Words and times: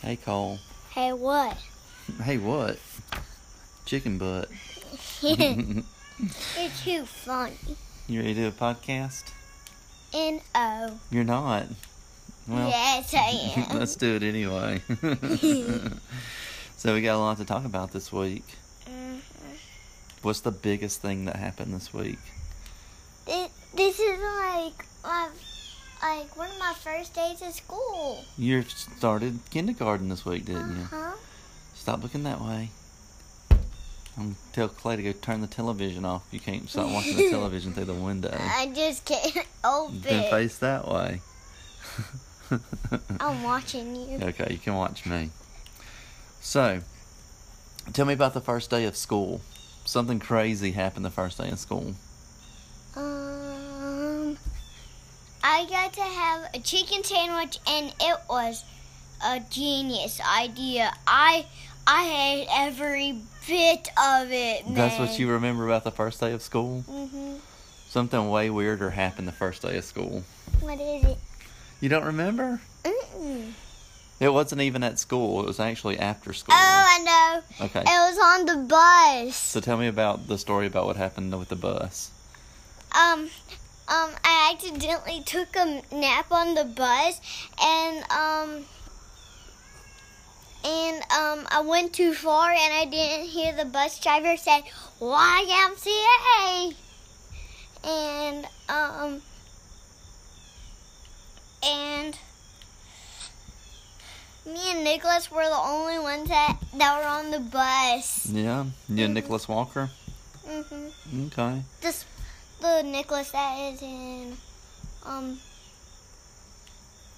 Hey, 0.00 0.16
Cole. 0.16 0.58
Hey, 0.90 1.12
what? 1.12 1.56
Hey, 2.22 2.38
what? 2.38 2.78
Chicken 3.84 4.18
butt. 4.18 4.48
You're 5.22 5.82
too 6.82 7.04
funny. 7.04 7.54
You 8.06 8.20
ready 8.20 8.34
to 8.34 8.40
do 8.42 8.48
a 8.48 8.52
podcast? 8.52 9.24
N 10.14 10.40
O. 10.54 10.98
You're 11.10 11.24
not. 11.24 11.66
Well, 12.46 12.68
yes, 12.68 13.12
I 13.12 13.52
am. 13.70 13.78
let's 13.78 13.96
do 13.96 14.14
it 14.14 14.22
anyway. 14.22 14.80
so 16.76 16.94
we 16.94 17.02
got 17.02 17.16
a 17.16 17.18
lot 17.18 17.36
to 17.38 17.44
talk 17.44 17.64
about 17.66 17.92
this 17.92 18.10
week. 18.12 18.44
Mhm. 18.86 19.20
What's 20.22 20.40
the 20.40 20.50
biggest 20.50 21.02
thing 21.02 21.26
that 21.26 21.36
happened 21.36 21.74
this 21.74 21.92
week? 21.92 22.18
This, 23.26 23.50
this 23.74 24.00
is 24.00 24.18
like 24.20 24.86
my, 25.04 25.28
like 26.02 26.36
one 26.36 26.50
of 26.50 26.58
my 26.58 26.74
first 26.74 27.14
days 27.14 27.42
of 27.42 27.52
school. 27.54 28.24
You 28.36 28.62
started 28.62 29.38
kindergarten 29.50 30.08
this 30.08 30.24
week, 30.24 30.44
didn't 30.46 30.76
you? 30.76 30.82
Uh 30.84 30.86
huh. 30.90 31.16
Stop 31.74 32.02
looking 32.02 32.24
that 32.24 32.40
way. 32.40 32.70
I'm 34.18 34.36
tell 34.52 34.68
Clay 34.68 34.96
to 34.96 35.02
go 35.02 35.12
turn 35.12 35.40
the 35.40 35.46
television 35.46 36.04
off. 36.04 36.24
You 36.32 36.40
can't 36.40 36.68
stop 36.68 36.90
watching 36.90 37.16
the 37.16 37.30
television 37.30 37.72
through 37.72 37.84
the 37.84 37.94
window. 37.94 38.36
I 38.40 38.66
just 38.74 39.04
can't 39.04 39.46
open. 39.64 40.00
Then 40.00 40.30
face 40.30 40.58
that 40.58 40.88
way. 40.88 41.20
I'm 43.20 43.42
watching 43.42 43.94
you. 43.94 44.18
Okay, 44.22 44.48
you 44.50 44.58
can 44.58 44.74
watch 44.74 45.06
me. 45.06 45.30
So, 46.40 46.80
tell 47.92 48.06
me 48.06 48.14
about 48.14 48.34
the 48.34 48.40
first 48.40 48.70
day 48.70 48.84
of 48.84 48.96
school. 48.96 49.40
Something 49.84 50.18
crazy 50.18 50.72
happened 50.72 51.04
the 51.04 51.10
first 51.10 51.38
day 51.38 51.50
of 51.50 51.58
school. 51.58 51.94
Um, 52.96 54.36
I 55.58 55.64
got 55.64 55.92
to 55.94 56.02
have 56.02 56.50
a 56.54 56.60
chicken 56.60 57.02
sandwich, 57.02 57.58
and 57.66 57.92
it 57.98 58.18
was 58.30 58.62
a 59.24 59.40
genius 59.50 60.20
idea. 60.20 60.92
I 61.04 61.46
I 61.84 62.02
had 62.04 62.68
every 62.68 63.18
bit 63.44 63.88
of 64.00 64.30
it. 64.30 64.66
Man. 64.66 64.74
That's 64.76 65.00
what 65.00 65.18
you 65.18 65.28
remember 65.28 65.66
about 65.66 65.82
the 65.82 65.90
first 65.90 66.20
day 66.20 66.30
of 66.32 66.42
school? 66.42 66.84
Mhm. 66.88 67.40
Something 67.88 68.30
way 68.30 68.50
weirder 68.50 68.90
happened 68.90 69.26
the 69.26 69.32
first 69.32 69.62
day 69.62 69.76
of 69.76 69.84
school. 69.84 70.22
What 70.60 70.78
is 70.78 71.04
it? 71.04 71.18
You 71.80 71.88
don't 71.88 72.04
remember? 72.04 72.60
Mm-mm. 72.84 73.52
It 74.20 74.28
wasn't 74.28 74.60
even 74.60 74.84
at 74.84 75.00
school. 75.00 75.40
It 75.40 75.46
was 75.46 75.58
actually 75.58 75.98
after 75.98 76.32
school. 76.34 76.54
Oh, 76.56 76.84
I 76.88 76.98
know. 77.00 77.66
Okay. 77.66 77.80
It 77.80 77.84
was 77.84 78.16
on 78.16 78.46
the 78.46 78.68
bus. 78.68 79.34
So 79.34 79.58
tell 79.58 79.76
me 79.76 79.88
about 79.88 80.28
the 80.28 80.38
story 80.38 80.68
about 80.68 80.86
what 80.86 80.94
happened 80.94 81.36
with 81.36 81.48
the 81.48 81.56
bus. 81.56 82.12
Um, 82.92 83.28
um, 83.88 84.10
I 84.24 84.52
accidentally 84.54 85.22
took 85.24 85.56
a 85.56 85.82
nap 85.92 86.30
on 86.30 86.54
the 86.54 86.64
bus, 86.64 87.20
and 87.62 88.04
um, 88.10 88.64
and 90.64 90.96
um, 91.12 91.46
I 91.50 91.60
went 91.66 91.92
too 91.94 92.12
far, 92.14 92.50
and 92.50 92.74
I 92.74 92.84
didn't 92.84 93.26
hear 93.28 93.52
the 93.54 93.64
bus 93.64 93.98
driver 94.00 94.36
say 94.36 94.62
YMCA, 95.00 96.74
and 97.84 98.46
um, 98.68 99.22
and 101.64 102.18
me 104.46 104.72
and 104.72 104.84
Nicholas 104.84 105.30
were 105.30 105.44
the 105.44 105.56
only 105.58 105.98
ones 105.98 106.28
that 106.28 106.58
that 106.74 106.98
were 107.00 107.06
on 107.08 107.30
the 107.30 107.40
bus. 107.40 108.26
Yeah? 108.26 108.64
You 108.88 109.04
and 109.04 109.10
Mhm. 109.10 109.14
Nicholas 109.14 109.48
Walker? 109.48 109.90
hmm 110.46 110.88
Okay. 111.26 111.62
This 111.80 112.04
the 112.60 112.82
Nicholas 112.82 113.30
that 113.32 113.56
is 113.72 113.82
in 113.82 114.36
um 115.04 115.38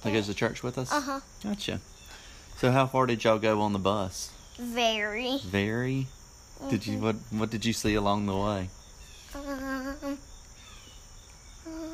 That 0.03 0.13
goes 0.13 0.27
to 0.27 0.35
church 0.35 0.63
with 0.63 0.79
us? 0.79 0.93
uh 0.93 1.01
huh 1.01 1.21
Gotcha. 1.43 1.81
So 2.59 2.71
how 2.71 2.87
far 2.87 3.07
did 3.07 3.25
y'all 3.25 3.39
go 3.39 3.61
on 3.63 3.73
the 3.73 3.79
bus? 3.79 4.31
very 4.59 5.39
Very. 5.45 6.07
Did 6.69 6.87
you 6.87 6.99
Mhm. 6.99 7.01
what 7.01 7.17
what 7.31 7.51
did 7.51 7.65
you 7.65 7.73
see 7.73 7.95
along 7.95 8.27
the 8.27 8.37
way? 8.37 8.69
um 9.35 10.19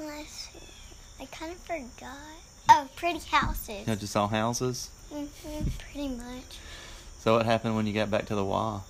let's 0.07 0.31
see 0.31 0.59
I 1.21 1.27
kind 1.27 1.53
of 1.53 1.59
forgot 1.59 2.17
oh 2.69 2.89
pretty 2.97 3.21
houses 3.31 3.87
You 3.87 3.97
just 3.97 4.13
saw 4.13 4.27
houses? 4.27 4.91
hmm 5.13 5.27
pretty 5.79 6.09
much 6.09 6.59
So 7.21 7.37
what 7.37 7.47
happened 7.47 7.77
when 7.77 7.87
you 7.87 7.93
got 7.93 8.11
back 8.11 8.27
to 8.27 8.35
the 8.35 8.45
Y? 8.45 8.81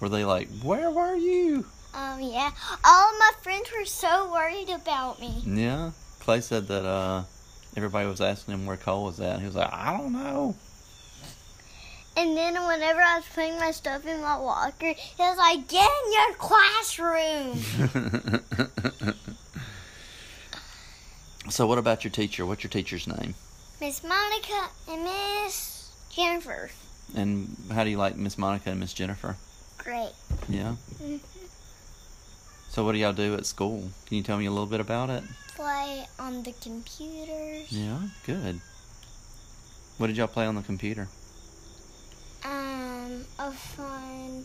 Were 0.00 0.08
they 0.08 0.24
like, 0.24 0.48
Where 0.62 0.90
were 0.90 1.14
you? 1.14 1.66
Um 1.94 2.20
yeah 2.20 2.50
all 2.84 3.08
of 3.12 3.18
my 3.18 3.30
friends 3.42 3.68
were 3.76 3.84
so 3.84 4.30
worried 4.32 4.70
about 4.70 5.20
me 5.20 5.42
Yeah. 5.46 5.90
Clay 6.20 6.40
said 6.40 6.68
that 6.68 6.84
uh 6.84 7.24
everybody 7.76 8.06
was 8.08 8.20
asking 8.20 8.54
him 8.54 8.66
where 8.66 8.76
Cole 8.76 9.04
was 9.04 9.18
at. 9.20 9.40
He 9.40 9.46
was 9.46 9.54
like, 9.56 9.72
I 9.72 9.96
don't 9.96 10.12
know. 10.12 10.54
and 12.16 12.36
then 12.36 12.54
whenever 12.54 13.00
I 13.00 13.16
was 13.16 13.24
putting 13.34 13.58
my 13.58 13.70
stuff 13.72 14.06
in 14.06 14.20
my 14.22 14.36
locker 14.36 14.92
he 14.92 15.14
was 15.22 15.38
like 15.38 15.66
get 15.68 15.90
in 16.04 16.12
your 16.12 16.34
classroom 16.36 17.58
so 21.50 21.66
what 21.66 21.78
about 21.78 22.04
your 22.04 22.10
teacher? 22.10 22.46
What's 22.46 22.62
your 22.62 22.70
teacher's 22.70 23.06
name? 23.06 23.34
Miss 23.80 24.02
Monica 24.04 24.68
and 24.88 25.02
Miss 25.04 25.90
Jennifer 26.10 26.70
And 27.16 27.56
how 27.72 27.82
do 27.84 27.90
you 27.90 27.96
like 27.98 28.16
Miss 28.16 28.38
Monica 28.38 28.70
and 28.70 28.78
Miss 28.80 28.92
Jennifer? 28.92 29.36
great 29.78 30.12
Yeah. 30.48 30.76
Mhm. 31.02 31.18
So 32.72 32.84
what 32.84 32.92
do 32.92 32.98
y'all 32.98 33.12
do 33.12 33.34
at 33.34 33.46
school? 33.46 33.90
Can 34.06 34.16
you 34.16 34.22
tell 34.22 34.38
me 34.38 34.46
a 34.46 34.50
little 34.50 34.66
bit 34.66 34.80
about 34.80 35.10
it? 35.10 35.22
play 35.54 36.06
on 36.18 36.42
the 36.42 36.52
computers. 36.60 37.70
Yeah, 37.70 37.98
good. 38.26 38.60
What 39.98 40.08
did 40.08 40.16
y'all 40.16 40.26
play 40.26 40.46
on 40.46 40.54
the 40.54 40.62
computer? 40.62 41.08
Um, 42.44 43.24
a 43.38 43.52
fun, 43.52 44.44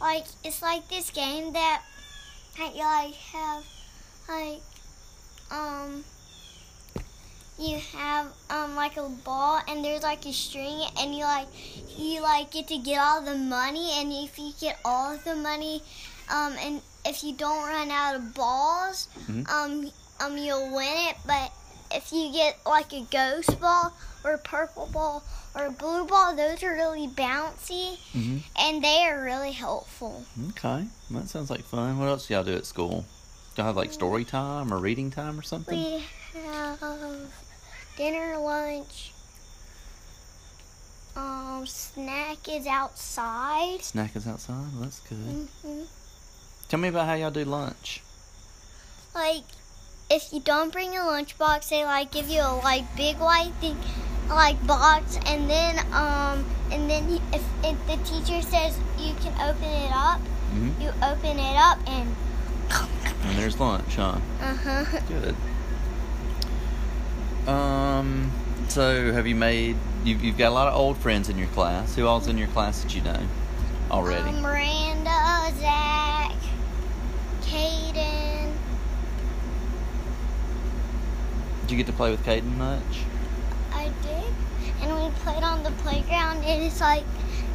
like 0.00 0.24
it's 0.44 0.60
like 0.60 0.88
this 0.88 1.10
game 1.10 1.52
that, 1.54 1.82
that 2.58 2.74
you 2.74 2.82
like 2.82 3.14
have, 3.14 3.64
like, 4.28 4.60
um, 5.50 6.04
you 7.58 7.78
have 7.94 8.26
um 8.50 8.74
like 8.74 8.96
a 8.96 9.08
ball 9.08 9.60
and 9.68 9.84
there's 9.84 10.02
like 10.02 10.24
a 10.26 10.32
string 10.32 10.82
and 10.98 11.14
you 11.14 11.24
like 11.24 11.46
you 11.96 12.22
like 12.22 12.50
get 12.50 12.68
to 12.68 12.78
get 12.78 12.98
all 12.98 13.20
the 13.20 13.36
money 13.36 13.92
and 13.96 14.10
if 14.12 14.38
you 14.38 14.52
get 14.60 14.78
all 14.84 15.14
of 15.14 15.24
the 15.24 15.36
money, 15.36 15.82
um, 16.28 16.54
and 16.60 16.82
if 17.04 17.22
you 17.24 17.32
don't 17.32 17.66
run 17.66 17.90
out 17.90 18.14
of 18.16 18.34
balls, 18.34 19.08
Mhm. 19.28 19.48
um, 19.48 19.90
um, 20.20 20.36
you'll 20.36 20.74
win 20.74 20.92
it. 21.08 21.16
But 21.26 21.52
if 21.90 22.12
you 22.12 22.30
get 22.32 22.58
like 22.66 22.92
a 22.92 23.02
ghost 23.10 23.58
ball 23.60 23.92
or 24.22 24.32
a 24.34 24.38
purple 24.38 24.86
ball 24.86 25.22
or 25.54 25.66
a 25.66 25.70
blue 25.70 26.04
ball, 26.06 26.34
those 26.36 26.62
are 26.62 26.72
really 26.72 27.08
bouncy 27.08 27.98
Mm-hmm. 28.14 28.38
and 28.56 28.84
they 28.84 29.04
are 29.08 29.22
really 29.22 29.52
helpful. 29.52 30.24
Okay, 30.50 30.86
that 31.10 31.28
sounds 31.28 31.50
like 31.50 31.64
fun. 31.64 31.98
What 31.98 32.08
else 32.08 32.26
do 32.26 32.34
y'all 32.34 32.44
do 32.44 32.54
at 32.54 32.66
school? 32.66 33.06
Y'all 33.56 33.66
have 33.66 33.76
like 33.76 33.92
story 33.92 34.24
time 34.24 34.72
or 34.72 34.78
reading 34.78 35.10
time 35.10 35.38
or 35.38 35.42
something? 35.42 35.76
We 35.76 36.04
have 36.44 36.78
dinner, 37.96 38.38
lunch. 38.38 39.12
Um, 41.16 41.66
snack 41.66 42.48
is 42.48 42.66
outside. 42.66 43.82
Snack 43.82 44.14
is 44.14 44.26
outside. 44.26 44.72
Well, 44.74 44.82
that's 44.84 45.00
good. 45.00 45.16
hmm 45.62 45.82
Tell 46.70 46.80
me 46.80 46.88
about 46.88 47.06
how 47.06 47.14
y'all 47.14 47.30
do 47.30 47.44
lunch. 47.44 48.00
Like, 49.14 49.42
if 50.08 50.32
you 50.32 50.40
don't 50.40 50.72
bring 50.72 50.96
a 50.96 51.00
lunchbox, 51.00 51.68
they 51.68 51.84
like 51.84 52.10
give 52.12 52.28
you 52.28 52.40
a 52.40 52.54
like 52.64 52.96
big 52.96 53.18
white 53.18 53.52
thing, 53.60 53.76
like 54.28 54.64
box, 54.66 55.18
and 55.26 55.50
then 55.50 55.78
um, 55.92 56.44
and 56.70 56.88
then 56.88 57.20
if, 57.32 57.42
if 57.64 57.76
the 57.86 57.96
teacher 58.08 58.40
says 58.40 58.78
you 58.98 59.14
can 59.20 59.34
open 59.42 59.64
it 59.68 59.92
up, 59.92 60.20
Mm-hmm. 60.50 60.82
you 60.82 60.88
open 61.02 61.38
it 61.38 61.56
up 61.56 61.78
and. 61.86 62.08
And 63.24 63.38
there's 63.38 63.60
lunch, 63.60 63.94
huh? 63.94 64.18
Uh 64.40 64.54
huh. 64.56 65.00
Good. 65.08 65.36
Um. 67.48 68.30
So, 68.68 69.12
have 69.12 69.26
you 69.26 69.34
made? 69.34 69.76
You've, 70.04 70.22
you've 70.24 70.38
got 70.38 70.48
a 70.48 70.54
lot 70.54 70.68
of 70.68 70.74
old 70.74 70.96
friends 70.98 71.28
in 71.28 71.36
your 71.38 71.48
class. 71.48 71.94
Who 71.96 72.06
all's 72.06 72.26
in 72.28 72.38
your 72.38 72.48
class 72.48 72.82
that 72.82 72.94
you 72.94 73.02
know 73.02 73.20
already? 73.90 74.28
Um, 74.30 74.42
Miranda, 74.42 75.52
Zach, 75.58 76.32
Caden. 77.50 78.52
Did 81.62 81.70
you 81.72 81.76
get 81.76 81.86
to 81.86 81.92
play 81.92 82.12
with 82.12 82.24
Caden 82.24 82.56
much? 82.56 83.04
I 83.72 83.90
did, 84.02 84.32
and 84.82 84.94
we 84.94 85.10
played 85.20 85.42
on 85.42 85.64
the 85.64 85.72
playground. 85.82 86.44
And 86.44 86.62
it's 86.62 86.80
like, 86.80 87.02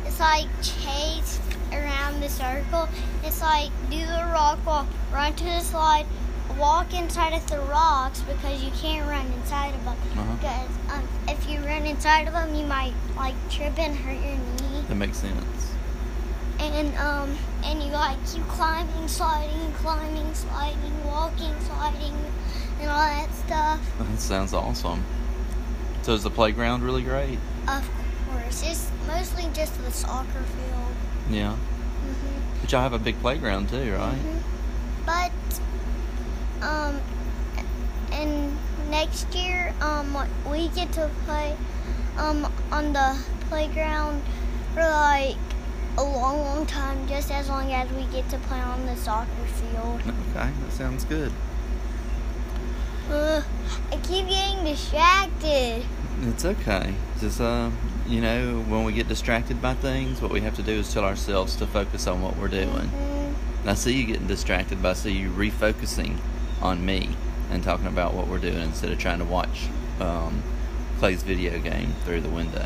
it's 0.05 0.19
like 0.19 0.47
chase 0.61 1.39
around 1.71 2.21
the 2.21 2.27
circle. 2.27 2.89
It's 3.23 3.41
like 3.41 3.71
do 3.89 3.99
the 3.99 4.29
rock 4.33 4.65
wall, 4.65 4.85
run 5.13 5.33
to 5.35 5.43
the 5.45 5.61
slide, 5.61 6.05
walk 6.59 6.93
inside 6.93 7.33
of 7.33 7.47
the 7.49 7.59
rocks 7.59 8.21
because 8.21 8.61
you 8.61 8.71
can't 8.71 9.07
run 9.07 9.25
inside 9.33 9.73
of 9.75 9.85
them. 9.85 9.95
Uh-huh. 10.17 10.35
Because 10.35 10.93
um, 10.93 11.07
if 11.29 11.49
you 11.49 11.59
run 11.59 11.85
inside 11.85 12.27
of 12.27 12.33
them, 12.33 12.53
you 12.53 12.65
might 12.65 12.93
like 13.15 13.35
trip 13.49 13.79
and 13.79 13.95
hurt 13.95 14.13
your 14.13 14.37
knee. 14.37 14.83
That 14.89 14.95
makes 14.95 15.17
sense. 15.19 15.74
And 16.59 16.95
um, 16.97 17.35
and 17.63 17.81
you 17.83 17.89
like 17.91 18.17
keep 18.27 18.43
climbing, 18.47 19.07
sliding, 19.07 19.71
climbing, 19.73 20.33
sliding, 20.33 21.05
walking, 21.05 21.53
sliding, 21.61 22.15
and 22.81 22.89
all 22.89 22.97
that 22.97 23.29
stuff. 23.33 23.79
That 23.99 24.19
sounds 24.19 24.53
awesome. 24.53 25.03
So 26.03 26.13
is 26.13 26.23
the 26.23 26.29
playground 26.29 26.83
really 26.83 27.01
great? 27.03 27.39
Of 27.67 27.89
course, 28.29 28.63
it's 28.63 28.91
mostly 29.07 29.45
just 29.53 29.81
the 29.83 29.91
soccer 29.91 30.43
field. 30.43 30.95
Yeah. 31.29 31.53
hmm 31.55 32.61
But 32.61 32.71
y'all 32.71 32.81
have 32.81 32.93
a 32.93 32.99
big 32.99 33.19
playground 33.21 33.69
too, 33.69 33.93
right? 33.93 34.15
Mhm. 34.17 34.41
But 35.05 35.31
um, 36.65 36.99
and 38.11 38.57
next 38.89 39.33
year 39.33 39.73
um 39.81 40.15
we 40.49 40.67
get 40.69 40.91
to 40.93 41.09
play 41.25 41.55
um 42.17 42.47
on 42.71 42.93
the 42.93 43.17
playground 43.49 44.21
for 44.73 44.81
like 44.83 45.35
a 45.97 46.03
long, 46.03 46.41
long 46.41 46.65
time, 46.65 47.07
just 47.07 47.31
as 47.31 47.49
long 47.49 47.71
as 47.71 47.89
we 47.91 48.03
get 48.05 48.27
to 48.29 48.37
play 48.39 48.59
on 48.59 48.85
the 48.85 48.95
soccer 48.95 49.29
field. 49.45 50.01
Okay, 50.01 50.49
that 50.61 50.71
sounds 50.71 51.05
good. 51.05 51.31
Uh, 53.09 53.41
I 53.91 53.97
keep 53.97 54.27
getting 54.27 54.63
distracted. 54.65 55.83
It's 56.23 56.43
okay. 56.45 56.93
Just 57.19 57.39
uh, 57.39 57.69
you 58.07 58.19
know, 58.21 58.61
when 58.67 58.83
we 58.83 58.93
get 58.93 59.07
distracted 59.07 59.61
by 59.61 59.73
things, 59.75 60.21
what 60.21 60.31
we 60.31 60.41
have 60.41 60.55
to 60.55 60.63
do 60.63 60.71
is 60.73 60.93
tell 60.93 61.03
ourselves 61.03 61.55
to 61.57 61.67
focus 61.67 62.07
on 62.07 62.21
what 62.21 62.35
we're 62.37 62.47
doing. 62.47 62.89
Mhm. 62.89 63.33
I 63.67 63.73
see 63.73 63.93
you 63.93 64.05
getting 64.05 64.27
distracted, 64.27 64.81
but 64.81 64.89
I 64.89 64.93
see 64.93 65.11
you 65.11 65.29
refocusing 65.29 66.17
on 66.61 66.85
me 66.85 67.09
and 67.51 67.63
talking 67.63 67.87
about 67.87 68.13
what 68.13 68.27
we're 68.27 68.39
doing 68.39 68.61
instead 68.61 68.91
of 68.91 68.97
trying 68.97 69.19
to 69.19 69.25
watch 69.25 69.67
um, 69.99 70.41
Clay's 70.99 71.23
video 71.23 71.59
game 71.59 71.93
through 72.05 72.21
the 72.21 72.29
window. 72.29 72.65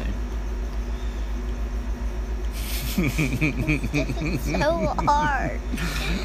So 2.90 4.86
hard. 5.06 5.60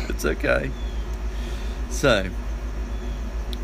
It's 0.08 0.24
okay. 0.24 0.70
So, 1.90 2.28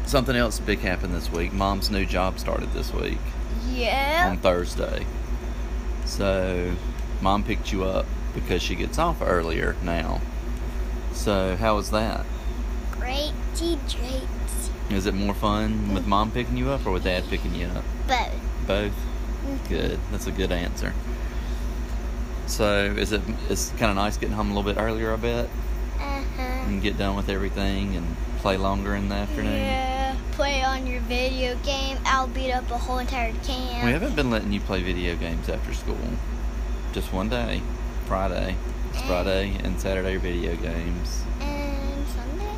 something 0.06 0.36
else 0.36 0.60
big 0.60 0.80
happened 0.80 1.14
this 1.14 1.30
week. 1.30 1.52
Mom's 1.52 1.90
new 1.90 2.04
job 2.04 2.38
started 2.38 2.72
this 2.72 2.92
week 2.92 3.18
Yeah. 3.70 4.28
on 4.30 4.38
Thursday. 4.38 5.06
So, 6.04 6.76
mom 7.20 7.44
picked 7.44 7.72
you 7.72 7.84
up 7.84 8.06
because 8.34 8.62
she 8.62 8.74
gets 8.74 8.98
off 8.98 9.22
earlier 9.22 9.76
now. 9.82 10.20
So, 11.12 11.56
how 11.56 11.76
was 11.76 11.90
that? 11.90 12.24
Great 12.92 13.32
teachers. 13.54 14.70
Is 14.90 15.06
it 15.06 15.14
more 15.14 15.34
fun 15.34 15.94
with 15.94 16.04
mm. 16.04 16.08
mom 16.08 16.30
picking 16.32 16.56
you 16.56 16.70
up 16.70 16.84
or 16.86 16.92
with 16.92 17.04
dad 17.04 17.24
picking 17.28 17.54
you 17.54 17.66
up? 17.66 17.84
But 18.06 18.32
Both. 18.66 18.92
Mm-hmm. 18.92 19.68
Good. 19.68 20.00
That's 20.10 20.26
a 20.26 20.32
good 20.32 20.52
answer. 20.52 20.92
So, 22.50 22.82
is 22.98 23.12
it? 23.12 23.22
It's 23.48 23.70
kind 23.70 23.90
of 23.90 23.96
nice 23.96 24.16
getting 24.16 24.34
home 24.34 24.50
a 24.50 24.54
little 24.54 24.70
bit 24.70 24.78
earlier, 24.78 25.12
I 25.12 25.16
bet, 25.16 25.48
uh-huh. 25.98 26.42
and 26.42 26.82
get 26.82 26.98
done 26.98 27.14
with 27.14 27.28
everything 27.28 27.94
and 27.94 28.16
play 28.38 28.56
longer 28.56 28.96
in 28.96 29.08
the 29.08 29.14
afternoon. 29.14 29.54
Yeah. 29.54 30.16
Play 30.32 30.60
on 30.64 30.84
your 30.84 31.00
video 31.02 31.54
game. 31.58 31.98
I'll 32.04 32.26
beat 32.26 32.50
up 32.50 32.68
a 32.72 32.76
whole 32.76 32.98
entire 32.98 33.32
can. 33.44 33.86
We 33.86 33.92
haven't 33.92 34.16
been 34.16 34.30
letting 34.30 34.50
you 34.50 34.58
play 34.58 34.82
video 34.82 35.14
games 35.14 35.48
after 35.48 35.72
school. 35.72 35.96
Just 36.92 37.12
one 37.12 37.28
day, 37.28 37.62
Friday. 38.06 38.56
It's 38.90 39.00
Mm. 39.02 39.06
Friday 39.06 39.56
and 39.62 39.80
Saturday 39.80 40.16
are 40.16 40.18
video 40.18 40.56
games. 40.56 41.22
And 41.40 42.04
Sunday? 42.08 42.54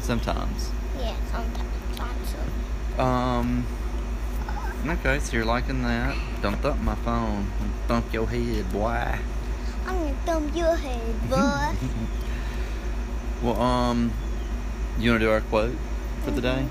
Sometimes. 0.00 0.70
Yeah, 1.00 1.16
sometimes. 1.32 1.98
Also. 1.98 3.02
Um. 3.02 3.66
Okay, 4.84 5.20
so 5.20 5.36
you're 5.36 5.44
liking 5.44 5.82
that. 5.82 6.16
Don't 6.42 6.56
thump 6.56 6.80
my 6.80 6.96
phone. 6.96 7.46
Thump 7.86 8.12
your 8.12 8.26
head, 8.26 8.72
boy. 8.72 9.16
I'm 9.86 9.98
gonna 9.98 10.14
thump 10.26 10.56
your 10.56 10.74
head, 10.74 11.30
boy. 11.30 11.76
Well, 13.42 13.60
um, 13.60 14.12
you 15.00 15.10
want 15.10 15.20
to 15.20 15.26
do 15.26 15.30
our 15.32 15.40
quote 15.40 15.74
for 16.24 16.30
the 16.30 16.40
day? 16.40 16.68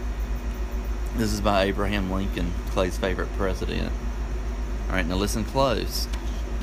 This 1.17 1.33
is 1.33 1.41
by 1.41 1.63
Abraham 1.63 2.09
Lincoln, 2.09 2.53
Clay's 2.69 2.97
favorite 2.97 3.27
president. 3.35 3.91
All 4.87 4.95
right, 4.95 5.05
now 5.05 5.15
listen 5.15 5.43
close. 5.43 6.07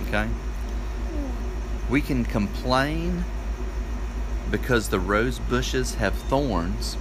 Okay? 0.06 0.28
We 1.90 2.00
can 2.00 2.24
complain 2.24 3.26
because 4.50 4.88
the 4.88 4.98
rose 4.98 5.38
bushes 5.40 5.96
have 5.96 6.14
thorns. 6.14 6.96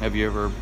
Have 0.00 0.16
you 0.16 0.26
ever 0.26 0.52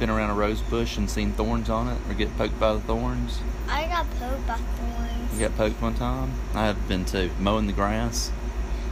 been 0.00 0.10
around 0.10 0.30
a 0.30 0.34
rose 0.34 0.60
bush 0.62 0.96
and 0.96 1.08
seen 1.08 1.30
thorns 1.32 1.68
on 1.70 1.86
it 1.86 1.98
or 2.08 2.14
get 2.14 2.36
poked 2.36 2.58
by 2.58 2.72
the 2.72 2.80
thorns? 2.80 3.38
I 3.68 3.84
got 3.86 4.06
poked 4.18 4.46
by 4.46 4.54
thorns. 4.56 5.34
You 5.38 5.46
got 5.46 5.56
poked 5.56 5.80
one 5.80 5.94
time? 5.94 6.32
I 6.54 6.64
have 6.66 6.88
been 6.88 7.04
too. 7.04 7.30
Mowing 7.38 7.66
the 7.66 7.72
grass. 7.72 8.32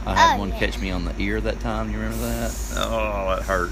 I 0.05 0.15
had 0.15 0.35
Oh, 0.37 0.39
one 0.39 0.49
yeah. 0.49 0.59
catch 0.59 0.79
me 0.79 0.91
on 0.91 1.03
the 1.05 1.13
ear 1.19 1.41
that 1.41 1.59
time. 1.59 1.91
You 1.91 1.97
remember 1.97 2.25
that? 2.25 2.73
Oh, 2.77 3.31
it 3.37 3.43
hurt. 3.43 3.71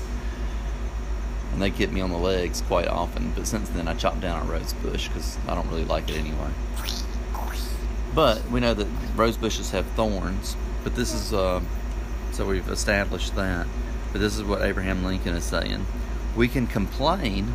And 1.54 1.62
they 1.62 1.70
get 1.70 1.92
me 1.94 2.02
on 2.02 2.10
the 2.10 2.18
legs 2.18 2.62
quite 2.62 2.88
often. 2.88 3.32
But 3.36 3.48
since 3.48 3.70
then, 3.70 3.88
I 3.88 3.94
chopped 3.94 4.20
down 4.20 4.46
a 4.48 4.52
rose 4.52 4.74
bush 4.74 5.08
because 5.08 5.38
I 5.48 5.56
don't 5.56 5.68
really 5.70 5.86
like 5.86 6.10
it 6.10 6.18
anyway. 6.18 6.50
But 8.14 8.50
we 8.50 8.60
know 8.60 8.74
that 8.74 8.88
rose 9.16 9.38
bushes 9.38 9.72
have 9.72 9.86
thorns. 9.92 10.56
But 10.84 10.96
this 10.96 11.14
is, 11.14 11.34
uh, 11.34 11.62
so 12.32 12.46
we've 12.48 12.68
established 12.70 13.36
that. 13.36 13.68
But 14.12 14.22
this 14.22 14.36
is 14.36 14.44
what 14.44 14.62
Abraham 14.64 15.04
Lincoln 15.04 15.36
is 15.36 15.44
saying. 15.44 15.86
We 16.38 16.48
can 16.48 16.68
complain 16.68 17.52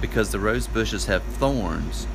because 0.00 0.30
the 0.30 0.38
rose 0.38 0.68
bushes 0.68 1.06
have 1.06 1.24
thorns, 1.24 2.06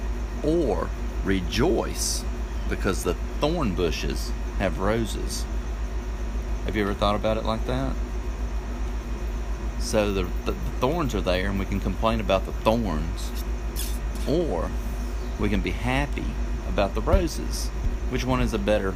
or 0.42 0.90
rejoice 1.26 2.24
because 2.70 3.04
the 3.04 3.16
thorn 3.42 3.76
bushes 3.76 4.32
have 4.58 4.80
roses. 4.80 5.46
Have 6.64 6.78
you 6.78 6.84
ever 6.84 6.94
thought 6.94 7.16
about 7.16 7.36
it 7.36 7.44
like 7.44 7.66
that? 7.66 7.94
So 9.80 10.14
the, 10.14 10.24
the, 10.46 10.54
the 10.54 10.72
thorns 10.80 11.14
are 11.14 11.20
there, 11.20 11.50
and 11.50 11.60
we 11.60 11.66
can 11.66 11.82
complain 11.82 12.22
about 12.22 12.46
the 12.46 12.54
thorns, 12.54 13.30
or 14.26 14.72
we 15.42 15.50
can 15.50 15.60
be 15.60 15.72
happy 15.72 16.26
about 16.70 16.96
the 16.96 17.02
roses. 17.02 17.68
Which 18.12 18.24
one 18.24 18.40
is 18.40 18.54
a 18.54 18.60
better 18.60 18.94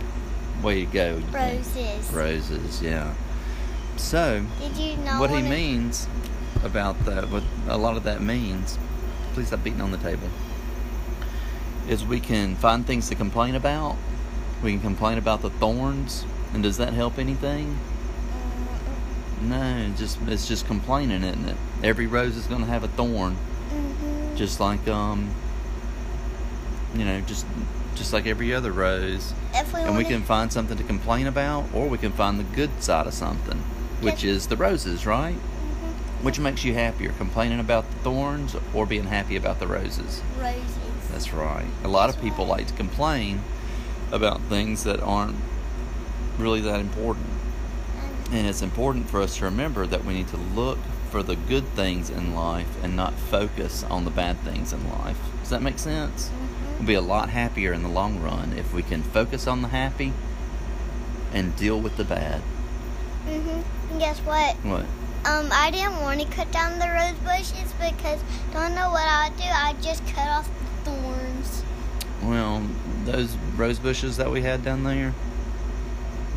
way 0.63 0.85
to 0.85 0.91
go? 0.91 1.21
Roses. 1.33 2.09
Roses, 2.13 2.81
yeah. 2.81 3.13
So, 3.97 4.45
Did 4.61 4.77
you 4.77 4.95
know 4.97 5.19
what 5.19 5.31
he 5.31 5.41
means 5.41 6.07
about 6.65 7.05
that, 7.05 7.29
what 7.29 7.43
a 7.67 7.77
lot 7.77 7.95
of 7.95 8.03
that 8.03 8.21
means, 8.21 8.77
please 9.33 9.47
stop 9.47 9.63
beating 9.63 9.81
on 9.81 9.91
the 9.91 9.97
table, 9.97 10.27
is 11.87 12.03
we 12.03 12.19
can 12.19 12.55
find 12.55 12.85
things 12.85 13.07
to 13.09 13.15
complain 13.15 13.55
about. 13.55 13.95
We 14.63 14.71
can 14.71 14.81
complain 14.81 15.17
about 15.17 15.41
the 15.41 15.49
thorns, 15.51 16.25
and 16.53 16.63
does 16.63 16.77
that 16.77 16.93
help 16.93 17.19
anything? 17.19 17.77
No, 19.41 19.77
it's 19.89 19.99
just 19.99 20.17
it's 20.27 20.47
just 20.47 20.65
complaining, 20.65 21.23
isn't 21.23 21.49
it? 21.49 21.57
Every 21.83 22.07
rose 22.07 22.35
is 22.35 22.47
going 22.47 22.61
to 22.61 22.67
have 22.67 22.83
a 22.83 22.87
thorn, 22.87 23.35
Mhm. 23.71 24.35
just 24.37 24.59
like 24.59 24.87
um, 24.87 25.29
you 26.95 27.05
know, 27.05 27.21
just 27.21 27.45
just 27.95 28.11
like 28.13 28.25
every 28.25 28.53
other 28.53 28.71
rose. 28.71 29.33
If 29.53 29.73
we 29.73 29.81
And 29.81 29.95
we 29.97 30.03
can 30.03 30.23
find 30.23 30.51
something 30.51 30.77
to 30.77 30.83
complain 30.83 31.27
about, 31.27 31.65
or 31.73 31.87
we 31.87 31.97
can 31.97 32.11
find 32.11 32.39
the 32.39 32.43
good 32.43 32.81
side 32.81 33.07
of 33.07 33.13
something, 33.13 33.59
which 34.01 34.23
Yes. 34.23 34.35
is 34.35 34.47
the 34.47 34.57
roses, 34.57 35.05
right? 35.05 35.35
Which 36.25 36.39
makes 36.39 36.65
you 36.65 36.73
happier, 36.73 37.11
complaining 37.19 37.59
about 37.59 37.87
the 37.87 37.97
thorns 37.97 38.55
or 38.73 38.87
being 38.87 39.03
happy 39.03 39.35
about 39.35 39.59
the 39.59 39.67
roses? 39.67 40.23
Roses. 40.39 40.75
That's 41.11 41.31
right. 41.31 41.67
A 41.83 41.87
lot 41.87 42.09
of 42.09 42.19
people 42.19 42.45
right. 42.47 42.57
like 42.57 42.67
to 42.69 42.73
complain 42.73 43.43
about 44.11 44.41
things 44.41 44.85
that 44.85 44.99
aren't 45.01 45.35
really 46.39 46.61
that 46.61 46.79
important. 46.79 47.27
And 48.31 48.37
And 48.39 48.47
it's 48.47 48.63
important 48.63 49.07
for 49.07 49.21
us 49.21 49.37
to 49.37 49.45
remember 49.45 49.85
that 49.85 50.03
we 50.03 50.15
need 50.15 50.27
to 50.29 50.37
look 50.37 50.79
for 51.11 51.21
the 51.21 51.35
good 51.35 51.67
things 51.75 52.09
in 52.09 52.33
life 52.33 52.83
and 52.83 52.95
not 52.95 53.13
focus 53.13 53.83
on 53.83 54.03
the 54.03 54.09
bad 54.09 54.39
things 54.39 54.73
in 54.73 54.89
life. 54.89 55.19
Does 55.41 55.51
that 55.51 55.61
make 55.61 55.77
sense? 55.77 56.29
Mhm. 56.29 56.79
We'll 56.79 56.87
be 56.87 56.95
a 56.95 57.01
lot 57.01 57.29
happier 57.29 57.71
in 57.71 57.83
the 57.83 57.87
long 57.87 58.19
run 58.19 58.51
if 58.57 58.73
we 58.73 58.81
can 58.81 59.03
focus 59.03 59.45
on 59.45 59.61
the 59.61 59.67
happy 59.67 60.11
and 61.31 61.55
deal 61.55 61.79
with 61.79 61.97
the 61.97 62.03
bad. 62.03 62.41
Mhm. 63.29 63.63
And 63.91 63.99
guess 63.99 64.17
what? 64.21 64.55
What? 64.63 64.85
Um, 65.25 65.49
I 65.51 65.71
didn't 65.71 65.99
want 66.01 66.21
to 66.21 66.27
cut 66.27 66.51
down 66.51 66.77
the 66.77 66.87
rose 66.87 67.17
bushes 67.23 67.73
because 67.73 68.21
don't 68.53 68.75
know 68.75 68.91
what 68.91 69.07
I'd 69.07 69.35
do. 69.37 69.43
I 69.43 69.73
just 69.81 70.05
cut 70.07 70.27
off 70.27 70.49
the 70.83 70.91
thorns. 70.91 71.63
Well, 72.23 72.63
those 73.05 73.35
rose 73.55 73.79
bushes 73.79 74.17
that 74.17 74.29
we 74.29 74.43
had 74.43 74.63
down 74.63 74.83
there 74.83 75.15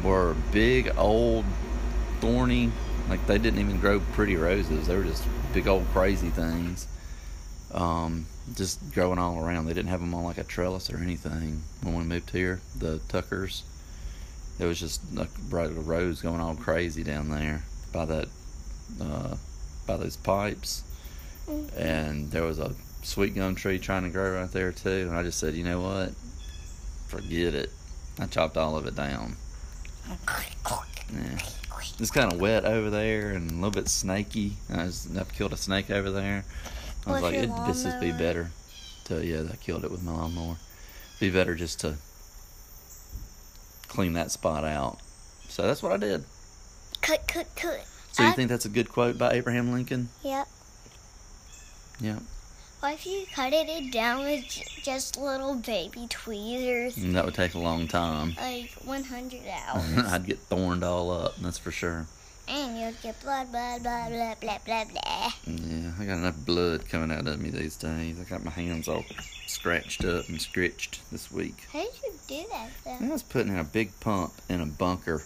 were 0.02 0.34
big, 0.52 0.90
old, 0.96 1.44
thorny. 2.20 2.72
Like 3.10 3.26
they 3.26 3.36
didn't 3.36 3.60
even 3.60 3.78
grow 3.78 4.00
pretty 4.12 4.36
roses. 4.36 4.86
They 4.86 4.96
were 4.96 5.04
just 5.04 5.24
big, 5.52 5.68
old, 5.68 5.86
crazy 5.92 6.30
things. 6.30 6.88
Um, 7.74 8.26
just 8.54 8.92
growing 8.94 9.18
all 9.18 9.44
around. 9.44 9.66
They 9.66 9.74
didn't 9.74 9.90
have 9.90 10.00
them 10.00 10.14
on 10.14 10.24
like 10.24 10.38
a 10.38 10.44
trellis 10.44 10.90
or 10.90 10.96
anything 10.96 11.62
when 11.82 11.94
we 11.94 12.04
moved 12.04 12.30
here. 12.30 12.60
The 12.78 13.00
Tuckers. 13.08 13.64
It 14.58 14.64
was 14.64 14.80
just 14.80 15.02
right, 15.50 15.70
a 15.70 15.72
rose 15.72 16.22
going 16.22 16.40
all 16.40 16.56
crazy 16.56 17.04
down 17.04 17.28
there 17.28 17.64
by 17.92 18.06
that, 18.06 18.28
uh, 19.00 19.36
by 19.86 19.96
those 19.96 20.16
pipes 20.16 20.82
Mhm. 21.48 21.76
and 21.78 22.30
there 22.30 22.42
was 22.44 22.58
a 22.58 22.74
sweet 23.02 23.34
gum 23.34 23.54
tree 23.54 23.78
trying 23.78 24.02
to 24.02 24.10
grow 24.10 24.40
right 24.40 24.52
there 24.52 24.72
too. 24.72 25.06
And 25.08 25.16
I 25.16 25.22
just 25.22 25.38
said, 25.38 25.54
you 25.54 25.64
know 25.64 25.80
what? 25.80 26.12
Forget 27.06 27.54
it. 27.54 27.70
I 28.18 28.26
chopped 28.26 28.56
all 28.56 28.76
of 28.76 28.86
it 28.86 28.94
down. 28.96 29.36
Yeah. 31.14 31.38
It's 32.00 32.10
kind 32.10 32.32
of 32.32 32.40
wet 32.40 32.64
over 32.64 32.90
there 32.90 33.30
and 33.30 33.50
a 33.50 33.54
little 33.54 33.70
bit 33.70 33.88
snaky. 33.88 34.56
I 34.70 34.86
just, 34.86 35.16
I've 35.16 35.32
killed 35.32 35.52
a 35.52 35.56
snake 35.56 35.90
over 35.90 36.10
there. 36.10 36.44
I 37.06 37.12
was 37.12 37.22
With 37.22 37.32
like, 37.32 37.42
it, 37.42 37.50
this 37.66 37.84
would 37.84 38.00
be 38.00 38.12
better 38.12 38.50
to 39.04 39.24
yeah. 39.24 39.44
I 39.50 39.56
killed 39.56 39.84
it 39.84 39.90
with 39.90 40.02
my 40.02 40.12
lawnmower. 40.12 40.56
Be 41.18 41.30
better 41.30 41.54
just 41.54 41.80
to 41.80 41.96
clean 43.88 44.12
that 44.14 44.30
spot 44.30 44.64
out. 44.64 44.98
So 45.48 45.62
that's 45.66 45.82
what 45.82 45.92
I 45.92 45.96
did. 45.96 46.24
Cut, 47.00 47.26
cut, 47.26 47.46
cut. 47.56 47.86
So 48.18 48.24
you 48.24 48.30
I- 48.30 48.32
think 48.32 48.48
that's 48.48 48.64
a 48.64 48.68
good 48.68 48.88
quote 48.88 49.16
by 49.16 49.32
Abraham 49.34 49.70
Lincoln? 49.72 50.08
Yep. 50.24 50.48
Yeah. 52.00 52.18
What 52.80 52.94
if 52.94 53.06
you 53.06 53.26
cut 53.32 53.52
it 53.52 53.92
down 53.92 54.24
with 54.24 54.44
just 54.82 55.16
little 55.16 55.54
baby 55.54 56.08
tweezers? 56.10 56.96
And 56.96 57.14
that 57.14 57.24
would 57.24 57.34
take 57.34 57.54
a 57.54 57.58
long 57.60 57.86
time. 57.86 58.34
Like 58.36 58.72
100 58.84 59.40
hours. 59.68 59.98
I'd 60.12 60.26
get 60.26 60.38
thorned 60.40 60.82
all 60.82 61.12
up, 61.12 61.36
that's 61.36 61.58
for 61.58 61.70
sure. 61.70 62.06
and 62.48 62.76
you'll 62.78 62.92
get 63.04 63.20
blood, 63.22 63.52
blood, 63.52 63.84
blood, 63.84 64.10
blah, 64.10 64.34
blah, 64.40 64.58
blah, 64.64 64.84
blah. 64.84 65.30
Yeah, 65.46 65.92
I 66.00 66.04
got 66.04 66.18
enough 66.18 66.36
blood 66.44 66.88
coming 66.88 67.16
out 67.16 67.26
of 67.28 67.40
me 67.40 67.50
these 67.50 67.76
days. 67.76 68.18
I 68.20 68.24
got 68.28 68.44
my 68.44 68.50
hands 68.50 68.88
all 68.88 69.04
scratched 69.46 70.04
up 70.04 70.28
and 70.28 70.40
scritched 70.42 71.00
this 71.12 71.30
week. 71.30 71.68
How 71.72 71.82
did 71.82 71.92
you 72.04 72.12
do 72.26 72.44
that, 72.50 73.00
I 73.00 73.08
was 73.08 73.22
putting 73.22 73.52
in 73.52 73.58
a 73.60 73.64
big 73.64 73.92
pump 74.00 74.32
in 74.48 74.60
a 74.60 74.66
bunker. 74.66 75.22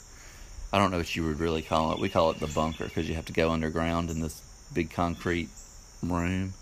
I 0.73 0.79
don't 0.79 0.91
know 0.91 0.99
what 0.99 1.14
you 1.14 1.25
would 1.26 1.38
really 1.38 1.62
call 1.62 1.93
it. 1.93 1.99
We 1.99 2.09
call 2.09 2.31
it 2.31 2.41
the 2.41 2.47
bunker 2.47 2.85
because 2.85 3.09
you 3.09 3.14
have 3.14 3.26
to 3.26 3.33
go 3.33 3.50
underground 3.50 4.11
in 4.11 4.21
this 4.21 4.41
big 4.73 4.91
concrete 4.91 5.50
room, 6.02 6.55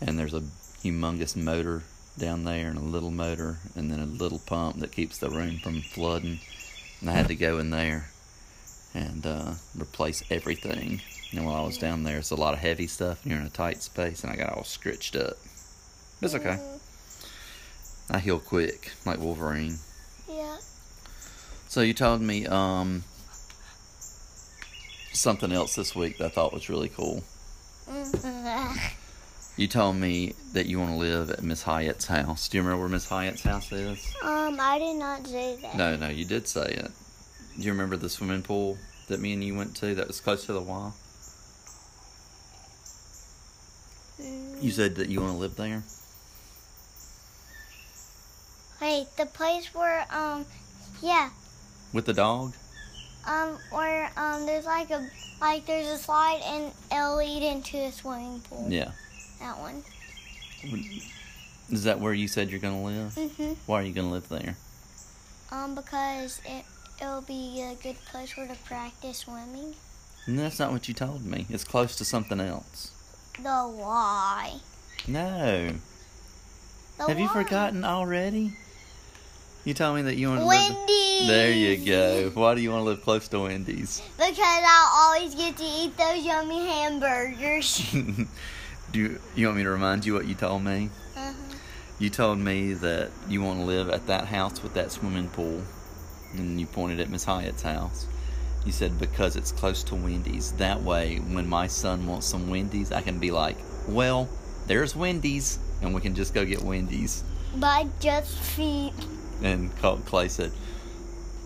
and 0.00 0.18
there's 0.18 0.34
a 0.34 0.42
humongous 0.82 1.36
motor 1.36 1.82
down 2.18 2.44
there 2.44 2.68
and 2.68 2.76
a 2.76 2.82
little 2.82 3.10
motor, 3.10 3.56
and 3.74 3.90
then 3.90 4.00
a 4.00 4.06
little 4.06 4.40
pump 4.40 4.80
that 4.80 4.92
keeps 4.92 5.18
the 5.18 5.30
room 5.30 5.58
from 5.58 5.80
flooding. 5.80 6.40
And 7.00 7.08
I 7.08 7.14
had 7.14 7.28
to 7.28 7.34
go 7.34 7.58
in 7.58 7.70
there 7.70 8.10
and 8.92 9.24
uh, 9.24 9.52
replace 9.80 10.22
everything. 10.30 11.00
And 11.32 11.46
while 11.46 11.54
I 11.54 11.66
was 11.66 11.78
down 11.78 12.02
there, 12.02 12.18
it's 12.18 12.30
a 12.30 12.36
lot 12.36 12.52
of 12.52 12.60
heavy 12.60 12.88
stuff, 12.88 13.22
and 13.22 13.30
you're 13.32 13.40
in 13.40 13.46
a 13.46 13.50
tight 13.50 13.82
space, 13.82 14.22
and 14.22 14.32
I 14.32 14.36
got 14.36 14.52
all 14.52 14.64
scritched 14.64 15.16
up. 15.16 15.38
It's 16.20 16.34
okay. 16.34 16.58
Mm, 16.58 16.80
I 18.10 18.18
heal 18.18 18.38
quick, 18.38 18.92
like 19.06 19.18
Wolverine. 19.18 19.78
yeah. 20.28 20.58
So 21.68 21.80
you 21.80 21.94
told 21.94 22.20
me 22.20 22.46
um 22.46 23.04
something 25.12 25.52
else 25.52 25.74
this 25.74 25.94
week 25.94 26.18
that 26.18 26.26
I 26.26 26.28
thought 26.28 26.52
was 26.52 26.68
really 26.68 26.88
cool. 26.88 27.22
You 29.56 29.66
told 29.68 29.96
me 29.96 30.32
that 30.54 30.66
you 30.66 30.78
want 30.78 30.92
to 30.92 30.96
live 30.96 31.28
at 31.28 31.42
Miss 31.42 31.62
Hyatt's 31.64 32.06
house. 32.06 32.48
Do 32.48 32.56
you 32.56 32.62
remember 32.62 32.80
where 32.80 32.88
Miss 32.88 33.06
Hyatt's 33.06 33.42
house 33.42 33.70
is? 33.72 34.14
um, 34.22 34.56
I 34.58 34.78
did 34.78 34.96
not 34.96 35.26
say 35.26 35.58
that. 35.60 35.76
No, 35.76 35.96
no, 35.96 36.08
you 36.08 36.24
did 36.24 36.48
say 36.48 36.64
it. 36.66 36.90
Do 37.58 37.62
you 37.62 37.72
remember 37.72 37.96
the 37.98 38.08
swimming 38.08 38.40
pool 38.42 38.78
that 39.08 39.20
me 39.20 39.34
and 39.34 39.44
you 39.44 39.54
went 39.54 39.76
to 39.78 39.94
that 39.96 40.06
was 40.06 40.18
close 40.20 40.46
to 40.46 40.54
the 40.54 40.62
Y? 40.62 40.92
Mm, 44.22 44.62
You 44.62 44.70
said 44.70 44.94
that 44.96 45.10
you 45.10 45.20
want 45.20 45.32
to 45.32 45.38
live 45.38 45.56
there? 45.56 45.82
Wait, 48.80 49.08
the 49.18 49.26
place 49.26 49.74
where, 49.74 50.06
um, 50.10 50.46
yeah, 51.02 51.30
With 51.92 52.06
the 52.06 52.14
dog? 52.14 52.54
Um, 53.26 53.58
where, 53.70 54.10
um, 54.16 54.46
there's 54.46 54.64
like 54.66 54.90
a, 54.90 55.08
like 55.40 55.66
there's 55.66 55.86
a 55.88 55.98
slide 55.98 56.40
and 56.44 56.72
it'll 56.92 57.16
lead 57.16 57.42
into 57.42 57.76
a 57.78 57.92
swimming 57.92 58.40
pool. 58.40 58.66
Yeah. 58.68 58.90
That 59.40 59.58
one. 59.58 59.82
Is 61.70 61.84
that 61.84 62.00
where 62.00 62.12
you 62.12 62.28
said 62.28 62.50
you're 62.50 62.60
going 62.60 62.74
to 62.74 62.86
live? 62.86 63.14
Mhm. 63.14 63.56
Why 63.66 63.80
are 63.80 63.84
you 63.84 63.92
going 63.92 64.08
to 64.08 64.12
live 64.12 64.28
there? 64.28 64.56
Um, 65.50 65.74
because 65.74 66.40
it 66.44 66.64
it'll 67.00 67.22
be 67.22 67.62
a 67.62 67.74
good 67.82 67.96
place 68.06 68.30
for 68.32 68.46
to 68.46 68.54
practice 68.66 69.18
swimming. 69.18 69.74
That's 70.28 70.58
not 70.58 70.70
what 70.70 70.86
you 70.88 70.94
told 70.94 71.24
me. 71.24 71.46
It's 71.48 71.64
close 71.64 71.96
to 71.96 72.04
something 72.04 72.40
else. 72.40 72.90
The 73.36 73.62
why? 73.64 74.56
No. 75.08 75.72
The 76.98 77.06
Have 77.08 77.18
you 77.18 77.26
why? 77.28 77.42
forgotten 77.42 77.84
already? 77.84 78.52
You 79.64 79.74
told 79.74 79.96
me 79.96 80.02
that 80.02 80.16
you 80.16 80.28
want 80.28 80.40
to 80.40 80.46
live. 80.46 80.74
Wendy's. 80.74 81.28
There 81.28 81.52
you 81.52 81.86
go. 81.86 82.30
Why 82.32 82.54
do 82.54 82.62
you 82.62 82.70
want 82.70 82.80
to 82.80 82.84
live 82.84 83.02
close 83.02 83.28
to 83.28 83.40
Wendy's? 83.40 84.00
Because 84.16 84.38
I'll 84.38 85.06
always 85.06 85.34
get 85.34 85.56
to 85.58 85.64
eat 85.64 85.96
those 85.98 86.24
yummy 86.24 86.66
hamburgers. 86.66 87.90
do 88.92 88.98
you, 88.98 89.20
you 89.34 89.46
want 89.46 89.58
me 89.58 89.64
to 89.64 89.70
remind 89.70 90.06
you 90.06 90.14
what 90.14 90.26
you 90.26 90.34
told 90.34 90.64
me? 90.64 90.88
uh-huh. 91.16 91.32
You 91.98 92.08
told 92.08 92.38
me 92.38 92.72
that 92.72 93.10
you 93.28 93.42
want 93.42 93.60
to 93.60 93.66
live 93.66 93.90
at 93.90 94.06
that 94.06 94.26
house 94.26 94.62
with 94.62 94.72
that 94.72 94.90
swimming 94.90 95.28
pool, 95.28 95.62
and 96.32 96.58
you 96.58 96.64
pointed 96.64 96.98
at 96.98 97.10
Miss 97.10 97.24
Hyatt's 97.24 97.60
house. 97.60 98.06
You 98.64 98.72
said 98.72 98.98
because 98.98 99.36
it's 99.36 99.52
close 99.52 99.84
to 99.84 99.94
Wendy's. 99.94 100.52
That 100.52 100.80
way, 100.82 101.18
when 101.18 101.46
my 101.46 101.66
son 101.66 102.06
wants 102.06 102.26
some 102.26 102.48
Wendy's, 102.48 102.92
I 102.92 103.02
can 103.02 103.18
be 103.18 103.30
like, 103.30 103.58
"Well, 103.86 104.30
there's 104.66 104.96
Wendy's," 104.96 105.58
and 105.82 105.94
we 105.94 106.00
can 106.00 106.14
just 106.14 106.32
go 106.32 106.46
get 106.46 106.62
Wendy's. 106.62 107.22
By 107.56 107.86
just 108.00 108.38
feet. 108.38 108.94
And 109.42 109.74
Clay 109.76 110.28
said, 110.28 110.52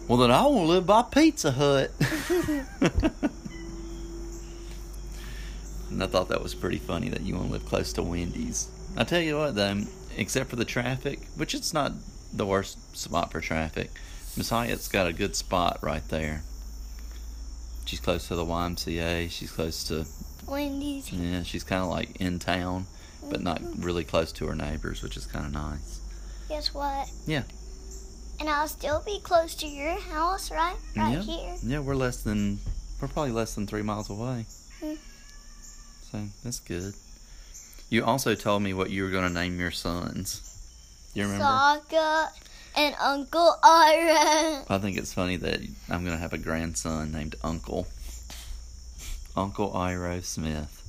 Well, 0.09 0.19
then 0.19 0.31
I 0.31 0.43
want 0.47 0.57
to 0.57 0.63
live 0.63 0.87
by 0.87 1.03
Pizza 1.03 1.53
Hut. 1.53 1.91
and 5.91 6.03
I 6.03 6.07
thought 6.07 6.29
that 6.29 6.43
was 6.43 6.55
pretty 6.55 6.79
funny 6.79 7.09
that 7.11 7.23
you 7.23 7.35
want 7.35 7.47
to 7.47 7.53
live 7.53 7.67
close 7.67 7.93
to 7.95 8.03
Wendy's. 8.03 8.69
I 8.97 9.05
tell 9.05 9.21
you 9.21 9.39
what, 9.39 9.55
though, 9.55 9.83
except 10.17 10.51
for 10.51 10.57
the 10.57 10.65
traffic, 10.65 11.21
which 11.37 11.55
it's 11.55 11.73
not 11.73 11.93
the 12.33 12.47
worst 12.47 12.97
spot 12.97 13.31
for 13.33 13.41
traffic, 13.41 13.91
Miss 14.37 14.51
Hyatt's 14.51 14.89
got 14.89 15.07
a 15.07 15.13
good 15.13 15.37
spot 15.37 15.79
right 15.83 16.07
there. 16.09 16.43
She's 17.85 18.01
close 18.01 18.29
to 18.29 18.35
the 18.35 18.45
YMCA. 18.45 19.31
She's 19.31 19.53
close 19.53 19.85
to, 19.85 20.07
Wendy's. 20.47 21.13
yeah, 21.13 21.43
she's 21.43 21.65
kind 21.65 21.83
of 21.83 21.91
like 21.91 22.17
in 22.21 22.39
town, 22.39 22.87
but 23.31 23.41
not 23.41 23.61
mm-hmm. 23.61 23.83
really 23.83 24.05
close 24.05 24.33
to 24.33 24.47
her 24.47 24.55
neighbors, 24.55 25.03
which 25.03 25.17
is 25.17 25.27
kind 25.27 25.47
of 25.47 25.53
nice. 25.53 26.01
Guess 26.49 26.75
what? 26.75 27.11
Yeah. 27.27 27.43
And 28.41 28.49
I'll 28.49 28.69
still 28.69 29.03
be 29.05 29.21
close 29.21 29.55
to 29.57 29.67
your 29.67 29.99
house, 29.99 30.51
right? 30.51 30.77
Right 30.97 31.13
Yeah. 31.15 31.23
here. 31.23 31.57
Yeah, 31.63 31.79
we're 31.81 31.95
less 31.95 32.23
than 32.23 32.59
we're 33.01 33.09
probably 33.09 33.33
less 33.33 33.55
than 33.55 33.67
three 33.67 33.83
miles 33.83 34.11
away. 34.11 34.47
Hmm. 34.81 34.95
So 36.11 36.23
that's 36.43 36.61
good. 36.61 36.95
You 37.91 38.05
also 38.05 38.35
told 38.35 38.63
me 38.63 38.75
what 38.75 38.91
you 38.91 39.05
were 39.05 39.11
going 39.11 39.27
to 39.29 39.33
name 39.33 39.59
your 39.61 39.71
sons. 39.71 40.41
You 41.15 41.25
remember? 41.25 41.45
Sokka 41.45 42.29
and 42.77 42.95
Uncle 43.01 43.55
Iroh. 43.63 44.65
I 44.69 44.79
think 44.79 44.97
it's 44.97 45.13
funny 45.13 45.37
that 45.37 45.61
I'm 45.89 46.05
going 46.05 46.17
to 46.17 46.21
have 46.21 46.33
a 46.33 46.39
grandson 46.39 47.13
named 47.13 47.37
Uncle. 47.45 47.87
Uncle 49.37 49.71
Iroh 49.73 50.25
Smith. 50.25 50.81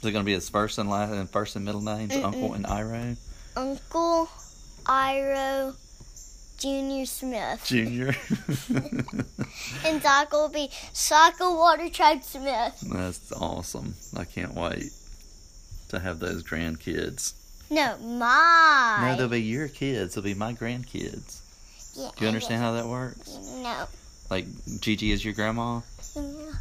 Is 0.00 0.06
it 0.08 0.12
going 0.12 0.24
to 0.24 0.26
be 0.26 0.34
his 0.34 0.48
first 0.48 0.78
and 0.78 0.90
last 0.90 1.12
and 1.12 1.28
first 1.30 1.56
and 1.56 1.64
middle 1.64 1.80
names? 1.80 2.12
Mm-mm. 2.12 2.24
Uncle 2.24 2.52
and 2.54 2.64
Iroh 2.66 3.16
Uncle 3.56 4.28
Iroh 4.84 5.74
Junior 6.58 7.06
Smith. 7.06 7.62
Junior. 7.66 8.14
And 9.84 10.02
Doc 10.02 10.32
will 10.32 10.48
be 10.48 10.68
Sokka 10.92 11.54
Water 11.56 11.88
Tribe 11.88 12.22
Smith. 12.22 12.82
That's 12.92 13.32
awesome. 13.32 13.94
I 14.16 14.24
can't 14.24 14.54
wait 14.54 14.90
to 15.88 15.98
have 15.98 16.18
those 16.18 16.42
grandkids. 16.42 17.32
No, 17.70 17.96
my. 17.98 18.98
No, 19.02 19.16
they'll 19.16 19.28
be 19.28 19.40
your 19.42 19.68
kids. 19.68 20.14
They'll 20.14 20.24
be 20.24 20.34
my 20.34 20.52
grandkids. 20.52 21.40
Yeah, 21.96 22.10
Do 22.16 22.24
you 22.24 22.28
understand 22.28 22.62
how 22.62 22.72
that 22.72 22.86
works? 22.86 23.38
No. 23.62 23.86
Like 24.30 24.46
Gigi 24.80 25.12
is 25.12 25.24
your 25.24 25.34
grandma, 25.34 25.80
Yeah. 26.14 26.52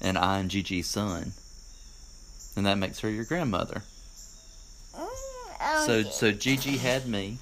and 0.00 0.16
I 0.16 0.38
am 0.38 0.48
Gigi's 0.48 0.86
son, 0.86 1.32
and 2.56 2.64
that 2.66 2.78
makes 2.78 3.00
her 3.00 3.10
your 3.10 3.24
grandmother. 3.24 3.82
Mm, 4.96 5.86
So, 5.86 5.92
okay. 5.92 6.10
so 6.10 6.32
Gigi 6.32 6.76
had 6.78 7.06
me. 7.06 7.38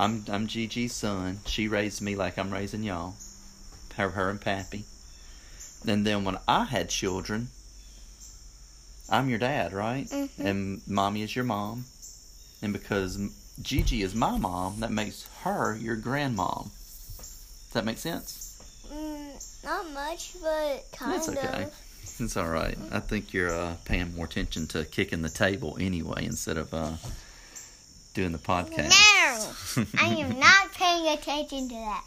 I'm 0.00 0.24
I'm 0.30 0.46
Gigi's 0.46 0.94
son. 0.94 1.40
She 1.44 1.68
raised 1.68 2.00
me 2.00 2.16
like 2.16 2.38
I'm 2.38 2.50
raising 2.50 2.82
y'all. 2.82 3.16
Her, 3.96 4.08
her 4.08 4.30
and 4.30 4.40
Pappy. 4.40 4.84
And 5.86 6.06
then 6.06 6.24
when 6.24 6.38
I 6.48 6.64
had 6.64 6.88
children, 6.88 7.48
I'm 9.10 9.28
your 9.28 9.38
dad, 9.38 9.74
right? 9.74 10.08
Mhm. 10.08 10.30
And 10.38 10.80
mommy 10.86 11.20
is 11.20 11.36
your 11.36 11.44
mom. 11.44 11.84
And 12.62 12.72
because 12.72 13.18
Gigi 13.60 14.00
is 14.00 14.14
my 14.14 14.38
mom, 14.38 14.80
that 14.80 14.90
makes 14.90 15.26
her 15.42 15.76
your 15.76 15.98
grandmom. 15.98 16.70
Does 17.18 17.72
that 17.74 17.84
make 17.84 17.98
sense? 17.98 18.86
Mm, 18.90 19.64
not 19.64 19.92
much, 19.92 20.32
but 20.42 20.86
kind 20.92 21.12
That's 21.12 21.28
okay. 21.28 21.64
of. 21.64 21.74
It's 22.20 22.38
all 22.38 22.48
right. 22.48 22.78
I 22.90 23.00
think 23.00 23.34
you're 23.34 23.52
uh, 23.52 23.76
paying 23.84 24.14
more 24.16 24.24
attention 24.24 24.66
to 24.68 24.86
kicking 24.86 25.20
the 25.20 25.28
table 25.28 25.76
anyway 25.78 26.24
instead 26.24 26.56
of 26.56 26.72
uh, 26.72 26.92
doing 28.14 28.32
the 28.32 28.38
podcast. 28.38 28.90
No, 28.90 29.86
I 29.98 30.06
am 30.06 30.38
not 30.38 30.72
paying 30.72 31.08
attention 31.08 31.68
to 31.68 31.74
that. 31.74 32.04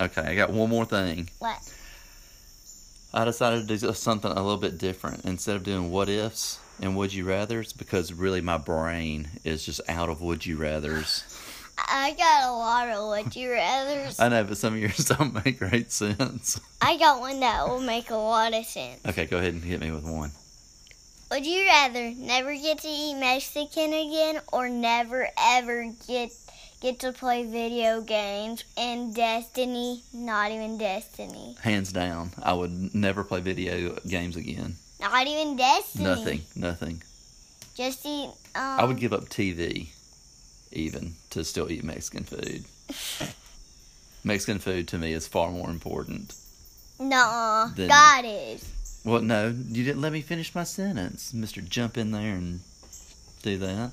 Okay, 0.00 0.22
I 0.22 0.34
got 0.34 0.50
one 0.50 0.70
more 0.70 0.84
thing. 0.84 1.30
What? 1.38 1.58
I 3.12 3.24
decided 3.24 3.68
to 3.68 3.78
do 3.78 3.92
something 3.92 4.30
a 4.30 4.34
little 4.34 4.56
bit 4.56 4.78
different. 4.78 5.24
Instead 5.24 5.54
of 5.56 5.62
doing 5.62 5.92
what 5.92 6.08
ifs 6.08 6.58
and 6.82 6.96
would 6.96 7.14
you 7.14 7.24
rather's, 7.24 7.72
because 7.72 8.12
really 8.12 8.40
my 8.40 8.58
brain 8.58 9.28
is 9.44 9.64
just 9.64 9.80
out 9.88 10.08
of 10.08 10.20
would 10.20 10.44
you 10.44 10.56
rather's. 10.56 11.22
I 11.76 12.14
got 12.18 12.48
a 12.48 12.52
lot 12.52 12.88
of 12.88 13.08
would 13.08 13.36
you 13.36 13.50
rather's. 13.52 14.18
I 14.18 14.28
know, 14.28 14.42
but 14.44 14.56
some 14.56 14.74
of 14.74 14.80
yours 14.80 14.96
don't 15.18 15.44
make 15.44 15.60
great 15.60 15.92
sense. 15.92 16.60
I 16.80 16.96
got 16.96 17.20
one 17.20 17.38
that 17.40 17.68
will 17.68 17.80
make 17.80 18.10
a 18.10 18.16
lot 18.16 18.52
of 18.52 18.64
sense. 18.66 19.00
Okay, 19.06 19.26
go 19.26 19.38
ahead 19.38 19.54
and 19.54 19.62
hit 19.62 19.80
me 19.80 19.92
with 19.92 20.04
one. 20.04 20.32
Would 21.30 21.46
you 21.46 21.64
rather 21.64 22.10
never 22.10 22.54
get 22.54 22.78
to 22.78 22.88
eat 22.88 23.14
Mexican 23.14 23.92
again 23.92 24.40
or 24.52 24.68
never 24.68 25.28
ever 25.38 25.92
get 26.06 26.30
get 26.80 27.00
to 27.00 27.12
play 27.12 27.44
video 27.44 28.02
games 28.02 28.62
in 28.76 29.12
Destiny, 29.12 30.02
not 30.12 30.50
even 30.50 30.76
Destiny. 30.76 31.56
Hands 31.62 31.90
down, 31.90 32.30
I 32.42 32.52
would 32.52 32.94
never 32.94 33.24
play 33.24 33.40
video 33.40 33.96
games 34.06 34.36
again. 34.36 34.76
Not 35.00 35.26
even 35.26 35.56
Destiny. 35.56 36.04
Nothing, 36.04 36.42
nothing. 36.54 37.02
Just 37.74 38.04
eat 38.04 38.30
um 38.54 38.80
I 38.80 38.84
would 38.84 38.98
give 38.98 39.12
up 39.12 39.24
TV, 39.24 39.88
even 40.72 41.14
to 41.30 41.42
still 41.42 41.70
eat 41.70 41.84
Mexican 41.84 42.24
food. 42.24 42.64
Mexican 44.24 44.58
food 44.58 44.88
to 44.88 44.98
me 44.98 45.12
is 45.14 45.26
far 45.26 45.50
more 45.50 45.70
important. 45.70 46.34
No, 46.98 47.70
God 47.76 48.24
is. 48.26 48.73
Well, 49.04 49.20
no, 49.20 49.48
you 49.48 49.84
didn't 49.84 50.00
let 50.00 50.12
me 50.12 50.22
finish 50.22 50.54
my 50.54 50.64
sentence, 50.64 51.34
Mister. 51.34 51.60
Jump 51.60 51.98
in 51.98 52.10
there 52.10 52.34
and 52.34 52.60
do 53.42 53.58
that. 53.58 53.90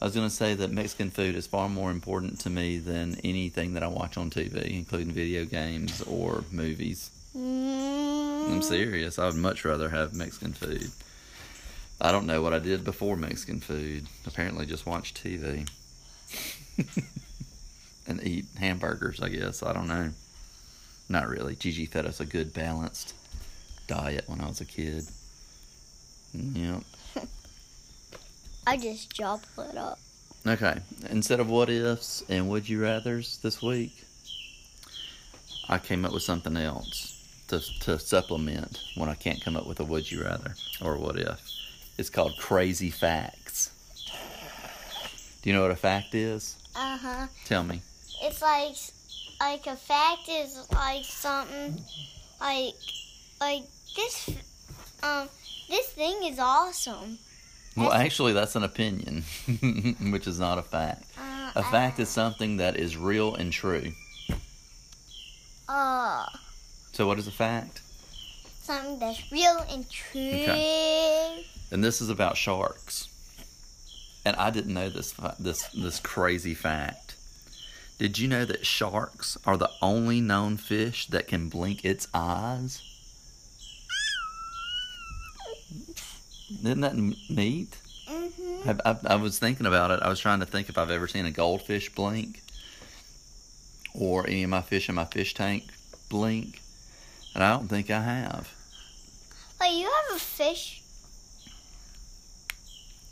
I 0.00 0.04
was 0.04 0.14
going 0.14 0.28
to 0.28 0.34
say 0.34 0.54
that 0.54 0.70
Mexican 0.70 1.10
food 1.10 1.34
is 1.34 1.46
far 1.46 1.68
more 1.68 1.90
important 1.90 2.40
to 2.40 2.50
me 2.50 2.78
than 2.78 3.16
anything 3.24 3.74
that 3.74 3.82
I 3.82 3.86
watch 3.86 4.16
on 4.16 4.30
TV, 4.30 4.70
including 4.70 5.12
video 5.12 5.44
games 5.44 6.02
or 6.02 6.44
movies. 6.50 7.10
Mm, 7.36 8.50
I'm 8.50 8.62
serious. 8.62 9.18
I 9.18 9.26
would 9.26 9.34
much 9.34 9.64
rather 9.64 9.88
have 9.90 10.14
Mexican 10.14 10.52
food. 10.52 10.90
I 12.00 12.12
don't 12.12 12.26
know 12.26 12.40
what 12.42 12.54
I 12.54 12.58
did 12.58 12.84
before 12.84 13.16
Mexican 13.16 13.60
food. 13.60 14.06
Apparently, 14.26 14.64
just 14.66 14.86
watch 14.86 15.12
TV 15.12 15.68
and 18.06 18.22
eat 18.26 18.46
hamburgers. 18.58 19.20
I 19.20 19.28
guess 19.28 19.62
I 19.62 19.72
don't 19.72 19.88
know. 19.88 20.10
Not 21.08 21.28
really. 21.28 21.56
Gigi 21.56 21.86
fed 21.86 22.06
us 22.06 22.20
a 22.20 22.26
good 22.26 22.54
balanced 22.54 23.14
diet 23.90 24.24
when 24.28 24.40
I 24.40 24.46
was 24.46 24.60
a 24.60 24.64
kid. 24.64 25.04
Yep. 26.32 26.82
I 28.66 28.76
just 28.76 29.12
jump 29.12 29.44
it 29.58 29.76
up. 29.76 29.98
Okay. 30.46 30.78
Instead 31.10 31.40
of 31.40 31.50
what 31.50 31.68
ifs 31.68 32.22
and 32.28 32.48
would 32.48 32.68
you 32.68 32.80
rather's 32.80 33.38
this 33.38 33.60
week, 33.60 34.04
I 35.68 35.78
came 35.78 36.04
up 36.04 36.12
with 36.12 36.22
something 36.22 36.56
else 36.56 37.16
to 37.48 37.58
to 37.80 37.98
supplement 37.98 38.80
when 38.94 39.08
I 39.08 39.14
can't 39.14 39.42
come 39.44 39.56
up 39.56 39.66
with 39.66 39.80
a 39.80 39.84
would 39.84 40.10
you 40.10 40.22
rather 40.22 40.54
or 40.80 40.96
what 40.96 41.18
if. 41.18 41.40
It's 41.98 42.10
called 42.10 42.36
crazy 42.38 42.90
facts. 42.90 43.70
Do 45.42 45.50
you 45.50 45.56
know 45.56 45.62
what 45.62 45.72
a 45.72 45.76
fact 45.76 46.14
is? 46.14 46.56
Uh 46.76 46.96
huh. 46.96 47.26
Tell 47.44 47.64
me. 47.64 47.82
It's 48.22 48.40
like 48.40 48.76
like 49.40 49.66
a 49.66 49.76
fact 49.76 50.28
is 50.28 50.66
like 50.72 51.04
something 51.04 51.82
like 52.40 52.74
like 53.40 53.64
this 53.96 54.30
um 55.02 55.28
this 55.68 55.86
thing 55.88 56.22
is 56.24 56.38
awesome. 56.38 57.18
Well, 57.76 57.90
That's- 57.90 58.04
actually, 58.06 58.32
that's 58.32 58.56
an 58.56 58.64
opinion, 58.64 59.22
which 60.10 60.26
is 60.26 60.40
not 60.40 60.58
a 60.58 60.62
fact. 60.62 61.04
Uh, 61.16 61.52
A 61.54 61.62
fact 61.62 62.00
is 62.00 62.08
something 62.08 62.56
that 62.56 62.76
is 62.76 62.96
real 62.96 63.34
and 63.36 63.52
true. 63.52 63.92
uh 65.68 66.26
So, 66.92 67.06
what 67.06 67.18
is 67.18 67.26
a 67.26 67.32
fact? 67.32 67.82
something 68.62 68.98
that's 69.00 69.32
real 69.32 69.64
and 69.70 69.88
true. 69.90 70.20
Okay. 70.20 71.44
and 71.72 71.82
this 71.82 72.00
is 72.00 72.08
about 72.08 72.36
sharks. 72.36 73.08
And 74.24 74.36
I 74.36 74.50
didn't 74.50 74.74
know 74.74 74.90
this 74.90 75.12
this 75.38 75.62
this 75.68 75.98
crazy 76.00 76.54
fact. 76.54 77.14
Did 77.98 78.18
you 78.18 78.28
know 78.28 78.44
that 78.44 78.64
sharks 78.66 79.36
are 79.46 79.56
the 79.56 79.70
only 79.82 80.20
known 80.20 80.56
fish 80.56 81.06
that 81.08 81.26
can 81.28 81.48
blink 81.48 81.84
its 81.84 82.06
eyes? 82.14 82.82
Isn't 86.50 86.80
that 86.80 86.96
neat? 86.96 87.76
Mm-hmm. 88.08 88.70
I, 88.84 88.90
I, 88.90 89.14
I 89.14 89.16
was 89.16 89.38
thinking 89.38 89.66
about 89.66 89.90
it. 89.90 90.00
I 90.02 90.08
was 90.08 90.20
trying 90.20 90.40
to 90.40 90.46
think 90.46 90.68
if 90.68 90.76
I've 90.76 90.90
ever 90.90 91.06
seen 91.06 91.24
a 91.26 91.30
goldfish 91.30 91.94
blink 91.94 92.40
or 93.94 94.26
any 94.26 94.42
of 94.42 94.50
my 94.50 94.62
fish 94.62 94.88
in 94.88 94.94
my 94.94 95.04
fish 95.04 95.34
tank 95.34 95.64
blink, 96.08 96.60
and 97.34 97.44
I 97.44 97.50
don't 97.50 97.68
think 97.68 97.90
I 97.90 98.00
have. 98.00 98.52
Wait, 99.60 99.78
you 99.78 99.84
have 99.84 100.16
a 100.16 100.18
fish? 100.18 100.82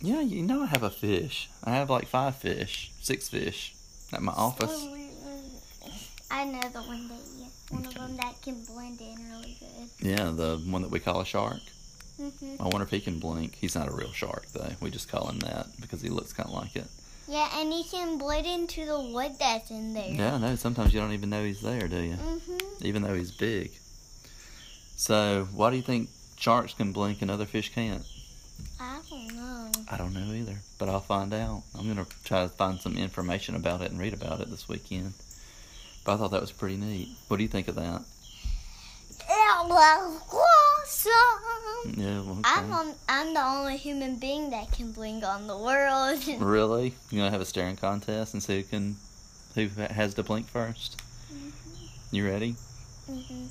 Yeah, 0.01 0.21
you 0.21 0.43
know 0.43 0.63
I 0.63 0.67
have 0.67 0.83
a 0.83 0.91
fish. 0.91 1.49
I 1.65 1.75
have 1.75 1.91
like 1.91 2.07
five 2.07 2.37
fish, 2.37 2.93
six 3.01 3.29
fish 3.29 3.75
at 4.13 4.23
my 4.23 4.33
office. 4.33 4.87
I 6.31 6.45
know 6.45 6.61
the 6.61 6.83
one 6.83 7.09
that 7.09 7.21
you, 7.39 7.47
one 7.71 7.87
of 7.87 7.95
them 7.95 8.17
that 8.17 8.41
can 8.43 8.63
blend 8.65 9.01
in 9.01 9.17
really 9.31 9.57
good. 9.59 9.89
Yeah, 10.01 10.31
the 10.31 10.63
one 10.67 10.83
that 10.83 10.91
we 10.91 11.01
call 11.01 11.21
a 11.21 11.25
shark. 11.25 11.61
Hmm 12.19 12.55
I 12.61 12.65
wonder 12.65 12.83
if 12.83 12.91
he 12.91 13.01
can 13.01 13.19
blink. 13.19 13.57
He's 13.61 13.75
not 13.75 13.89
a 13.89 13.93
real 13.93 14.13
shark 14.13 14.47
though. 14.53 14.73
We 14.81 14.91
just 14.91 15.09
call 15.09 15.29
him 15.29 15.39
that 15.41 15.67
because 15.81 16.03
he 16.03 16.09
looks 16.09 16.33
kind 16.33 16.49
of 16.49 16.55
like 16.55 16.77
it. 16.77 16.87
Yeah, 17.29 17.49
and 17.61 17.71
he 17.71 17.85
can 17.85 18.17
blend 18.17 18.47
into 18.47 18.87
the 18.87 18.99
wood 18.99 19.33
that's 19.39 19.71
in 19.71 19.93
there. 19.93 20.09
Yeah, 20.09 20.37
I 20.37 20.39
know. 20.39 20.57
Sometimes 20.57 20.95
you 20.95 21.01
don't 21.01 21.13
even 21.13 21.29
know 21.29 21.45
he's 21.45 21.61
there, 21.61 21.87
do 21.87 22.01
you? 22.01 22.15
Mm-hmm. 22.15 22.87
Even 22.87 23.03
though 23.03 23.15
he's 23.15 23.31
big. 23.31 23.73
So, 24.97 25.47
why 25.55 25.71
do 25.71 25.77
you 25.77 25.83
think 25.83 26.09
sharks 26.39 26.73
can 26.73 26.93
blink 26.93 27.21
and 27.21 27.31
other 27.31 27.45
fish 27.45 27.73
can't? 27.75 28.03
I 28.81 29.01
don't 29.11 29.35
know. 29.35 29.71
I 29.91 29.97
don't 29.97 30.15
know 30.15 30.33
either, 30.33 30.57
but 30.79 30.89
I'll 30.89 31.01
find 31.01 31.35
out. 31.35 31.65
I'm 31.79 31.87
gonna 31.87 32.07
try 32.25 32.45
to 32.45 32.49
find 32.49 32.81
some 32.81 32.97
information 32.97 33.55
about 33.55 33.83
it 33.83 33.91
and 33.91 34.01
read 34.01 34.15
about 34.15 34.41
it 34.41 34.51
this 34.51 34.69
weekend. 34.69 35.13
But 36.05 36.15
I 36.15 36.17
thought 36.17 36.31
that 36.31 36.41
was 36.41 36.53
pretty 36.53 36.77
neat. 36.77 37.09
What 37.29 37.37
do 37.37 37.43
you 37.43 37.49
think 37.49 37.69
of 37.69 37.75
that? 37.75 38.03
It 39.21 39.69
was 39.69 40.21
awesome. 40.89 41.95
Yeah, 41.97 42.21
well, 42.23 42.41
I'm 42.45 42.73
on, 42.73 42.95
I'm 43.09 43.35
the 43.35 43.45
only 43.45 43.77
human 43.77 44.17
being 44.17 44.51
that 44.51 44.73
can 44.73 44.93
blink 44.93 45.25
on 45.25 45.47
the 45.47 45.57
world. 45.57 46.19
Really? 46.39 46.95
You 47.11 47.19
gonna 47.19 47.31
have 47.31 47.41
a 47.41 47.45
staring 47.45 47.77
contest 47.77 48.35
and 48.35 48.43
see 48.43 48.59
who 48.59 48.63
can, 48.65 48.97
who 49.55 49.69
has 49.83 50.15
to 50.15 50.23
blink 50.23 50.47
first? 50.49 51.01
You 52.11 52.27
ready? 52.27 52.57
hmm 53.07 53.47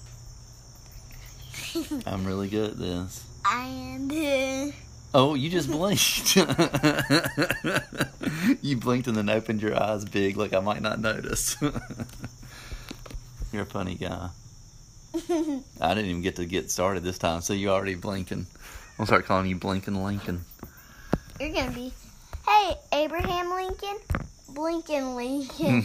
I'm 2.05 2.25
really 2.25 2.49
good 2.49 2.71
at 2.71 2.77
this. 2.77 3.23
And 3.49 4.11
uh, 4.11 4.71
Oh, 5.13 5.35
you 5.35 5.49
just 5.49 5.71
blinked. 5.71 6.35
you 8.61 8.75
blinked 8.77 9.07
and 9.07 9.15
then 9.15 9.29
opened 9.29 9.61
your 9.61 9.81
eyes 9.81 10.03
big, 10.03 10.35
like 10.35 10.53
I 10.53 10.59
might 10.59 10.81
not 10.81 10.99
notice. 10.99 11.55
You're 13.53 13.61
a 13.61 13.65
funny 13.65 13.95
guy. 13.95 14.29
I 15.81 15.93
didn't 15.93 16.09
even 16.09 16.21
get 16.21 16.35
to 16.37 16.45
get 16.45 16.69
started 16.71 17.03
this 17.03 17.17
time, 17.17 17.41
so 17.41 17.53
you 17.53 17.69
already 17.69 17.95
blinking. 17.95 18.45
I'll 18.99 19.05
start 19.05 19.25
calling 19.25 19.47
you 19.47 19.55
Blinking 19.55 20.03
Lincoln. 20.03 20.43
you're 21.39 21.53
gonna 21.53 21.71
be, 21.71 21.93
hey 22.47 22.75
Abraham 22.93 23.49
Lincoln, 23.51 23.97
Blinken 24.51 25.15
Lincoln, 25.15 25.83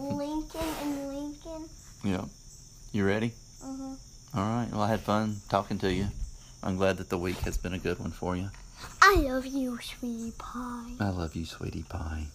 Lincoln 0.16 0.60
and 0.82 1.08
Lincoln. 1.08 1.68
yeah. 2.04 2.24
You 2.92 3.04
ready? 3.06 3.32
hmm 3.62 3.94
All 4.34 4.42
right. 4.42 4.68
Well, 4.72 4.80
I 4.82 4.88
had 4.88 5.00
fun 5.00 5.36
talking 5.48 5.78
to 5.78 5.92
you. 5.92 6.06
I'm 6.62 6.76
glad 6.76 6.96
that 6.98 7.08
the 7.10 7.18
week 7.18 7.38
has 7.40 7.56
been 7.58 7.74
a 7.74 7.78
good 7.78 7.98
one 7.98 8.10
for 8.12 8.36
you. 8.36 8.48
I 9.02 9.16
love 9.16 9.44
you, 9.46 9.78
sweetie 9.82 10.32
pie. 10.38 10.92
I 11.00 11.08
love 11.10 11.34
you, 11.36 11.44
sweetie 11.44 11.82
pie. 11.88 12.26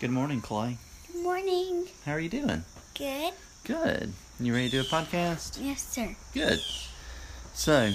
Good 0.00 0.10
morning, 0.10 0.40
Clay. 0.40 0.78
Good 1.12 1.22
morning. 1.22 1.86
How 2.06 2.12
are 2.12 2.20
you 2.20 2.28
doing? 2.28 2.64
Good. 2.94 3.32
Good. 3.64 4.12
You 4.40 4.52
ready 4.54 4.70
to 4.70 4.72
do 4.72 4.80
a 4.80 4.84
podcast? 4.90 5.58
Yes, 5.60 5.82
sir. 5.82 6.14
Good. 6.34 6.60
So, 7.54 7.92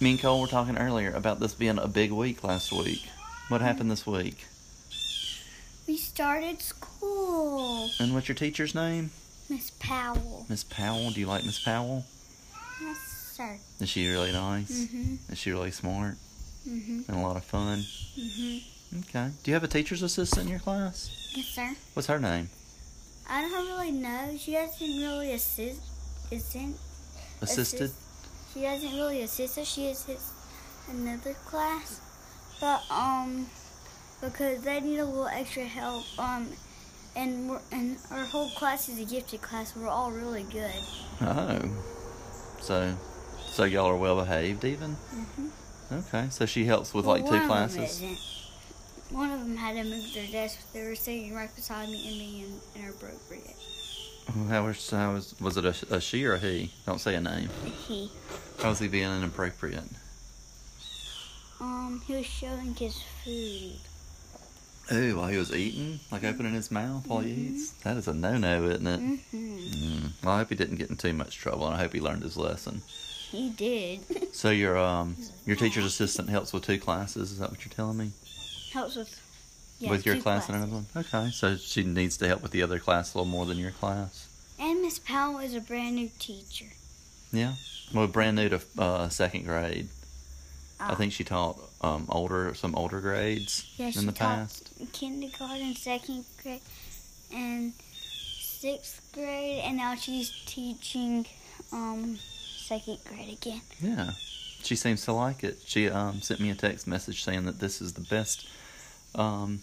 me 0.00 0.10
and 0.12 0.20
Cole 0.20 0.40
were 0.40 0.46
talking 0.46 0.76
earlier 0.76 1.12
about 1.12 1.40
this 1.40 1.54
being 1.54 1.78
a 1.78 1.88
big 1.88 2.12
week 2.12 2.44
last 2.44 2.72
week. 2.72 3.08
What 3.48 3.60
happened 3.60 3.90
this 3.90 4.06
week? 4.06 4.46
We 5.86 5.96
started 5.96 6.60
school. 6.60 7.88
And 8.00 8.14
what's 8.14 8.28
your 8.28 8.34
teacher's 8.34 8.74
name? 8.74 9.10
Miss 9.48 9.70
Powell. 9.70 10.46
Miss 10.48 10.64
Powell. 10.64 11.10
Do 11.10 11.20
you 11.20 11.26
like 11.26 11.44
Miss 11.44 11.62
Powell? 11.62 12.04
Yes, 12.82 12.98
sir. 13.36 13.58
Is 13.80 13.88
she 13.88 14.08
really 14.10 14.32
nice? 14.32 14.70
Mm-hmm. 14.86 15.32
Is 15.32 15.38
she 15.38 15.50
really 15.50 15.70
smart 15.70 16.16
Mm-hmm. 16.68 17.02
and 17.12 17.18
a 17.18 17.20
lot 17.20 17.36
of 17.36 17.44
fun? 17.44 17.80
Mm-hmm. 18.18 19.00
Okay. 19.00 19.28
Do 19.42 19.50
you 19.50 19.54
have 19.54 19.64
a 19.64 19.68
teacher's 19.68 20.02
assistant 20.02 20.44
in 20.46 20.50
your 20.50 20.60
class? 20.60 21.30
Yes, 21.34 21.44
sir. 21.48 21.74
What's 21.92 22.06
her 22.08 22.18
name? 22.18 22.48
I 23.28 23.40
don't 23.40 23.66
really 23.66 23.92
know. 23.92 24.36
She 24.38 24.52
doesn't 24.52 24.98
really 24.98 25.32
assist. 25.32 25.80
Isn't 26.30 26.76
Assisted? 27.40 27.90
She 28.52 28.62
doesn't 28.62 28.92
really 28.92 29.22
assist 29.22 29.58
us. 29.58 29.68
She 29.68 29.88
assists 29.88 30.32
another 30.90 31.34
class, 31.46 32.00
but 32.60 32.82
um, 32.90 33.46
because 34.20 34.62
they 34.62 34.80
need 34.80 34.98
a 34.98 35.04
little 35.04 35.26
extra 35.26 35.64
help. 35.64 36.04
Um, 36.18 36.48
and 37.16 37.50
we're, 37.50 37.60
and 37.70 37.96
our 38.10 38.24
whole 38.24 38.50
class 38.50 38.88
is 38.88 39.00
a 39.00 39.04
gifted 39.04 39.42
class. 39.42 39.76
We're 39.76 39.88
all 39.88 40.10
really 40.10 40.44
good. 40.44 40.72
Oh. 41.20 41.60
So, 42.60 42.96
so 43.46 43.64
y'all 43.64 43.86
are 43.86 43.96
well 43.96 44.16
behaved 44.16 44.64
even? 44.64 44.96
Mm-hmm. 45.14 45.48
Okay. 45.92 46.26
So 46.30 46.46
she 46.46 46.64
helps 46.64 46.94
with 46.94 47.06
Well, 47.06 47.16
like 47.16 47.24
two 47.30 47.46
classes? 47.46 48.02
One 49.14 49.30
of 49.30 49.38
them 49.38 49.56
had 49.56 49.76
to 49.76 49.84
move 49.84 50.12
their 50.12 50.26
desk. 50.26 50.58
They 50.72 50.82
were 50.82 50.96
sitting 50.96 51.32
right 51.36 51.54
beside 51.54 51.88
me 51.88 52.08
and 52.08 52.18
me, 52.18 52.42
and, 52.42 52.60
and 52.74 52.84
are 52.86 52.90
appropriate. 52.90 53.54
How 54.48 54.66
was, 54.66 54.90
how 54.90 55.12
was, 55.12 55.40
was 55.40 55.56
it 55.56 55.64
a, 55.64 55.94
a 55.94 56.00
she 56.00 56.24
or 56.24 56.34
a 56.34 56.38
he? 56.40 56.72
Don't 56.84 57.00
say 57.00 57.14
a 57.14 57.20
name. 57.20 57.48
He 57.86 58.10
How 58.60 58.70
was 58.70 58.80
he 58.80 58.88
being 58.88 59.04
inappropriate? 59.10 59.84
um 61.60 62.02
he 62.06 62.14
was 62.16 62.26
showing 62.26 62.74
his 62.74 63.00
food. 63.22 63.76
Ooh, 64.92 65.16
while 65.16 65.28
he 65.28 65.36
was 65.36 65.54
eating? 65.54 66.00
Like 66.10 66.24
opening 66.24 66.52
his 66.52 66.72
mouth 66.72 67.06
while 67.06 67.20
he 67.20 67.30
eats? 67.30 67.70
That 67.84 67.96
is 67.96 68.08
a 68.08 68.14
no 68.14 68.36
no, 68.36 68.64
isn't 68.64 68.86
it? 68.86 69.00
Mm-hmm. 69.00 69.56
Mm. 69.58 70.10
Well, 70.24 70.34
I 70.34 70.38
hope 70.38 70.48
he 70.48 70.56
didn't 70.56 70.76
get 70.76 70.90
in 70.90 70.96
too 70.96 71.12
much 71.12 71.36
trouble, 71.36 71.66
and 71.68 71.76
I 71.76 71.78
hope 71.78 71.92
he 71.92 72.00
learned 72.00 72.24
his 72.24 72.36
lesson. 72.36 72.82
He 73.30 73.50
did. 73.50 74.34
So 74.34 74.50
your 74.50 74.76
um 74.76 75.16
your 75.46 75.54
teacher's 75.54 75.84
assistant 75.84 76.30
helps 76.30 76.52
with 76.52 76.64
two 76.64 76.78
classes. 76.78 77.30
Is 77.30 77.38
that 77.38 77.50
what 77.50 77.64
you're 77.64 77.72
telling 77.72 77.96
me? 77.96 78.10
Helps 78.74 78.96
with 78.96 79.20
yeah, 79.78 79.90
with 79.90 80.04
your 80.04 80.16
class 80.16 80.48
and 80.48 80.56
another 80.56 80.72
one. 80.72 80.86
Okay, 80.96 81.30
so 81.30 81.56
she 81.56 81.84
needs 81.84 82.16
to 82.18 82.26
help 82.28 82.42
with 82.42 82.50
the 82.50 82.62
other 82.62 82.78
class 82.80 83.14
a 83.14 83.18
little 83.18 83.30
more 83.30 83.46
than 83.46 83.56
your 83.56 83.70
class. 83.70 84.28
And 84.58 84.82
Miss 84.82 84.98
Powell 84.98 85.38
is 85.38 85.54
a 85.54 85.60
brand 85.60 85.94
new 85.94 86.10
teacher. 86.18 86.66
Yeah. 87.32 87.54
Well, 87.92 88.06
brand 88.08 88.36
new 88.36 88.48
to 88.48 88.60
uh, 88.78 89.08
second 89.10 89.44
grade. 89.44 89.88
I 90.80 90.90
Ah. 90.90 90.94
think 90.96 91.12
she 91.12 91.22
taught 91.24 91.56
um, 91.82 92.06
older 92.08 92.52
some 92.54 92.74
older 92.74 93.00
grades 93.00 93.64
Yeah, 93.76 93.92
in 93.96 94.06
the 94.06 94.12
past. 94.12 94.70
kindergarten, 94.92 95.76
second 95.76 96.24
grade, 96.42 96.60
and 97.32 97.72
sixth 98.40 99.00
grade, 99.12 99.60
and 99.64 99.76
now 99.76 99.94
she's 99.94 100.30
teaching 100.46 101.26
um 101.72 102.18
second 102.56 102.98
grade 103.08 103.32
again. 103.32 103.60
Yeah, 103.80 104.12
she 104.64 104.74
seems 104.74 105.04
to 105.04 105.12
like 105.12 105.44
it. 105.44 105.58
She 105.64 105.88
um, 105.88 106.20
sent 106.22 106.40
me 106.40 106.50
a 106.50 106.54
text 106.56 106.86
message 106.88 107.22
saying 107.22 107.44
that 107.46 107.60
this 107.60 107.80
is 107.80 107.92
the 107.94 108.00
best, 108.02 108.46
um, 109.14 109.60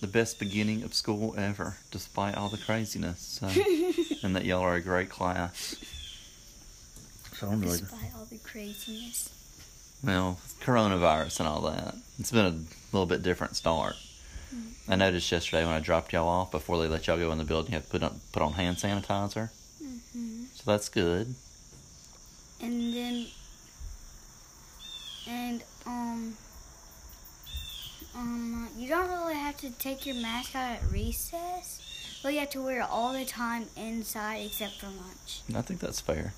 the 0.00 0.06
best 0.06 0.38
beginning 0.38 0.82
of 0.82 0.94
school 0.94 1.34
ever, 1.38 1.76
despite 1.90 2.36
all 2.36 2.48
the 2.48 2.58
craziness, 2.58 3.20
so, 3.40 3.46
and 4.22 4.34
that 4.36 4.44
y'all 4.44 4.60
are 4.62 4.74
a 4.74 4.80
great 4.80 5.08
class. 5.10 5.76
So 7.34 7.48
I'm 7.48 7.60
really 7.60 7.78
Despite 7.78 8.14
all 8.16 8.26
the 8.30 8.38
craziness. 8.38 9.30
well, 10.04 10.38
coronavirus 10.60 11.40
and 11.40 11.48
all 11.48 11.60
that. 11.62 11.94
It's 12.18 12.30
been 12.30 12.46
a 12.46 12.94
little 12.96 13.06
bit 13.06 13.22
different 13.22 13.56
start. 13.56 13.96
I 14.88 14.96
noticed 14.96 15.30
yesterday 15.32 15.64
when 15.64 15.72
I 15.74 15.80
dropped 15.80 16.12
y'all 16.12 16.28
off 16.28 16.50
before 16.50 16.76
they 16.82 16.88
let 16.88 17.06
y'all 17.06 17.16
go 17.16 17.30
in 17.32 17.38
the 17.38 17.44
building, 17.44 17.72
you 17.72 17.76
have 17.76 17.84
to 17.86 17.90
put 17.90 18.02
on 18.02 18.20
put 18.32 18.42
on 18.42 18.52
hand 18.54 18.76
sanitizer. 18.76 19.48
hmm 19.80 20.44
So 20.54 20.62
that's 20.66 20.88
good. 20.88 21.34
And 22.60 22.92
then, 22.92 23.26
and 25.28 25.62
um, 25.86 26.36
um, 28.14 28.68
you 28.76 28.88
don't 28.88 29.08
really 29.08 29.34
have 29.34 29.56
to 29.58 29.70
take 29.70 30.06
your 30.06 30.16
mask 30.16 30.54
out 30.54 30.76
at 30.76 30.82
recess, 30.90 31.80
but 32.22 32.32
you 32.32 32.40
have 32.40 32.50
to 32.50 32.62
wear 32.62 32.80
it 32.80 32.88
all 32.90 33.12
the 33.12 33.24
time 33.24 33.66
inside 33.76 34.44
except 34.46 34.74
for 34.80 34.86
lunch. 34.86 35.40
I 35.54 35.62
think 35.62 35.80
that's 35.80 36.00
fair. 36.00 36.32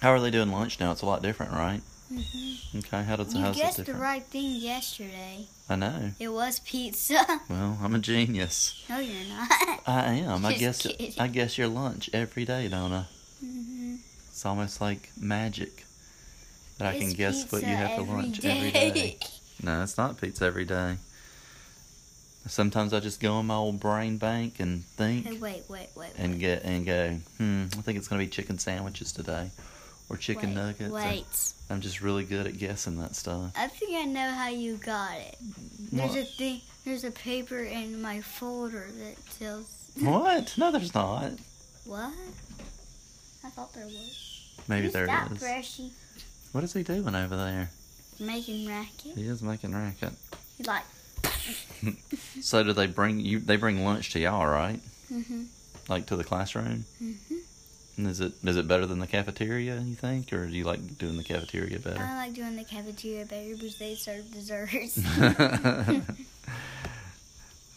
How 0.00 0.10
are 0.12 0.20
they 0.20 0.30
doing 0.30 0.52
lunch 0.52 0.78
now? 0.80 0.92
It's 0.92 1.02
a 1.02 1.06
lot 1.06 1.22
different, 1.22 1.52
right? 1.52 1.80
hmm 2.08 2.78
Okay, 2.78 3.02
how 3.04 3.16
does 3.16 3.34
You 3.34 3.40
how's 3.40 3.56
it 3.56 3.60
guessed 3.60 3.86
the 3.86 3.94
right 3.94 4.22
thing 4.24 4.56
yesterday. 4.56 5.46
I 5.68 5.76
know. 5.76 6.10
It 6.18 6.28
was 6.28 6.58
pizza. 6.60 7.24
Well, 7.48 7.78
I'm 7.82 7.94
a 7.94 7.98
genius. 7.98 8.82
no, 8.88 8.98
you're 8.98 9.14
not. 9.28 9.80
I 9.86 10.14
am. 10.14 10.44
I 10.44 10.52
guess 10.54 10.82
kidding. 10.82 11.12
I 11.18 11.28
guess 11.28 11.56
your 11.56 11.68
lunch 11.68 12.10
every 12.12 12.44
day, 12.44 12.68
don't 12.68 12.92
I? 12.92 13.04
hmm 13.40 13.96
It's 14.28 14.44
almost 14.44 14.80
like 14.80 15.10
magic 15.18 15.84
that 16.78 16.88
I 16.88 16.94
can 16.94 17.12
guess 17.12 17.50
what 17.52 17.62
you 17.62 17.76
have 17.76 17.92
for 17.94 18.02
lunch 18.02 18.44
every 18.44 18.70
day. 18.72 19.16
No, 19.64 19.82
it's 19.82 19.96
not 19.96 20.20
pizza 20.20 20.44
every 20.44 20.64
day. 20.66 20.96
Sometimes 22.46 22.92
I 22.92 23.00
just 23.00 23.20
go 23.20 23.40
in 23.40 23.46
my 23.46 23.54
old 23.54 23.80
brain 23.80 24.18
bank 24.18 24.60
and 24.60 24.84
think 24.84 25.24
Hey, 25.26 25.38
wait, 25.38 25.62
wait, 25.68 25.88
wait, 25.96 26.10
and 26.18 26.32
wait. 26.34 26.40
get 26.40 26.62
and 26.64 26.84
go. 26.84 27.16
Hmm, 27.38 27.64
I 27.72 27.80
think 27.80 27.96
it's 27.96 28.06
gonna 28.08 28.18
be 28.22 28.26
chicken 28.28 28.58
sandwiches 28.58 29.12
today, 29.12 29.50
or 30.10 30.18
chicken 30.18 30.50
wait, 30.50 30.54
nuggets. 30.56 30.90
Wait. 30.92 31.52
I'm 31.70 31.80
just 31.80 32.02
really 32.02 32.24
good 32.24 32.46
at 32.46 32.58
guessing 32.58 32.98
that 33.00 33.16
stuff. 33.16 33.52
I 33.56 33.68
think 33.68 33.94
I 33.96 34.04
know 34.04 34.30
how 34.32 34.48
you 34.50 34.76
got 34.76 35.16
it. 35.16 35.36
There's 35.90 36.10
What? 36.10 36.18
a 36.18 36.24
thing. 36.24 36.60
There's 36.84 37.04
a 37.04 37.10
paper 37.10 37.60
in 37.60 38.02
my 38.02 38.20
folder 38.20 38.88
that 38.98 39.16
tells. 39.38 39.80
What? 40.00 40.58
No, 40.58 40.70
there's 40.72 40.92
not. 40.92 41.30
What? 41.86 42.12
I 43.44 43.48
thought 43.48 43.72
there 43.72 43.86
was. 43.86 44.50
Maybe 44.68 44.84
Who's 44.84 44.92
there 44.92 45.06
that 45.06 45.30
is. 45.32 45.38
Freshie 45.38 45.92
What 46.52 46.64
is 46.64 46.72
he 46.74 46.82
doing 46.82 47.14
over 47.14 47.36
there? 47.36 47.70
Making 48.20 48.66
racket. 48.68 49.14
He 49.16 49.26
is 49.26 49.42
making 49.42 49.74
racket. 49.74 50.12
He's 50.58 50.66
like, 50.66 50.84
So 52.40 52.62
do 52.62 52.72
they 52.72 52.86
bring 52.86 53.20
you? 53.20 53.38
They 53.40 53.56
bring 53.56 53.84
lunch 53.84 54.10
to 54.12 54.20
y'all, 54.20 54.46
right? 54.46 54.80
mhm, 55.12 55.46
Like 55.88 56.06
to 56.06 56.16
the 56.16 56.24
classroom? 56.24 56.84
mhm. 57.02 57.14
And 57.96 58.08
is 58.08 58.20
it 58.20 58.32
is 58.42 58.56
it 58.56 58.66
better 58.66 58.86
than 58.86 58.98
the 58.98 59.06
cafeteria? 59.06 59.76
You 59.80 59.94
think, 59.94 60.32
or 60.32 60.46
do 60.46 60.52
you 60.52 60.64
like 60.64 60.98
doing 60.98 61.16
the 61.16 61.22
cafeteria 61.22 61.78
better? 61.78 62.00
I 62.02 62.16
like 62.16 62.34
doing 62.34 62.56
the 62.56 62.64
cafeteria 62.64 63.24
better 63.24 63.54
because 63.54 63.76
they 63.78 63.94
serve 63.94 64.30
desserts. 64.32 64.98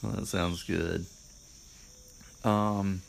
well, 0.01 0.11
that 0.13 0.25
sounds 0.27 0.63
good. 0.63 1.05
Um, 2.43 3.01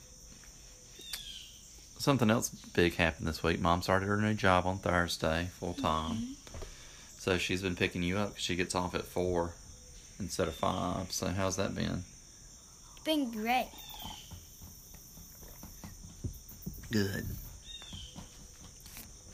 something 1.98 2.28
else 2.30 2.50
big 2.74 2.96
happened 2.96 3.26
this 3.28 3.42
week. 3.42 3.60
Mom 3.60 3.80
started 3.82 4.06
her 4.06 4.16
new 4.18 4.34
job 4.34 4.66
on 4.66 4.78
Thursday, 4.78 5.48
full 5.58 5.74
time. 5.74 6.36
So 7.28 7.36
she's 7.36 7.60
been 7.60 7.76
picking 7.76 8.02
you 8.02 8.16
up 8.16 8.30
'cause 8.36 8.42
she 8.42 8.56
gets 8.56 8.74
off 8.74 8.94
at 8.94 9.04
four 9.04 9.52
instead 10.18 10.48
of 10.48 10.54
five. 10.54 11.12
So 11.12 11.28
how's 11.28 11.56
that 11.56 11.74
been? 11.74 12.04
been 13.04 13.30
great. 13.30 13.68
Good. 16.90 17.26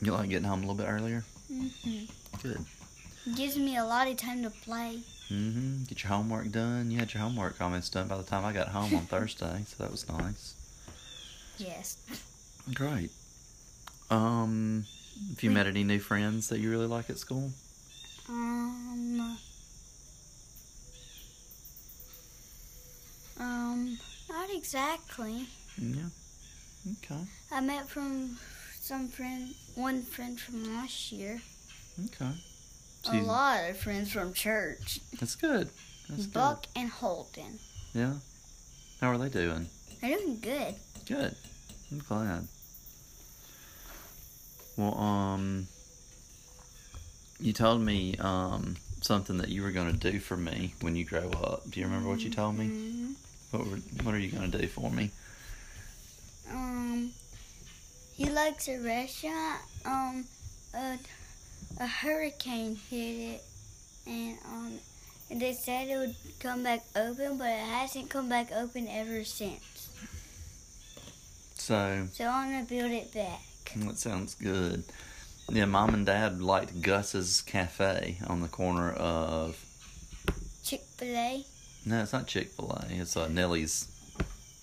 You 0.02 0.10
like 0.12 0.28
getting 0.28 0.42
home 0.48 0.64
a 0.64 0.66
little 0.66 0.74
bit 0.74 0.88
earlier? 0.88 1.24
Mhm. 1.48 2.10
Good. 2.42 2.64
Gives 3.36 3.56
me 3.56 3.76
a 3.76 3.84
lot 3.84 4.08
of 4.08 4.16
time 4.16 4.42
to 4.42 4.50
play. 4.50 4.98
Mm-hmm. 5.30 5.84
Get 5.84 6.02
your 6.02 6.10
homework 6.10 6.50
done. 6.50 6.90
You 6.90 6.98
had 6.98 7.14
your 7.14 7.22
homework 7.22 7.60
almost 7.60 7.92
done 7.92 8.08
by 8.08 8.16
the 8.16 8.24
time 8.24 8.44
I 8.44 8.52
got 8.52 8.68
home 8.70 8.92
on 8.96 9.06
Thursday, 9.14 9.64
so 9.68 9.76
that 9.78 9.92
was 9.92 10.08
nice. 10.08 10.54
Yes. 11.58 11.96
Great. 12.74 13.12
Um, 14.10 14.84
have 15.30 15.44
you 15.44 15.52
met 15.52 15.68
any 15.68 15.84
new 15.84 16.00
friends 16.00 16.48
that 16.48 16.58
you 16.58 16.70
really 16.72 16.86
like 16.88 17.08
at 17.08 17.18
school? 17.18 17.52
Um. 18.28 19.38
Um. 23.38 23.98
Not 24.28 24.50
exactly. 24.52 25.46
Yeah. 25.78 26.08
Okay. 27.04 27.20
I 27.52 27.60
met 27.60 27.88
from 27.88 28.38
some 28.80 29.08
friend, 29.08 29.54
one 29.74 30.02
friend 30.02 30.38
from 30.38 30.64
last 30.76 31.12
year. 31.12 31.40
Okay. 32.06 32.30
So 33.02 33.12
A 33.12 33.20
lot 33.20 33.70
of 33.70 33.76
friends 33.78 34.12
from 34.12 34.32
church. 34.32 35.00
That's 35.20 35.36
good. 35.36 35.68
That's 36.08 36.26
Buck 36.26 36.66
and 36.74 36.88
Holden. 36.90 37.58
Yeah. 37.94 38.14
How 39.00 39.10
are 39.10 39.18
they 39.18 39.28
doing? 39.28 39.66
They're 40.00 40.16
doing 40.18 40.40
good. 40.40 40.74
Good. 41.06 41.34
I'm 41.90 41.98
glad. 41.98 42.48
Well, 44.76 44.96
um, 44.98 45.66
you 47.40 47.52
told 47.52 47.80
me 47.80 48.16
um 48.18 48.76
something 49.02 49.36
that 49.38 49.48
you 49.50 49.62
were 49.62 49.70
going 49.70 49.92
to 49.98 50.10
do 50.12 50.18
for 50.18 50.36
me 50.36 50.72
when 50.80 50.96
you 50.96 51.04
grow 51.04 51.30
up. 51.30 51.70
Do 51.70 51.78
you 51.80 51.86
remember 51.86 52.08
what 52.08 52.20
you 52.20 52.30
told 52.30 52.56
me? 52.56 52.66
Mhm. 52.66 53.14
What 53.50 53.66
were, 53.66 53.76
What 54.02 54.14
are 54.14 54.18
you 54.18 54.30
going 54.30 54.50
to 54.50 54.58
do 54.58 54.66
for 54.66 54.90
me? 54.90 55.10
Um, 56.50 57.10
he 58.14 58.30
likes 58.30 58.68
a 58.68 58.78
restaurant. 58.78 59.60
Um, 59.84 60.24
a, 60.74 60.98
a 61.80 61.86
hurricane 61.86 62.76
hit 62.90 63.34
it, 63.34 63.42
and 64.06 64.38
um, 64.46 64.72
and 65.30 65.40
they 65.40 65.52
said 65.52 65.88
it 65.88 65.96
would 65.98 66.16
come 66.40 66.62
back 66.62 66.84
open, 66.96 67.36
but 67.38 67.48
it 67.50 67.58
hasn't 67.66 68.08
come 68.10 68.28
back 68.28 68.50
open 68.52 68.88
ever 68.88 69.22
since. 69.24 69.88
So 71.56 72.06
So 72.12 72.26
I'm 72.26 72.50
gonna 72.52 72.64
build 72.64 72.90
it 72.92 73.12
back. 73.14 73.40
that 73.76 73.98
sounds 73.98 74.34
good. 74.34 74.84
Yeah, 75.50 75.66
mom 75.66 75.94
and 75.94 76.06
dad 76.06 76.40
liked 76.40 76.80
Gus's 76.80 77.42
Cafe 77.42 78.18
on 78.26 78.40
the 78.40 78.48
corner 78.48 78.90
of. 78.92 79.62
Chick 80.64 80.82
Fil 80.96 81.14
A. 81.16 81.44
No, 81.84 82.02
it's 82.02 82.12
not 82.12 82.26
Chick 82.26 82.50
Fil 82.52 82.70
A. 82.70 82.86
It's 82.90 83.16
uh, 83.16 83.28
Nellie's 83.28 83.86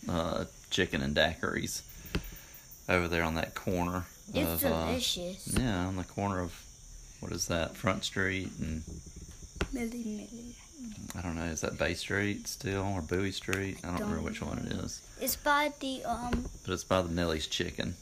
uh, 0.09 0.45
Chicken 0.71 1.01
and 1.01 1.15
Daiquiris 1.15 1.83
over 2.89 3.07
there 3.07 3.23
on 3.23 3.35
that 3.35 3.53
corner 3.53 4.05
It's 4.33 4.63
of. 4.63 4.71
Uh, 4.71 4.87
delicious. 4.87 5.55
yeah, 5.57 5.85
on 5.85 5.97
the 5.97 6.03
corner 6.03 6.39
of 6.41 6.53
what 7.19 7.31
is 7.31 7.47
that? 7.47 7.77
Front 7.77 8.03
Street 8.03 8.49
and 8.59 8.81
Millie, 9.71 10.03
Millie. 10.03 10.55
I 11.15 11.21
don't 11.21 11.35
know. 11.35 11.43
Is 11.43 11.61
that 11.61 11.77
Bay 11.77 11.93
Street 11.93 12.47
still 12.47 12.81
or 12.95 13.01
Bowie 13.01 13.31
Street? 13.31 13.77
I 13.83 13.87
don't, 13.87 13.99
remember 13.99 14.15
don't 14.15 14.25
which 14.25 14.41
one 14.41 14.57
it 14.57 14.71
is. 14.83 15.01
It's 15.21 15.35
by 15.35 15.71
the 15.79 16.03
um. 16.05 16.45
But 16.65 16.73
it's 16.73 16.83
by 16.83 17.03
the 17.03 17.09
Nellie's 17.13 17.45
Chicken. 17.45 17.95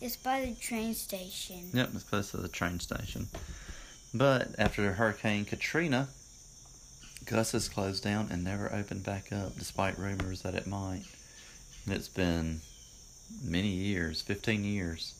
It's 0.00 0.16
by 0.16 0.40
the 0.40 0.54
train 0.54 0.94
station. 0.94 1.70
Yep, 1.72 1.90
it's 1.94 2.04
close 2.04 2.30
to 2.30 2.36
the 2.36 2.48
train 2.48 2.78
station. 2.80 3.28
But 4.14 4.54
after 4.58 4.92
Hurricane 4.92 5.44
Katrina, 5.44 6.08
Gus 7.24 7.52
has 7.52 7.68
closed 7.68 8.04
down 8.04 8.28
and 8.30 8.44
never 8.44 8.72
opened 8.72 9.04
back 9.04 9.32
up, 9.32 9.56
despite 9.58 9.98
rumors 9.98 10.42
that 10.42 10.54
it 10.54 10.66
might. 10.66 11.02
And 11.84 11.94
it's 11.94 12.08
been 12.08 12.60
many 13.42 13.68
years, 13.68 14.22
fifteen 14.22 14.64
years. 14.64 15.14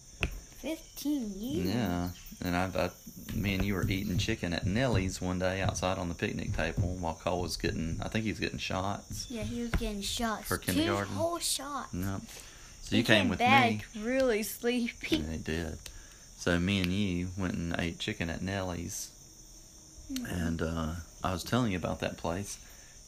Fifteen 0.61 1.33
years. 1.37 1.67
Yeah, 1.67 2.09
and 2.45 2.57
I, 2.57 2.71
I, 2.75 2.91
me 3.35 3.55
and 3.55 3.64
you 3.64 3.75
were 3.75 3.87
eating 3.87 4.17
chicken 4.17 4.53
at 4.53 4.64
Nellie's 4.67 5.21
one 5.21 5.38
day 5.38 5.61
outside 5.61 5.99
on 5.99 6.09
the 6.09 6.14
picnic 6.14 6.57
table 6.57 6.97
while 6.99 7.14
Cole 7.14 7.43
was 7.43 7.57
getting, 7.57 8.01
I 8.03 8.09
think 8.09 8.25
he 8.25 8.31
was 8.31 8.41
getting 8.41 8.59
shots. 8.59 9.27
Yeah, 9.29 9.43
he 9.43 9.61
was 9.61 9.71
getting 9.73 10.03
shots. 10.03 10.47
For 10.47 10.57
kindergarten? 10.57 11.12
Two 11.12 11.19
whole 11.19 11.38
shots. 11.38 11.93
Yep. 11.93 12.23
So 12.88 12.96
you 12.96 13.03
came 13.03 13.24
came 13.24 13.29
with 13.29 13.38
back 13.38 13.70
me. 13.94 14.03
really 14.03 14.42
sleepy. 14.42 15.16
Yeah, 15.16 15.33
he 15.33 15.37
did. 15.37 15.79
So 16.38 16.59
me 16.59 16.81
and 16.81 16.90
you 16.90 17.29
went 17.37 17.53
and 17.53 17.77
ate 17.79 17.98
chicken 17.98 18.31
at 18.31 18.40
Nellie's, 18.40 19.11
and 20.27 20.62
uh, 20.62 20.92
I 21.22 21.33
was 21.33 21.44
telling 21.44 21.72
you 21.72 21.77
about 21.77 22.01
that 22.01 22.16
place, 22.16 22.57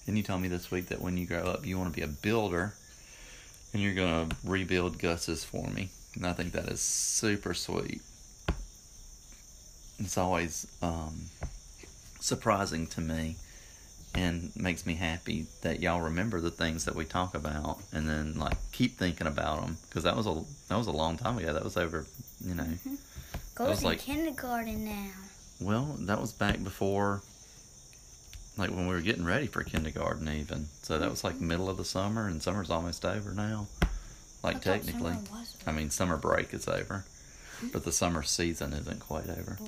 and 0.07 0.19
you 0.19 0.23
told 0.23 0.43
me 0.43 0.49
this 0.49 0.71
week 0.71 0.88
that 0.88 1.01
when 1.01 1.16
you 1.16 1.25
grow 1.25 1.45
up, 1.45 1.64
you 1.64 1.79
want 1.79 1.90
to 1.95 1.97
be 1.97 2.05
a 2.05 2.09
builder, 2.09 2.75
and 3.73 3.83
you're 3.83 3.95
gonna 3.95 4.29
rebuild 4.45 4.99
Gus's 4.99 5.45
for 5.45 5.66
me, 5.69 5.88
and 6.14 6.27
I 6.27 6.35
think 6.35 6.53
that 6.53 6.66
is 6.66 6.83
super 6.83 7.55
sweet. 7.55 8.03
It's 9.99 10.19
always 10.19 10.66
um, 10.83 11.14
surprising 12.21 12.87
to 12.88 13.01
me, 13.01 13.37
and 14.14 14.51
makes 14.57 14.87
me 14.87 14.94
happy 14.94 15.46
that 15.62 15.81
y'all 15.81 16.01
remember 16.01 16.40
the 16.40 16.51
things 16.51 16.85
that 16.85 16.94
we 16.94 17.05
talk 17.05 17.35
about, 17.35 17.79
and 17.92 18.09
then 18.09 18.38
like 18.38 18.57
keep 18.73 18.99
thinking 18.99 19.27
about 19.27 19.61
them, 19.62 19.77
because 19.88 20.03
that 20.05 20.16
was 20.16 20.27
a 20.27 20.42
that 20.68 20.77
was 20.77 20.87
a 20.87 20.92
long 20.92 21.16
time 21.16 21.38
ago. 21.38 21.53
That 21.53 21.64
was 21.64 21.77
over, 21.77 22.07
you 22.44 22.55
know. 22.55 22.64
Mm-hmm. 22.64 22.94
Goes 23.55 23.68
was 23.68 23.83
in 23.83 23.88
like- 23.88 24.01
kindergarten 24.01 24.85
now. 24.85 25.11
Well, 25.61 25.96
that 26.01 26.20
was 26.20 26.33
back 26.33 26.64
before, 26.64 27.20
like 28.57 28.70
when 28.70 28.88
we 28.88 28.94
were 28.94 29.03
getting 29.03 29.27
ready 29.27 29.46
for 29.46 29.62
kindergarten, 29.62 30.29
even. 30.29 30.66
So 30.83 30.99
that 30.99 31.11
was 31.11 31.23
like 31.23 31.35
mm-hmm. 31.35 31.49
middle 31.49 31.68
of 31.68 31.77
the 31.77 31.85
summer, 31.85 32.27
and 32.27 32.42
summer's 32.42 32.70
almost 32.70 33.05
over 33.05 33.33
now. 33.33 33.66
Like 34.42 34.57
I 34.57 34.61
technically, 34.61 35.14
I 35.66 35.73
mean, 35.73 35.90
summer 35.90 36.16
break 36.16 36.55
is 36.55 36.66
over, 36.66 37.05
mm-hmm. 37.59 37.68
but 37.68 37.85
the 37.85 37.92
summer 37.92 38.23
season 38.23 38.73
isn't 38.73 39.01
quite 39.01 39.29
over. 39.29 39.59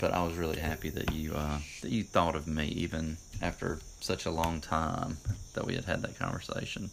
But 0.00 0.12
I 0.12 0.22
was 0.24 0.36
really 0.36 0.58
happy 0.58 0.90
that 0.90 1.12
you 1.12 1.34
uh, 1.34 1.58
that 1.82 1.90
you 1.90 2.02
thought 2.02 2.34
of 2.34 2.46
me 2.46 2.66
even 2.66 3.16
after 3.40 3.78
such 4.00 4.26
a 4.26 4.30
long 4.30 4.60
time 4.60 5.16
that 5.54 5.64
we 5.66 5.74
had 5.74 5.84
had 5.84 6.02
that 6.02 6.18
conversation. 6.18 6.90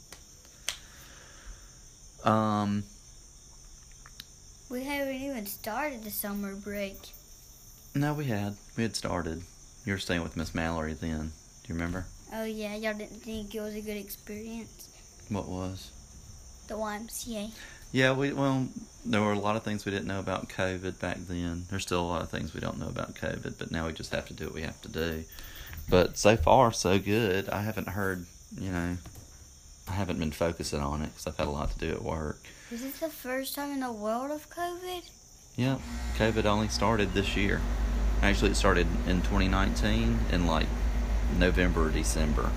Um, 2.23 2.83
We 4.69 4.83
haven't 4.83 5.15
even 5.15 5.45
started 5.47 6.03
the 6.03 6.11
summer 6.11 6.55
break. 6.55 6.97
no, 7.95 8.13
we 8.13 8.25
had 8.25 8.55
we 8.77 8.83
had 8.83 8.95
started. 8.95 9.41
You 9.85 9.93
were 9.93 9.99
staying 9.99 10.21
with 10.21 10.37
Miss 10.37 10.53
Mallory 10.53 10.93
then. 10.93 11.31
Do 11.63 11.67
you 11.67 11.75
remember? 11.75 12.05
Oh 12.33 12.43
yeah, 12.45 12.75
y'all 12.75 12.93
didn't 12.93 13.21
think 13.23 13.55
it 13.55 13.61
was 13.61 13.75
a 13.75 13.81
good 13.81 13.97
experience. 13.97 14.87
What 15.29 15.47
was? 15.49 15.91
The 16.67 16.75
YMCA. 16.75 17.51
Yeah, 17.91 18.13
we 18.13 18.31
well, 18.31 18.67
there 19.05 19.21
were 19.21 19.33
a 19.33 19.39
lot 19.39 19.55
of 19.55 19.63
things 19.63 19.85
we 19.85 19.91
didn't 19.91 20.07
know 20.07 20.19
about 20.19 20.49
COVID 20.49 20.99
back 20.99 21.17
then. 21.27 21.65
There's 21.69 21.83
still 21.83 22.01
a 22.01 22.05
lot 22.05 22.21
of 22.21 22.29
things 22.29 22.53
we 22.53 22.59
don't 22.59 22.79
know 22.79 22.87
about 22.87 23.15
COVID, 23.15 23.55
but 23.57 23.71
now 23.71 23.87
we 23.87 23.93
just 23.93 24.11
have 24.11 24.27
to 24.27 24.33
do 24.33 24.45
what 24.45 24.53
we 24.53 24.61
have 24.61 24.81
to 24.81 24.89
do. 24.89 25.23
But 25.89 26.17
so 26.17 26.37
far, 26.37 26.71
so 26.71 26.99
good. 26.99 27.49
I 27.49 27.61
haven't 27.61 27.89
heard, 27.89 28.25
you 28.59 28.71
know, 28.71 28.97
I 29.87 29.91
haven't 29.91 30.19
been 30.19 30.31
focusing 30.31 30.79
on 30.79 31.01
it 31.01 31.07
because 31.07 31.27
I've 31.27 31.37
had 31.37 31.47
a 31.47 31.51
lot 31.51 31.71
to 31.71 31.79
do 31.79 31.91
at 31.91 32.01
work. 32.03 32.39
Is 32.71 32.83
this 32.83 32.99
the 32.99 33.09
first 33.09 33.55
time 33.55 33.71
in 33.71 33.81
the 33.81 33.91
world 33.91 34.31
of 34.31 34.49
COVID? 34.49 35.09
Yeah, 35.57 35.79
COVID 36.17 36.45
only 36.45 36.69
started 36.69 37.13
this 37.13 37.35
year. 37.35 37.59
Actually, 38.21 38.51
it 38.51 38.55
started 38.55 38.87
in 39.07 39.21
2019 39.21 40.19
in 40.31 40.47
like 40.47 40.67
November 41.37 41.87
or 41.87 41.89
December, 41.89 42.51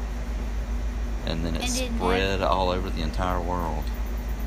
and 1.27 1.45
then 1.45 1.57
it 1.57 1.63
And 1.63 1.71
it 1.71 1.97
spread 1.97 2.43
all 2.43 2.71
over 2.71 2.91
the 2.91 3.03
entire 3.03 3.41
world. 3.41 3.85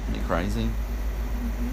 Isn't 0.10 0.22
it 0.22 0.28
crazy? 0.28 0.64
Mm-hmm. 0.64 1.68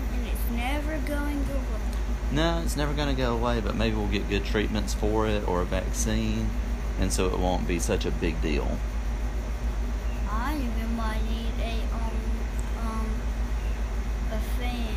Never 0.87 1.07
going 1.07 1.39
away. 1.39 1.85
No, 2.33 2.63
it's 2.65 2.77
never 2.77 2.93
going 2.95 3.15
to 3.15 3.21
go 3.21 3.35
away, 3.35 3.61
but 3.61 3.75
maybe 3.77 3.97
we'll 3.97 4.09
get 4.09 4.29
good 4.29 4.45
treatments 4.45 4.93
for 4.95 5.27
it 5.27 5.47
or 5.47 5.63
a 5.63 5.65
vaccine, 5.65 6.51
and 6.99 7.13
so 7.13 7.27
it 7.27 7.39
won't 7.39 7.67
be 7.69 7.79
such 7.79 8.05
a 8.05 8.11
big 8.11 8.41
deal. 8.43 8.79
I 10.29 10.57
even 10.57 10.97
might 10.97 11.23
need 11.29 11.53
a 11.61 11.75
um 11.95 12.87
um 12.87 13.11
a 14.33 14.39
fan. 14.59 14.97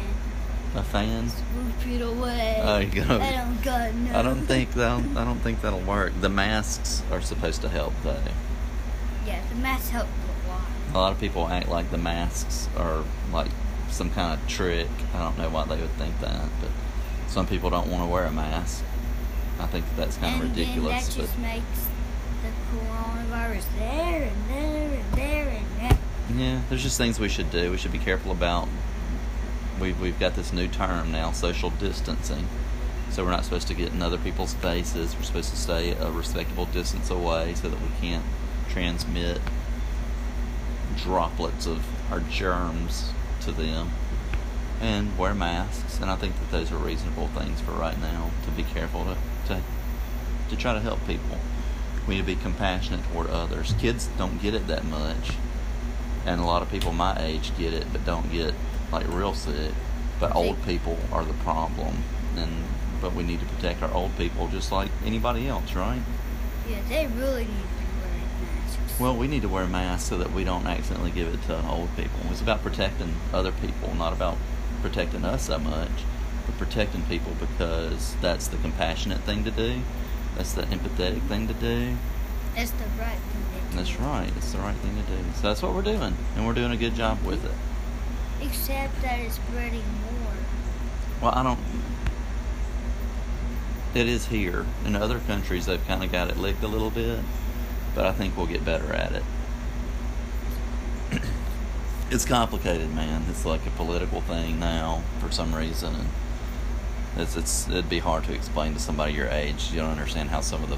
A 0.75 0.83
fan? 0.83 1.29
Swoop 1.29 1.87
it 1.87 2.01
away. 2.01 2.59
Oh, 2.61 2.77
you 2.79 3.03
go. 3.03 3.17
I 3.21 3.31
don't 3.31 3.61
got 3.63 3.93
no. 3.93 4.19
I 4.19 4.21
don't 4.23 4.45
think 4.45 4.73
that'll. 4.73 5.17
I 5.17 5.23
don't 5.23 5.39
think 5.39 5.61
that'll 5.61 5.81
work. 5.81 6.13
The 6.19 6.29
masks 6.29 7.03
are 7.11 7.21
supposed 7.21 7.61
to 7.61 7.69
help, 7.69 7.93
though. 8.03 8.21
Yeah, 9.25 9.41
the 9.49 9.55
mask 9.55 9.91
helped 9.91 10.09
a 10.45 10.49
lot. 10.49 10.61
A 10.93 10.97
lot 10.97 11.11
of 11.11 11.19
people 11.19 11.47
act 11.47 11.69
like 11.69 11.91
the 11.91 11.97
masks 11.97 12.67
are 12.77 13.03
like 13.31 13.51
some 13.89 14.09
kind 14.11 14.39
of 14.39 14.47
trick. 14.47 14.87
I 15.13 15.19
don't 15.19 15.37
know 15.37 15.49
why 15.49 15.65
they 15.65 15.79
would 15.79 15.91
think 15.91 16.19
that, 16.21 16.49
but 16.61 16.69
some 17.27 17.47
people 17.47 17.69
don't 17.69 17.89
want 17.89 18.03
to 18.03 18.07
wear 18.07 18.25
a 18.25 18.31
mask. 18.31 18.83
I 19.59 19.65
think 19.67 19.85
that's 19.95 20.17
kind 20.17 20.35
and 20.35 20.43
of 20.43 20.49
ridiculous. 20.49 21.15
then 21.15 21.25
that 21.25 21.27
just 21.27 21.35
but 21.35 21.41
makes 21.41 21.87
the 22.43 22.77
coronavirus 22.77 23.65
there 23.77 24.23
and 24.23 24.49
there 24.49 24.99
and 24.99 25.13
there 25.13 25.49
and 25.49 25.65
there. 25.79 25.97
Yeah, 26.35 26.61
there's 26.69 26.83
just 26.83 26.97
things 26.97 27.19
we 27.19 27.29
should 27.29 27.49
do. 27.49 27.71
We 27.71 27.77
should 27.77 27.91
be 27.91 27.99
careful 27.99 28.31
about. 28.31 28.67
We've 29.79 29.99
we've 29.99 30.19
got 30.19 30.35
this 30.35 30.53
new 30.53 30.67
term 30.67 31.11
now, 31.11 31.31
social 31.31 31.69
distancing. 31.71 32.47
So 33.09 33.23
we're 33.23 33.31
not 33.31 33.45
supposed 33.45 33.67
to 33.69 33.73
get 33.73 33.93
in 33.93 34.01
other 34.01 34.17
people's 34.17 34.53
faces. 34.55 35.15
We're 35.15 35.23
supposed 35.23 35.49
to 35.51 35.57
stay 35.57 35.91
a 35.91 36.11
respectable 36.11 36.65
distance 36.65 37.09
away 37.09 37.55
so 37.55 37.69
that 37.69 37.79
we 37.79 37.87
can't 38.01 38.25
transmit 38.69 39.39
droplets 40.97 41.65
of 41.65 41.85
our 42.11 42.19
germs 42.19 43.11
to 43.47 43.61
them. 43.61 43.91
And 44.79 45.17
wear 45.17 45.33
masks. 45.33 45.99
And 45.99 46.11
I 46.11 46.15
think 46.15 46.35
that 46.39 46.51
those 46.51 46.71
are 46.71 46.77
reasonable 46.77 47.27
things 47.29 47.59
for 47.61 47.71
right 47.71 47.99
now 47.99 48.29
to 48.45 48.51
be 48.51 48.63
careful 48.63 49.03
to 49.05 49.17
to, 49.47 49.61
to 50.49 50.55
try 50.55 50.73
to 50.73 50.79
help 50.79 51.05
people. 51.07 51.37
We 52.07 52.15
need 52.15 52.21
to 52.21 52.27
be 52.27 52.35
compassionate 52.35 53.03
toward 53.11 53.29
others. 53.29 53.73
Kids 53.79 54.07
don't 54.17 54.39
get 54.41 54.53
it 54.53 54.67
that 54.67 54.85
much 54.85 55.31
and 56.25 56.41
a 56.41 56.43
lot 56.43 56.61
of 56.61 56.69
people 56.69 56.91
my 56.91 57.15
age 57.21 57.51
get 57.57 57.73
it 57.73 57.85
but 57.91 58.05
don't 58.05 58.29
get 58.31 58.53
like 58.91 59.07
real 59.13 59.33
sick 59.33 59.71
but 60.19 60.35
old 60.35 60.61
people 60.65 60.97
are 61.11 61.23
the 61.23 61.33
problem 61.35 62.03
and 62.35 62.51
but 63.01 63.13
we 63.13 63.23
need 63.23 63.39
to 63.39 63.45
protect 63.45 63.81
our 63.81 63.93
old 63.93 64.15
people 64.17 64.47
just 64.49 64.71
like 64.71 64.89
anybody 65.05 65.47
else 65.47 65.73
right 65.73 66.01
Yeah, 66.69 66.79
they 66.89 67.07
really 67.07 67.45
need 67.45 67.47
to 67.47 67.79
be 67.79 67.85
wearing 68.01 68.27
masks. 68.65 68.86
Well 68.99 69.15
we 69.15 69.27
need 69.27 69.41
to 69.41 69.49
wear 69.49 69.65
masks 69.67 70.09
so 70.09 70.17
that 70.17 70.31
we 70.31 70.43
don't 70.43 70.65
accidentally 70.65 71.11
give 71.11 71.27
it 71.33 71.41
to 71.43 71.67
old 71.69 71.89
people 71.95 72.19
it's 72.31 72.41
about 72.41 72.61
protecting 72.61 73.13
other 73.33 73.51
people 73.51 73.93
not 73.95 74.13
about 74.13 74.37
protecting 74.81 75.23
us 75.23 75.47
so 75.47 75.57
much 75.59 75.89
but 76.45 76.57
protecting 76.57 77.01
people 77.03 77.33
because 77.39 78.15
that's 78.21 78.47
the 78.47 78.57
compassionate 78.57 79.19
thing 79.21 79.43
to 79.43 79.51
do 79.51 79.81
that's 80.35 80.53
the 80.53 80.63
empathetic 80.63 81.21
thing 81.27 81.47
to 81.47 81.53
do 81.55 81.95
That's 82.55 82.71
the 82.71 82.85
right 82.99 83.17
thing 83.17 83.43
to 83.53 83.69
do. 83.71 83.77
that's 83.77 83.99
right 83.99 84.31
it's 84.37 84.51
the 84.51 84.59
right 84.59 84.75
thing 84.77 84.95
to 84.95 85.11
do 85.11 85.17
so 85.35 85.41
that's 85.47 85.61
what 85.61 85.73
we're 85.73 85.81
doing 85.81 86.15
and 86.35 86.45
we're 86.47 86.53
doing 86.53 86.71
a 86.71 86.77
good 86.77 86.95
job 86.95 87.21
with 87.23 87.43
it 87.45 87.51
Except 88.39 89.01
that 89.01 89.19
it's 89.19 89.33
spreading 89.33 89.81
more. 90.03 90.33
Well, 91.19 91.31
I 91.33 91.41
don't. 91.41 91.57
It 93.95 94.07
is 94.07 94.27
here. 94.27 94.63
In 94.85 94.95
other 94.95 95.19
countries, 95.21 95.65
they've 95.65 95.83
kind 95.87 96.03
of 96.03 96.11
got 96.11 96.29
it 96.29 96.37
licked 96.37 96.61
a 96.61 96.67
little 96.67 96.91
bit, 96.91 97.19
but 97.97 98.05
I 98.05 98.11
think 98.11 98.37
we'll 98.37 98.45
get 98.45 98.63
better 98.63 98.93
at 98.93 99.11
it. 99.11 99.23
it's 102.11 102.25
complicated, 102.25 102.93
man. 102.93 103.23
It's 103.27 103.43
like 103.43 103.65
a 103.65 103.71
political 103.71 104.21
thing 104.21 104.59
now 104.59 105.01
for 105.19 105.31
some 105.31 105.55
reason, 105.55 105.95
and 105.95 106.07
it's, 107.17 107.35
it's 107.35 107.67
it'd 107.67 107.89
be 107.89 107.97
hard 107.97 108.25
to 108.25 108.33
explain 108.35 108.75
to 108.75 108.79
somebody 108.79 109.13
your 109.13 109.29
age. 109.29 109.71
You 109.71 109.79
don't 109.79 109.89
understand 109.89 110.29
how 110.29 110.41
some 110.41 110.63
of 110.63 110.69
the 110.69 110.77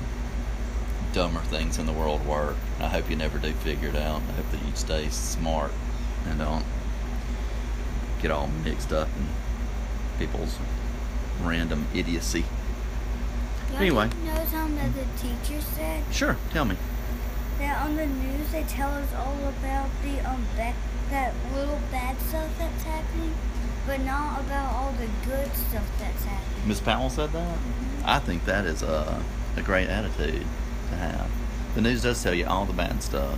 dumber 1.12 1.42
things 1.42 1.78
in 1.78 1.88
the 1.88 1.92
world 1.92 2.26
work. 2.26 2.56
I 2.80 2.88
hope 2.88 3.10
you 3.10 3.18
never 3.18 3.38
do 3.38 3.52
figure 3.52 3.90
it 3.90 3.98
out. 3.98 4.22
I 4.30 4.32
hope 4.32 4.50
that 4.52 4.66
you 4.66 4.74
stay 4.76 5.10
smart 5.10 5.74
and 6.26 6.40
don't 6.40 6.64
get 8.22 8.32
all 8.32 8.48
mixed 8.64 8.94
up 8.94 9.10
in 9.18 9.28
people's 10.26 10.58
random 11.42 11.86
idiocy. 11.94 12.46
Y'all 13.72 13.82
Anyway. 13.82 14.08
didn't 14.08 14.24
know 14.24 14.46
something 14.46 14.76
that 14.78 14.94
the 14.94 15.22
teacher 15.22 15.62
said? 15.76 16.02
Sure, 16.14 16.38
tell 16.52 16.64
me. 16.64 16.78
That 17.60 17.82
on 17.86 17.96
the 17.98 18.06
news 18.08 18.52
they 18.52 18.64
tell 18.64 18.90
us 18.92 19.14
all 19.14 19.36
about 19.48 19.90
the 20.04 20.20
um 20.30 20.46
that 20.56 20.76
that 21.10 21.34
little 21.54 21.80
bad 21.92 22.18
stuff 22.22 22.48
that's 22.58 22.84
happening, 22.84 23.34
but 23.86 24.00
not 24.02 24.40
about 24.42 24.74
all 24.74 24.92
the 24.94 25.08
good 25.30 25.54
stuff 25.56 25.84
that's 26.00 26.24
happening. 26.24 26.68
Miss 26.68 26.80
Powell 26.80 27.10
said 27.10 27.32
that? 27.34 27.58
I 28.06 28.20
think 28.20 28.46
that 28.46 28.66
is 28.66 28.82
a, 28.84 29.22
a 29.58 29.62
great 29.62 29.90
attitude 29.90 30.46
to 30.90 30.96
have. 30.96 31.30
The 31.76 31.82
news 31.82 32.04
does 32.04 32.22
tell 32.24 32.34
you 32.34 32.46
all 32.46 32.66
the 32.66 32.74
bad 32.74 33.02
stuff, 33.04 33.38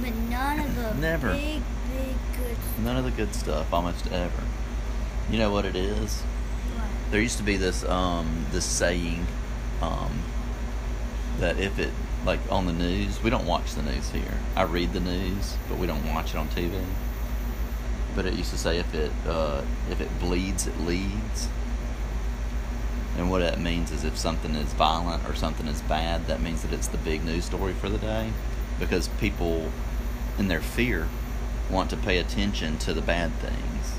But 0.00 0.14
none 0.14 0.60
of 0.60 0.74
the 0.76 0.94
Never. 1.00 1.32
big, 1.34 1.62
big 1.92 2.14
good 2.38 2.56
stuff. 2.56 2.78
none 2.84 2.96
of 2.96 3.04
the 3.04 3.10
good 3.10 3.34
stuff, 3.34 3.72
almost 3.72 4.06
ever. 4.12 4.42
You 5.30 5.38
know 5.38 5.50
what 5.50 5.64
it 5.64 5.76
is? 5.76 6.22
There 7.10 7.20
used 7.20 7.38
to 7.38 7.42
be 7.44 7.56
this 7.56 7.84
um 7.84 8.46
this 8.52 8.64
saying 8.64 9.26
um 9.82 10.22
that 11.40 11.58
if 11.58 11.78
it 11.80 11.90
like 12.24 12.40
on 12.50 12.66
the 12.66 12.72
news, 12.72 13.22
we 13.22 13.30
don't 13.30 13.46
watch 13.46 13.74
the 13.74 13.82
news 13.82 14.10
here. 14.10 14.34
I 14.56 14.62
read 14.62 14.92
the 14.92 15.00
news, 15.00 15.56
but 15.68 15.78
we 15.78 15.86
don't 15.86 16.06
watch 16.12 16.30
it 16.30 16.36
on 16.36 16.48
TV. 16.48 16.70
but 18.14 18.26
it 18.26 18.34
used 18.34 18.50
to 18.50 18.58
say 18.58 18.78
if 18.78 18.94
it 18.94 19.12
uh, 19.26 19.62
if 19.90 20.00
it 20.00 20.18
bleeds, 20.20 20.66
it 20.66 20.78
leads. 20.80 21.48
And 23.16 23.30
what 23.30 23.40
that 23.40 23.60
means 23.60 23.90
is 23.90 24.04
if 24.04 24.16
something 24.16 24.54
is 24.54 24.72
violent 24.74 25.28
or 25.28 25.34
something 25.34 25.66
is 25.66 25.80
bad, 25.82 26.26
that 26.26 26.40
means 26.40 26.62
that 26.62 26.72
it's 26.72 26.88
the 26.88 26.98
big 26.98 27.24
news 27.24 27.44
story 27.44 27.72
for 27.72 27.88
the 27.88 27.98
day, 27.98 28.32
because 28.78 29.08
people, 29.20 29.70
in 30.38 30.48
their 30.48 30.60
fear, 30.60 31.08
want 31.70 31.90
to 31.90 31.96
pay 31.96 32.18
attention 32.18 32.78
to 32.78 32.92
the 32.94 33.02
bad 33.02 33.32
things. 33.34 33.98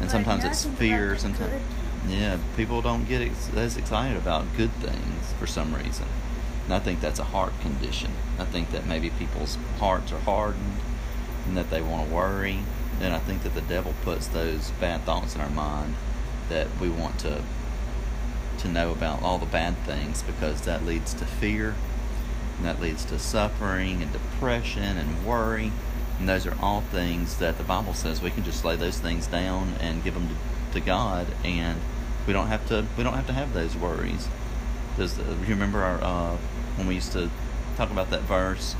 And 0.00 0.10
sometimes 0.10 0.44
it's 0.44 0.64
fear. 0.64 1.16
Sometimes, 1.18 1.62
yeah, 2.08 2.38
people 2.56 2.80
don't 2.82 3.06
get 3.08 3.20
ex- 3.22 3.50
as 3.54 3.76
excited 3.76 4.16
about 4.16 4.44
good 4.56 4.72
things 4.74 5.32
for 5.38 5.46
some 5.46 5.74
reason. 5.74 6.06
And 6.68 6.74
I 6.74 6.80
think 6.80 7.00
that's 7.00 7.18
a 7.18 7.24
heart 7.24 7.58
condition. 7.62 8.12
I 8.38 8.44
think 8.44 8.72
that 8.72 8.84
maybe 8.84 9.08
people's 9.08 9.56
hearts 9.78 10.12
are 10.12 10.18
hardened 10.18 10.76
and 11.46 11.56
that 11.56 11.70
they 11.70 11.80
want 11.80 12.06
to 12.06 12.14
worry. 12.14 12.58
And 13.00 13.14
I 13.14 13.18
think 13.18 13.42
that 13.44 13.54
the 13.54 13.62
devil 13.62 13.94
puts 14.02 14.26
those 14.26 14.70
bad 14.72 15.00
thoughts 15.04 15.34
in 15.34 15.40
our 15.40 15.48
mind 15.48 15.94
that 16.50 16.66
we 16.78 16.90
want 16.90 17.18
to 17.20 17.42
to 18.58 18.68
know 18.68 18.90
about 18.90 19.22
all 19.22 19.38
the 19.38 19.46
bad 19.46 19.78
things 19.86 20.22
because 20.22 20.62
that 20.62 20.84
leads 20.84 21.14
to 21.14 21.24
fear 21.24 21.74
and 22.58 22.66
that 22.66 22.82
leads 22.82 23.02
to 23.06 23.18
suffering 23.18 24.02
and 24.02 24.12
depression 24.12 24.98
and 24.98 25.24
worry. 25.24 25.72
And 26.18 26.28
those 26.28 26.46
are 26.46 26.56
all 26.60 26.82
things 26.82 27.38
that 27.38 27.56
the 27.56 27.64
Bible 27.64 27.94
says 27.94 28.20
we 28.20 28.30
can 28.30 28.44
just 28.44 28.62
lay 28.62 28.76
those 28.76 28.98
things 28.98 29.26
down 29.26 29.72
and 29.80 30.04
give 30.04 30.12
them 30.12 30.28
to, 30.28 30.80
to 30.80 30.84
God, 30.84 31.28
and 31.44 31.80
we 32.26 32.34
don't 32.34 32.48
have 32.48 32.68
to 32.68 32.84
we 32.98 33.04
don't 33.04 33.14
have 33.14 33.28
to 33.28 33.32
have 33.32 33.54
those 33.54 33.74
worries. 33.74 34.28
Does 34.98 35.16
uh, 35.16 35.22
you 35.46 35.54
remember 35.54 35.80
our 35.80 36.02
uh, 36.02 36.36
when 36.74 36.88
we 36.88 36.96
used 36.96 37.12
to 37.12 37.30
talk 37.76 37.92
about 37.92 38.10
that 38.10 38.22
verse 38.22 38.74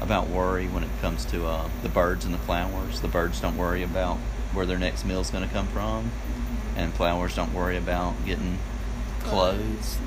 about 0.00 0.28
worry 0.28 0.66
when 0.66 0.82
it 0.82 0.88
comes 1.02 1.26
to 1.26 1.44
uh, 1.46 1.68
the 1.82 1.90
birds 1.90 2.24
and 2.24 2.32
the 2.32 2.38
flowers? 2.38 3.02
The 3.02 3.08
birds 3.08 3.42
don't 3.42 3.58
worry 3.58 3.82
about 3.82 4.16
where 4.54 4.64
their 4.64 4.78
next 4.78 5.04
meal 5.04 5.20
is 5.20 5.28
going 5.28 5.46
to 5.46 5.52
come 5.52 5.66
from, 5.66 6.12
and 6.76 6.94
flowers 6.94 7.36
don't 7.36 7.52
worry 7.52 7.76
about 7.76 8.24
getting 8.24 8.58
clothes 9.20 9.98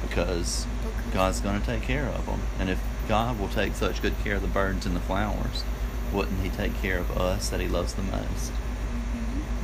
because 0.00 0.66
God's 1.12 1.40
going 1.40 1.60
to 1.60 1.66
take 1.66 1.82
care 1.82 2.06
of 2.06 2.24
them. 2.24 2.40
And 2.58 2.70
if 2.70 2.82
God 3.06 3.38
will 3.38 3.50
take 3.50 3.74
such 3.74 4.00
good 4.00 4.14
care 4.24 4.36
of 4.36 4.42
the 4.42 4.48
birds 4.48 4.86
and 4.86 4.96
the 4.96 5.00
flowers, 5.00 5.62
wouldn't 6.10 6.40
He 6.40 6.48
take 6.48 6.80
care 6.80 6.96
of 6.96 7.18
us 7.18 7.50
that 7.50 7.60
He 7.60 7.68
loves 7.68 7.92
the 7.92 8.02
most? 8.02 8.50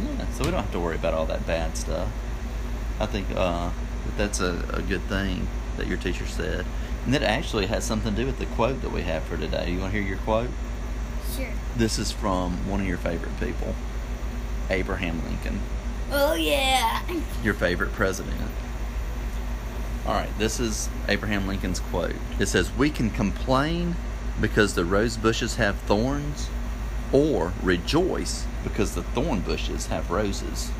Yeah, 0.05 0.29
so 0.31 0.45
we 0.45 0.51
don't 0.51 0.61
have 0.61 0.73
to 0.73 0.81
worry 0.81 0.97
about 0.97 1.15
all 1.15 1.25
that 1.25 1.47
bad 1.47 1.79
stuff. 1.79 2.11
I 3.01 3.07
think 3.07 3.29
uh, 3.35 3.71
that's 4.17 4.41
a, 4.41 4.65
a 4.73 4.83
good 4.83 5.03
thing 5.03 5.49
that 5.77 5.87
your 5.87 5.97
teacher 5.97 6.27
said. 6.27 6.65
And 7.05 7.15
that 7.15 7.23
actually 7.23 7.67
has 7.67 7.85
something 7.85 8.15
to 8.15 8.21
do 8.21 8.27
with 8.27 8.39
the 8.39 8.47
quote 8.47 8.83
that 8.83 8.91
we 8.91 9.03
have 9.03 9.23
for 9.25 9.37
today. 9.37 9.71
You 9.71 9.81
want 9.81 9.93
to 9.93 9.99
hear 9.99 10.09
your 10.09 10.19
quote? 10.19 10.51
Sure. 11.37 11.51
This 11.77 11.99
is 11.99 12.11
from 12.13 12.69
one 12.69 12.81
of 12.81 12.87
your 12.87 12.99
favorite 12.99 13.39
people, 13.41 13.75
Abraham 14.71 15.23
Lincoln, 15.25 15.61
Oh 16.11 16.35
yeah. 16.35 17.03
your 17.43 17.55
favorite 17.55 17.93
president. 17.93 18.51
All 20.07 20.15
right, 20.15 20.31
this 20.39 20.59
is 20.59 20.89
Abraham 21.07 21.47
Lincoln's 21.47 21.81
quote. 21.81 22.15
It 22.39 22.47
says, 22.47 22.73
We 22.77 22.89
can 22.91 23.11
complain 23.11 23.95
because 24.41 24.75
the 24.75 24.85
rose 24.85 25.17
bushes 25.17 25.57
have 25.57 25.77
thorns, 25.81 26.49
or 27.13 27.53
rejoice 27.63 28.47
because 28.65 28.95
the 28.95 29.03
thorn 29.03 29.41
bushes 29.41 29.87
have 29.89 30.11
roses. 30.11 30.71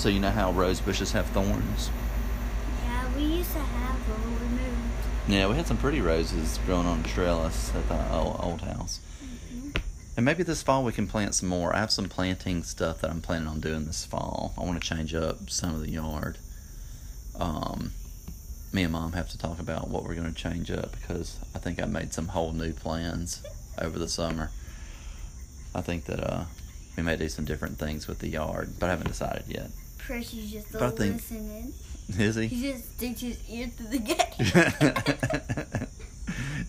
So, 0.00 0.08
you 0.08 0.18
know 0.18 0.30
how 0.30 0.50
rose 0.52 0.80
bushes 0.80 1.12
have 1.12 1.26
thorns? 1.26 1.90
Yeah, 2.84 3.14
we 3.14 3.22
used 3.22 3.52
to 3.52 3.58
have 3.58 4.08
them 4.08 4.32
when 4.32 4.56
we 4.56 4.62
moved. 4.62 5.28
Yeah, 5.28 5.46
we 5.46 5.56
had 5.56 5.66
some 5.66 5.76
pretty 5.76 6.00
roses 6.00 6.58
growing 6.64 6.86
on 6.86 7.02
trellis 7.02 7.70
at 7.74 7.86
the 7.86 8.10
old, 8.10 8.40
old 8.42 8.60
house. 8.62 9.00
And 10.16 10.24
maybe 10.24 10.42
this 10.42 10.62
fall 10.62 10.84
we 10.84 10.92
can 10.92 11.06
plant 11.06 11.34
some 11.34 11.50
more. 11.50 11.76
I 11.76 11.80
have 11.80 11.90
some 11.90 12.08
planting 12.08 12.62
stuff 12.62 13.02
that 13.02 13.10
I'm 13.10 13.20
planning 13.20 13.46
on 13.46 13.60
doing 13.60 13.84
this 13.84 14.06
fall. 14.06 14.54
I 14.56 14.62
want 14.62 14.82
to 14.82 14.88
change 14.88 15.12
up 15.12 15.50
some 15.50 15.74
of 15.74 15.82
the 15.82 15.90
yard. 15.90 16.38
Um, 17.38 17.92
me 18.72 18.84
and 18.84 18.92
mom 18.92 19.12
have 19.12 19.28
to 19.28 19.38
talk 19.38 19.60
about 19.60 19.90
what 19.90 20.04
we're 20.04 20.14
going 20.14 20.32
to 20.32 20.34
change 20.34 20.70
up 20.70 20.92
because 20.92 21.38
I 21.54 21.58
think 21.58 21.78
I 21.78 21.84
made 21.84 22.14
some 22.14 22.28
whole 22.28 22.52
new 22.52 22.72
plans 22.72 23.42
over 23.78 23.98
the 23.98 24.08
summer. 24.08 24.50
I 25.74 25.82
think 25.82 26.06
that 26.06 26.20
uh, 26.20 26.44
we 26.96 27.02
may 27.02 27.16
do 27.16 27.28
some 27.28 27.44
different 27.44 27.76
things 27.78 28.08
with 28.08 28.20
the 28.20 28.28
yard, 28.28 28.76
but 28.78 28.86
I 28.86 28.92
haven't 28.92 29.08
decided 29.08 29.44
yet. 29.46 29.68
Pressure's 30.06 30.50
just 30.52 30.74
I 30.76 30.90
think- 30.90 31.14
listening. 31.14 31.72
Is 32.18 32.34
he? 32.34 32.46
He 32.48 32.72
just 32.72 32.96
sticks 32.96 33.20
his 33.20 33.38
ear 33.48 33.68
through 33.68 33.86
the 33.86 33.98
gate. 34.00 34.34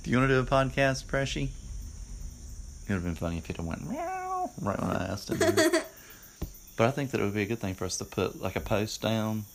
do 0.03 0.11
you 0.11 0.17
want 0.17 0.29
to 0.29 0.35
do 0.35 0.39
a 0.39 0.45
podcast, 0.45 1.05
Pressy? 1.05 1.45
It 1.45 2.89
would 2.89 2.95
have 2.95 3.03
been 3.03 3.15
funny 3.15 3.37
if 3.39 3.47
he'd 3.47 3.57
have 3.57 3.65
went 3.65 3.89
meow 3.89 4.51
right 4.61 4.79
when 4.79 4.91
I 4.91 5.05
asked 5.07 5.29
him. 5.29 5.39
but 6.77 6.87
I 6.87 6.91
think 6.91 7.09
that 7.11 7.21
it 7.21 7.23
would 7.23 7.33
be 7.33 7.41
a 7.41 7.45
good 7.47 7.59
thing 7.59 7.73
for 7.73 7.85
us 7.85 7.97
to 7.97 8.05
put 8.05 8.39
like 8.41 8.55
a 8.55 8.59
post 8.59 9.01
down 9.01 9.45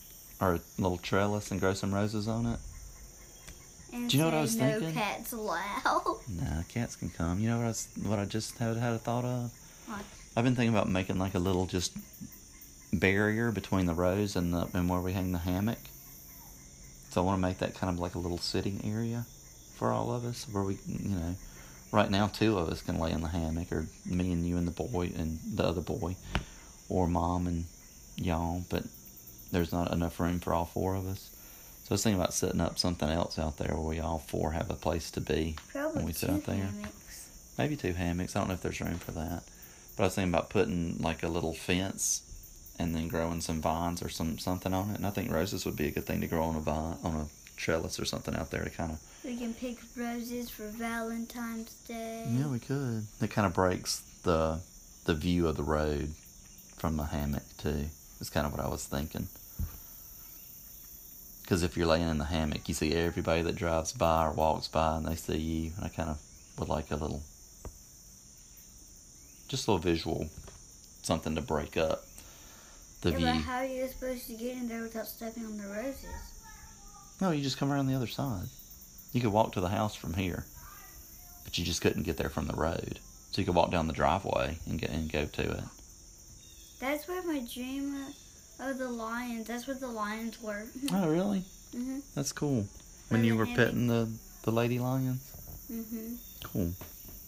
or 0.40 0.54
a 0.54 0.60
little 0.78 0.98
trellis 0.98 1.50
and 1.52 1.60
grow 1.60 1.72
some 1.74 1.94
roses 1.94 2.26
on 2.26 2.46
it. 2.46 2.58
And 3.92 4.10
Do 4.10 4.16
you 4.16 4.22
know 4.24 4.28
what 4.30 4.38
I 4.38 4.40
was 4.40 4.56
no 4.56 4.68
thinking? 4.72 4.92
cats 4.94 5.32
allowed. 5.32 6.18
Nah, 6.28 6.62
cats 6.68 6.96
can 6.96 7.10
come. 7.10 7.38
You 7.38 7.48
know 7.50 7.58
what 7.58 7.64
I 7.64 7.68
was, 7.68 7.88
what 8.02 8.18
I 8.18 8.24
just 8.24 8.58
had 8.58 8.76
had 8.76 8.92
a 8.94 8.98
thought 8.98 9.24
of? 9.24 9.52
What? 9.86 10.00
I've 10.36 10.42
been 10.44 10.56
thinking 10.56 10.74
about 10.74 10.88
making 10.88 11.18
like 11.18 11.34
a 11.34 11.38
little 11.38 11.66
just 11.66 11.92
barrier 12.92 13.50
between 13.52 13.86
the 13.86 13.94
rows 13.94 14.36
and 14.36 14.52
the 14.52 14.68
and 14.74 14.88
where 14.88 15.00
we 15.00 15.12
hang 15.12 15.32
the 15.32 15.38
hammock. 15.38 15.78
So 17.10 17.22
I 17.22 17.24
want 17.24 17.38
to 17.38 17.42
make 17.42 17.58
that 17.58 17.74
kind 17.74 17.92
of 17.92 17.98
like 17.98 18.14
a 18.14 18.18
little 18.18 18.38
sitting 18.38 18.80
area 18.84 19.24
for 19.76 19.92
all 19.92 20.12
of 20.12 20.24
us, 20.24 20.46
where 20.50 20.62
we, 20.64 20.78
you 20.86 21.14
know, 21.16 21.34
right 21.92 22.10
now 22.10 22.26
two 22.26 22.58
of 22.58 22.68
us 22.68 22.82
can 22.82 22.98
lay 22.98 23.10
in 23.12 23.20
the 23.22 23.28
hammock, 23.28 23.72
or 23.72 23.86
me 24.04 24.32
and 24.32 24.46
you 24.46 24.56
and 24.56 24.66
the 24.66 24.72
boy 24.72 25.10
and 25.16 25.38
the 25.54 25.64
other 25.64 25.80
boy, 25.80 26.16
or 26.88 27.06
mom 27.06 27.46
and 27.46 27.64
y'all. 28.16 28.64
But 28.68 28.84
there's 29.52 29.72
not 29.72 29.92
enough 29.92 30.18
room 30.20 30.40
for 30.40 30.52
all 30.52 30.64
four 30.66 30.94
of 30.94 31.06
us. 31.06 31.30
So 31.84 31.92
I 31.92 31.94
was 31.94 32.02
thinking 32.02 32.20
about 32.20 32.34
setting 32.34 32.60
up 32.60 32.78
something 32.78 33.08
else 33.08 33.38
out 33.38 33.58
there 33.58 33.68
where 33.74 33.80
we 33.88 34.00
all 34.00 34.18
four 34.18 34.50
have 34.52 34.70
a 34.70 34.74
place 34.74 35.10
to 35.12 35.20
be 35.20 35.54
Probably 35.72 35.96
when 35.98 36.04
we 36.06 36.12
sit 36.12 36.28
out 36.30 36.44
there. 36.44 36.56
hammocks. 36.56 37.30
Maybe 37.56 37.76
two 37.76 37.92
hammocks. 37.92 38.34
I 38.34 38.40
don't 38.40 38.48
know 38.48 38.54
if 38.54 38.62
there's 38.62 38.80
room 38.80 38.98
for 38.98 39.12
that. 39.12 39.44
But 39.96 40.02
I 40.02 40.06
was 40.06 40.14
thinking 40.16 40.34
about 40.34 40.50
putting 40.50 40.98
like 40.98 41.22
a 41.22 41.28
little 41.28 41.54
fence 41.54 42.22
and 42.78 42.94
then 42.94 43.08
growing 43.08 43.40
some 43.40 43.60
vines 43.60 44.02
or 44.02 44.08
some 44.08 44.38
something 44.38 44.72
on 44.74 44.90
it. 44.90 44.96
And 44.96 45.06
I 45.06 45.10
think 45.10 45.30
roses 45.30 45.64
would 45.64 45.76
be 45.76 45.88
a 45.88 45.90
good 45.90 46.04
thing 46.04 46.20
to 46.20 46.26
grow 46.26 46.42
on 46.44 46.56
a 46.56 46.60
vine 46.60 46.96
on 47.02 47.14
a 47.14 47.26
trellis 47.56 47.98
or 47.98 48.04
something 48.04 48.34
out 48.36 48.50
there 48.50 48.64
to 48.64 48.70
kind 48.70 48.92
of 48.92 49.00
We 49.24 49.36
can 49.36 49.54
pick 49.54 49.78
roses 49.96 50.50
for 50.50 50.68
Valentine's 50.68 51.74
Day. 51.88 52.24
yeah 52.28 52.48
we 52.48 52.58
could. 52.58 53.06
It 53.20 53.30
kind 53.30 53.46
of 53.46 53.54
breaks 53.54 54.02
the 54.22 54.60
the 55.04 55.14
view 55.14 55.46
of 55.48 55.56
the 55.56 55.62
road 55.62 56.12
from 56.76 56.96
the 56.96 57.04
hammock 57.04 57.44
too. 57.58 57.86
Is 58.20 58.30
kind 58.30 58.46
of 58.46 58.52
what 58.52 58.64
I 58.64 58.68
was 58.68 58.84
thinking. 58.86 59.28
Because 61.42 61.62
if 61.62 61.76
you're 61.76 61.86
laying 61.86 62.08
in 62.08 62.18
the 62.18 62.24
hammock, 62.24 62.68
you 62.68 62.74
see 62.74 62.92
everybody 62.92 63.42
that 63.42 63.54
drives 63.54 63.92
by 63.92 64.26
or 64.26 64.32
walks 64.32 64.66
by, 64.66 64.96
and 64.96 65.06
they 65.06 65.14
see 65.14 65.36
you. 65.36 65.72
And 65.76 65.84
I 65.84 65.88
kind 65.88 66.10
of 66.10 66.18
would 66.58 66.68
like 66.68 66.90
a 66.90 66.96
little, 66.96 67.22
just 69.48 69.68
a 69.68 69.70
little 69.70 69.78
visual, 69.82 70.28
something 71.02 71.36
to 71.36 71.40
break 71.42 71.76
up 71.76 72.02
the 73.06 73.12
yeah, 73.12 73.32
view. 73.32 73.40
but 73.40 73.50
how 73.50 73.56
are 73.58 73.64
you 73.64 73.86
supposed 73.86 74.26
to 74.26 74.34
get 74.34 74.56
in 74.56 74.68
there 74.68 74.82
without 74.82 75.06
stepping 75.06 75.44
on 75.44 75.56
the 75.56 75.68
roses? 75.68 76.06
No, 77.20 77.30
you 77.30 77.42
just 77.42 77.58
come 77.58 77.72
around 77.72 77.86
the 77.86 77.94
other 77.94 78.06
side. 78.06 78.46
You 79.12 79.20
could 79.20 79.32
walk 79.32 79.52
to 79.52 79.60
the 79.60 79.68
house 79.68 79.94
from 79.94 80.14
here, 80.14 80.44
but 81.44 81.56
you 81.56 81.64
just 81.64 81.80
couldn't 81.80 82.02
get 82.02 82.16
there 82.16 82.28
from 82.28 82.46
the 82.46 82.56
road. 82.56 82.98
So 83.30 83.40
you 83.40 83.46
could 83.46 83.54
walk 83.54 83.70
down 83.70 83.86
the 83.86 83.92
driveway 83.92 84.58
and 84.66 84.78
get 84.78 84.90
and 84.90 85.10
go 85.10 85.24
to 85.26 85.42
it. 85.42 85.64
That's 86.80 87.08
where 87.08 87.22
my 87.22 87.40
dream 87.52 87.94
of 88.60 88.78
the 88.78 88.88
lions. 88.88 89.46
That's 89.46 89.66
where 89.66 89.76
the 89.76 89.88
lions 89.88 90.42
were. 90.42 90.64
Oh, 90.92 91.08
really? 91.08 91.44
mhm. 91.74 92.02
That's 92.14 92.32
cool. 92.32 92.66
When 93.08 93.24
you 93.24 93.36
were 93.36 93.46
petting 93.46 93.86
the 93.86 94.08
the 94.42 94.50
lady 94.50 94.78
lions. 94.78 95.22
Mhm. 95.70 96.16
Cool. 96.44 96.72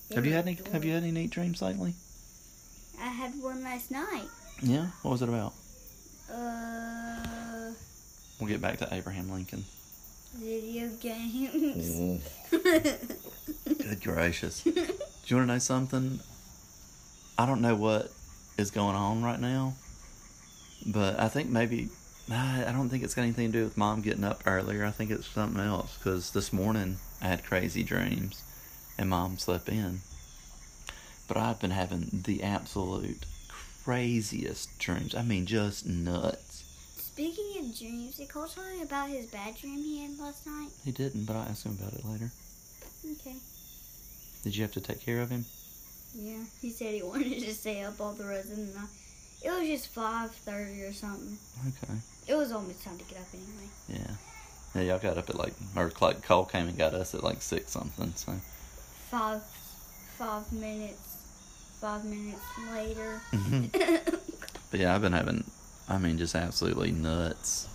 They 0.09 0.15
have 0.17 0.27
you 0.27 0.33
had 0.33 0.47
any 0.47 0.59
Have 0.73 0.85
you 0.85 0.93
had 0.93 1.03
any 1.03 1.13
neat 1.13 1.31
dreams 1.31 1.63
lately? 1.63 1.95
I 3.01 3.09
had 3.09 3.33
one 3.41 3.63
last 3.63 3.91
night. 3.91 4.29
Yeah. 4.61 4.89
What 5.03 5.13
was 5.13 5.23
it 5.23 5.29
about? 5.29 5.53
Uh, 6.31 7.73
We'll 8.41 8.49
get 8.49 8.61
back 8.61 8.79
to 8.79 8.89
Abraham 8.95 9.31
Lincoln. 9.31 9.65
video 10.35 10.89
games. 11.01 12.23
Good 12.51 14.01
gracious. 14.03 14.63
Do 14.63 14.71
you 15.27 15.37
want 15.37 15.49
to 15.49 15.55
know 15.55 15.59
something? 15.59 16.21
I 17.37 17.47
don't 17.47 17.61
know 17.61 17.75
what 17.75 18.13
is 18.57 18.71
going 18.71 18.95
on 18.95 19.23
right 19.25 19.41
now, 19.41 19.75
but 20.87 21.19
I 21.19 21.29
think 21.29 21.49
maybe 21.51 21.89
I 22.31 22.65
I 22.69 22.73
don't 22.73 22.89
think 22.89 23.03
it's 23.03 23.15
got 23.15 23.23
anything 23.23 23.51
to 23.53 23.59
do 23.59 23.65
with 23.65 23.77
mom 23.77 24.03
getting 24.03 24.25
up 24.25 24.43
earlier. 24.47 24.85
I 24.85 24.91
think 24.93 25.11
it's 25.11 25.27
something 25.27 25.61
else 25.61 25.97
because 25.99 26.31
this 26.31 26.53
morning 26.53 26.99
I 27.21 27.27
had 27.29 27.45
crazy 27.45 27.83
dreams 27.83 28.43
and 28.97 29.11
mom 29.11 29.39
slept 29.39 29.69
in. 29.69 30.01
But 31.27 31.37
I've 31.39 31.59
been 31.61 31.71
having 31.73 32.23
the 32.25 32.43
absolute 32.45 33.25
craziest 33.89 34.79
dreams. 34.79 35.15
I 35.15 35.23
mean, 35.23 35.47
just 35.47 35.87
nuts. 35.87 36.63
Speaking 36.99 37.65
of 37.65 37.79
dreams, 37.79 38.19
did 38.19 38.29
Cole 38.29 38.47
tell 38.47 38.71
you 38.77 38.83
about 38.83 39.09
his 39.09 39.25
bad 39.29 39.57
dream 39.57 39.79
he 39.79 40.03
had 40.03 40.19
last 40.19 40.47
night? 40.47 40.69
He 40.85 40.93
didn't, 40.93 41.25
but 41.25 41.37
I 41.37 41.47
asked 41.47 41.65
him 41.65 41.79
about 41.81 41.95
it 41.95 42.05
later. 42.05 42.31
Okay. 43.13 43.37
Did 44.45 44.55
you 44.55 44.61
have 44.61 44.73
to 44.73 44.83
take 44.83 45.01
care 45.01 45.23
of 45.23 45.31
him? 45.31 45.47
Yeah, 46.15 46.45
he 46.61 46.69
said 46.69 46.93
he 46.93 47.03
wanted 47.03 47.41
to 47.41 47.55
stay 47.55 47.83
up 47.83 47.99
all 47.99 48.13
the 48.13 48.27
rest 48.27 48.51
of 48.51 48.57
the 48.59 48.79
night. 48.79 48.91
It 49.43 49.51
was 49.59 49.67
just 49.67 49.89
five 49.95 50.33
thirty 50.33 50.83
or 50.83 50.93
something. 50.93 51.39
Okay. 51.69 51.95
It 52.27 52.35
was 52.35 52.53
almost 52.53 52.85
time 52.85 52.99
to 52.99 53.05
get 53.05 53.17
up 53.17 53.29
anyway. 53.33 53.71
Yeah. 53.89 54.15
Yeah, 54.75 54.83
y'all 54.83 54.99
got 54.99 55.17
up 55.17 55.31
at 55.31 55.37
like, 55.37 55.55
or 55.75 55.91
like 56.03 56.23
Cole 56.23 56.45
came 56.45 56.69
and 56.69 56.77
got 56.77 56.93
us 56.93 57.15
at 57.15 57.25
like 57.25 57.41
six 57.41 57.71
something. 57.71 58.13
So. 58.17 58.35
Five, 59.11 59.43
five 60.19 60.53
minutes, 60.53 61.08
five 61.81 62.05
minutes 62.05 62.43
later. 62.73 63.21
But 64.71 64.81
yeah, 64.81 64.95
I've 64.95 65.01
been 65.01 65.13
having, 65.13 65.45
I 65.89 65.99
mean, 65.99 66.19
just 66.19 66.35
absolutely 66.35 66.93
nuts. 66.93 67.69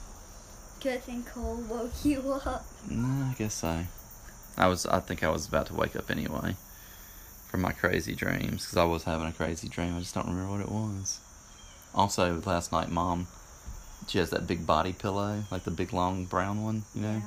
Thing 0.79 1.23
Cole 1.23 1.63
woke 1.69 1.93
you 2.03 2.39
up. 2.45 2.65
No, 2.89 3.25
I 3.31 3.33
guess 3.37 3.53
so. 3.53 3.85
I 4.57 4.67
was, 4.67 4.85
I 4.85 4.99
think 4.99 5.23
I 5.23 5.29
was 5.29 5.47
about 5.47 5.67
to 5.67 5.73
wake 5.73 5.95
up 5.95 6.11
anyway 6.11 6.55
from 7.47 7.61
my 7.61 7.71
crazy 7.71 8.13
dreams 8.13 8.65
because 8.65 8.77
I 8.77 8.83
was 8.83 9.05
having 9.05 9.27
a 9.27 9.31
crazy 9.31 9.69
dream. 9.69 9.95
I 9.95 9.99
just 9.99 10.13
don't 10.13 10.27
remember 10.27 10.51
what 10.51 10.59
it 10.59 10.69
was. 10.69 11.21
Also, 11.95 12.41
last 12.45 12.71
night, 12.73 12.91
mom, 12.91 13.27
she 14.07 14.17
has 14.17 14.29
that 14.31 14.45
big 14.45 14.67
body 14.67 14.91
pillow, 14.91 15.43
like 15.49 15.63
the 15.63 15.71
big 15.71 15.93
long 15.93 16.25
brown 16.25 16.63
one, 16.63 16.83
you 16.93 17.01
know. 17.01 17.21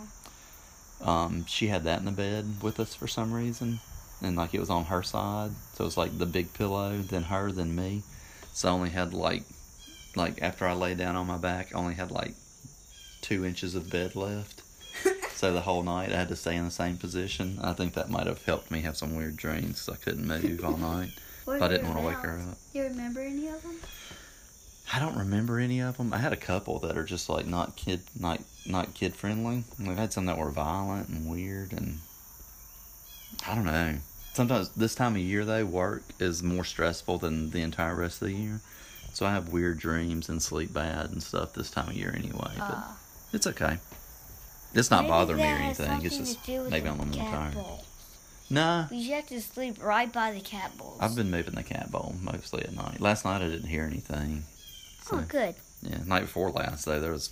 Um, 1.01 1.47
she 1.47 1.69
had 1.69 1.85
that 1.85 2.01
in 2.01 2.05
the 2.05 2.13
bed 2.13 2.63
with 2.63 2.79
us 2.79 2.95
for 2.95 3.07
some 3.07 3.33
reason, 3.33 3.81
and 4.23 4.37
like 4.37 4.55
it 4.55 4.61
was 4.61 4.71
on 4.71 4.85
her 4.87 5.03
side, 5.03 5.51
so 5.75 5.85
it 5.85 5.87
was 5.87 5.97
like 5.97 6.19
the 6.19 6.27
big 6.27 6.53
pillow, 6.55 6.99
then 6.99 7.25
her, 7.25 7.53
then 7.53 7.75
me. 7.75 8.03
So 8.53 8.69
I 8.69 8.73
only 8.73 8.91
had 8.91 9.13
like, 9.13 9.43
like 10.15 10.41
after 10.43 10.67
I 10.67 10.73
lay 10.73 10.95
down 10.95 11.17
on 11.17 11.27
my 11.27 11.37
back, 11.37 11.75
I 11.75 11.79
only 11.79 11.95
had 11.95 12.11
like 12.11 12.35
two 13.21 13.45
inches 13.45 13.75
of 13.75 13.91
bed 13.91 14.17
left. 14.17 14.63
So 15.37 15.53
the 15.53 15.61
whole 15.61 15.83
night 15.83 16.13
I 16.13 16.17
had 16.17 16.29
to 16.29 16.37
stay 16.37 16.57
in 16.57 16.65
the 16.65 16.71
same 16.71 16.97
position. 16.97 17.59
I 17.63 17.75
think 17.75 17.93
that 17.93 18.09
might 18.09 18.27
have 18.27 18.43
helped 18.47 18.71
me 18.71 18.81
have 18.81 18.97
some 18.97 19.15
weird 19.15 19.37
dreams 19.37 19.83
'cause 19.83 19.95
I 19.95 20.03
couldn't 20.03 20.27
move 20.27 20.65
all 20.65 20.79
night. 20.79 21.11
I 21.47 21.69
didn't 21.69 21.87
want 21.89 21.99
to 21.99 22.07
wake 22.07 22.17
her 22.17 22.39
up. 22.39 22.57
You 22.73 22.85
remember 22.85 23.21
any 23.21 23.47
of 23.49 23.61
them? 23.63 23.77
I 24.95 24.99
don't 24.99 25.15
remember 25.19 25.59
any 25.59 25.81
of 25.81 25.99
them. 25.99 26.15
I 26.15 26.19
had 26.19 26.33
a 26.33 26.37
couple 26.39 26.79
that 26.79 26.97
are 26.97 27.05
just 27.05 27.29
like 27.29 27.45
not 27.47 27.77
kid, 27.77 28.01
not 28.19 28.41
not 28.65 28.95
kid 28.95 29.15
friendly. 29.15 29.65
We've 29.79 29.95
had 29.99 30.15
some 30.15 30.25
that 30.25 30.39
were 30.39 30.51
violent 30.51 31.11
and 31.11 31.29
weird, 31.31 31.73
and 31.75 31.99
I 33.49 33.55
don't 33.55 33.65
know. 33.65 33.97
Sometimes 34.35 34.69
this 34.71 34.95
time 34.95 35.13
of 35.15 35.21
year 35.21 35.45
though, 35.45 35.65
work 35.65 36.03
is 36.21 36.43
more 36.43 36.65
stressful 36.65 37.19
than 37.19 37.51
the 37.51 37.63
entire 37.63 37.95
rest 37.95 38.21
of 38.23 38.29
the 38.29 38.35
year. 38.35 38.61
So 39.13 39.25
I 39.25 39.33
have 39.33 39.49
weird 39.49 39.79
dreams 39.79 40.29
and 40.29 40.43
sleep 40.43 40.73
bad 40.75 41.11
and 41.11 41.23
stuff 41.23 41.55
this 41.55 41.71
time 41.71 41.89
of 41.89 41.95
year 41.95 42.13
anyway. 42.15 42.53
But 42.57 42.77
Ah. 42.77 42.97
it's 43.33 43.47
okay. 43.47 43.79
It's 44.75 44.91
not 44.91 45.09
bothering 45.09 45.39
me 45.39 45.45
or 45.51 45.57
anything. 45.57 46.05
It's 46.05 46.19
just 46.19 46.45
to 46.45 46.47
do 46.53 46.61
with 46.63 46.71
maybe 46.71 46.85
the 46.85 46.91
I'm 46.91 47.01
a 47.01 47.05
little 47.05 47.25
tired. 47.31 47.55
bowl. 47.55 47.85
Nah, 48.51 48.87
you 48.93 49.15
have 49.15 49.27
to 49.29 49.41
sleep 49.41 49.83
right 49.83 50.13
by 50.13 50.33
the 50.33 50.41
cat 50.41 50.77
bowls. 50.77 50.99
I've 51.01 51.17
been 51.17 51.31
moving 51.31 51.55
the 51.55 51.63
cat 51.65 51.91
bowl 51.91 52.15
mostly 52.21 52.63
at 52.63 52.75
night. 52.75 53.01
Last 53.01 53.25
night 53.25 53.41
I 53.43 53.49
didn't 53.49 53.69
hear 53.69 53.85
anything. 53.85 54.45
Oh, 55.11 55.25
good. 55.27 55.55
Yeah, 55.83 55.99
night 56.05 56.21
before 56.23 56.51
last 56.51 56.85
though, 56.85 57.01
there 57.01 57.11
was 57.13 57.31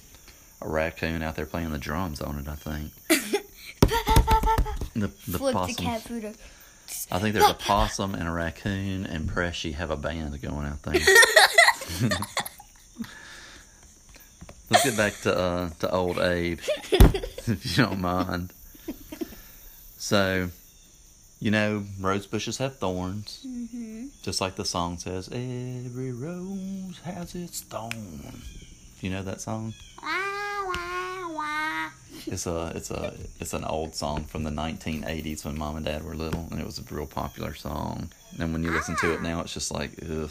a 0.62 0.68
raccoon 0.68 1.22
out 1.22 1.36
there 1.36 1.44
playing 1.46 1.70
the 1.70 1.78
drums 1.78 2.20
on 2.22 2.38
it. 2.38 2.48
I 2.48 2.54
think 2.56 2.92
the 4.94 5.08
the 5.28 5.38
Flip 5.38 5.52
the 5.52 5.52
possum. 5.52 5.84
cat 5.84 6.00
food. 6.02 6.24
up. 6.24 6.34
I 7.10 7.18
think 7.18 7.34
there's 7.34 7.50
a 7.50 7.54
possum 7.58 8.14
and 8.14 8.28
a 8.28 8.30
raccoon 8.30 9.06
and 9.06 9.28
Pressy 9.28 9.74
have 9.74 9.90
a 9.90 9.96
band 9.96 10.40
going 10.42 10.66
out 10.66 10.82
there. 10.82 10.94
Let's 14.70 14.84
get 14.84 14.96
back 14.96 15.12
to 15.22 15.36
uh, 15.36 15.68
to 15.80 15.90
old 15.90 16.18
Abe, 16.18 16.58
if 16.92 17.76
you 17.78 17.84
don't 17.84 18.00
mind. 18.00 18.52
So, 19.98 20.48
you 21.40 21.50
know, 21.50 21.84
rose 22.00 22.26
bushes 22.26 22.58
have 22.58 22.76
thorns, 22.78 23.44
Mm-hmm. 23.46 24.06
just 24.22 24.40
like 24.40 24.56
the 24.56 24.64
song 24.64 24.98
says. 24.98 25.28
Every 25.28 26.12
rose 26.12 26.98
has 27.04 27.34
its 27.34 27.60
thorn. 27.62 28.42
You 29.00 29.10
know 29.10 29.22
that 29.22 29.40
song? 29.42 29.74
It's 32.26 32.46
a 32.46 32.72
it's 32.74 32.90
a 32.90 33.14
it's 33.40 33.52
an 33.52 33.64
old 33.64 33.94
song 33.94 34.24
from 34.24 34.44
the 34.44 34.50
1980s 34.50 35.44
when 35.44 35.58
mom 35.58 35.76
and 35.76 35.84
dad 35.84 36.04
were 36.04 36.14
little, 36.14 36.48
and 36.50 36.60
it 36.60 36.66
was 36.66 36.78
a 36.78 36.94
real 36.94 37.06
popular 37.06 37.54
song. 37.54 38.10
And 38.38 38.52
when 38.52 38.62
you 38.62 38.70
listen 38.70 38.96
to 38.96 39.12
it 39.12 39.22
now, 39.22 39.40
it's 39.40 39.54
just 39.54 39.72
like, 39.72 39.92
ugh, 40.02 40.30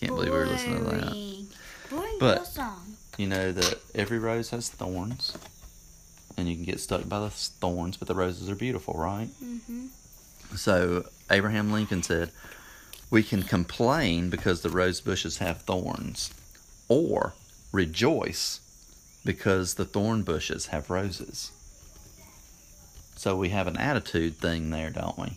can't 0.00 0.12
believe 0.14 0.32
we 0.32 0.38
were 0.38 0.46
listening 0.46 0.78
to 0.78 0.90
that. 0.90 1.46
Boring. 1.90 2.16
But- 2.18 2.46
song. 2.46 2.96
You 3.18 3.26
know 3.26 3.52
that 3.52 3.78
every 3.94 4.18
rose 4.18 4.50
has 4.50 4.70
thorns, 4.70 5.36
and 6.38 6.48
you 6.48 6.54
can 6.54 6.64
get 6.64 6.80
stuck 6.80 7.06
by 7.06 7.20
the 7.20 7.28
thorns, 7.28 7.98
but 7.98 8.08
the 8.08 8.14
roses 8.14 8.48
are 8.48 8.54
beautiful, 8.54 8.94
right? 8.94 9.28
Mm-hmm. 9.44 9.88
So 10.56 11.04
Abraham 11.30 11.72
Lincoln 11.72 12.02
said, 12.02 12.30
"We 13.10 13.22
can 13.22 13.42
complain 13.42 14.30
because 14.30 14.62
the 14.62 14.70
rose 14.70 15.02
bushes 15.02 15.38
have 15.38 15.60
thorns, 15.62 16.32
or 16.88 17.34
rejoice 17.70 18.60
because 19.24 19.74
the 19.74 19.84
thorn 19.84 20.22
bushes 20.22 20.66
have 20.66 20.90
roses." 20.90 21.50
So 23.16 23.36
we 23.36 23.50
have 23.50 23.66
an 23.66 23.76
attitude 23.76 24.38
thing 24.38 24.70
there, 24.70 24.90
don't 24.90 25.18
we? 25.18 25.36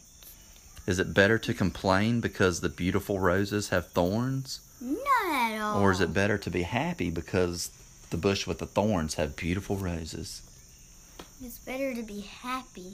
Is 0.87 0.99
it 0.99 1.13
better 1.13 1.37
to 1.39 1.53
complain 1.53 2.19
because 2.21 2.59
the 2.61 2.69
beautiful 2.69 3.19
roses 3.19 3.69
have 3.69 3.91
thorns, 3.91 4.59
Not 4.81 4.97
at 5.25 5.59
all. 5.61 5.79
or 5.81 5.91
is 5.91 5.99
it 6.01 6.13
better 6.13 6.37
to 6.37 6.49
be 6.49 6.63
happy 6.63 7.09
because 7.09 7.69
the 8.11 8.17
bush 8.17 8.45
with 8.47 8.59
the 8.59 8.65
thorns 8.65 9.15
have 9.15 9.35
beautiful 9.35 9.77
roses? 9.77 10.41
It's 11.43 11.57
better 11.59 11.93
to 11.93 12.03
be 12.03 12.21
happy. 12.21 12.93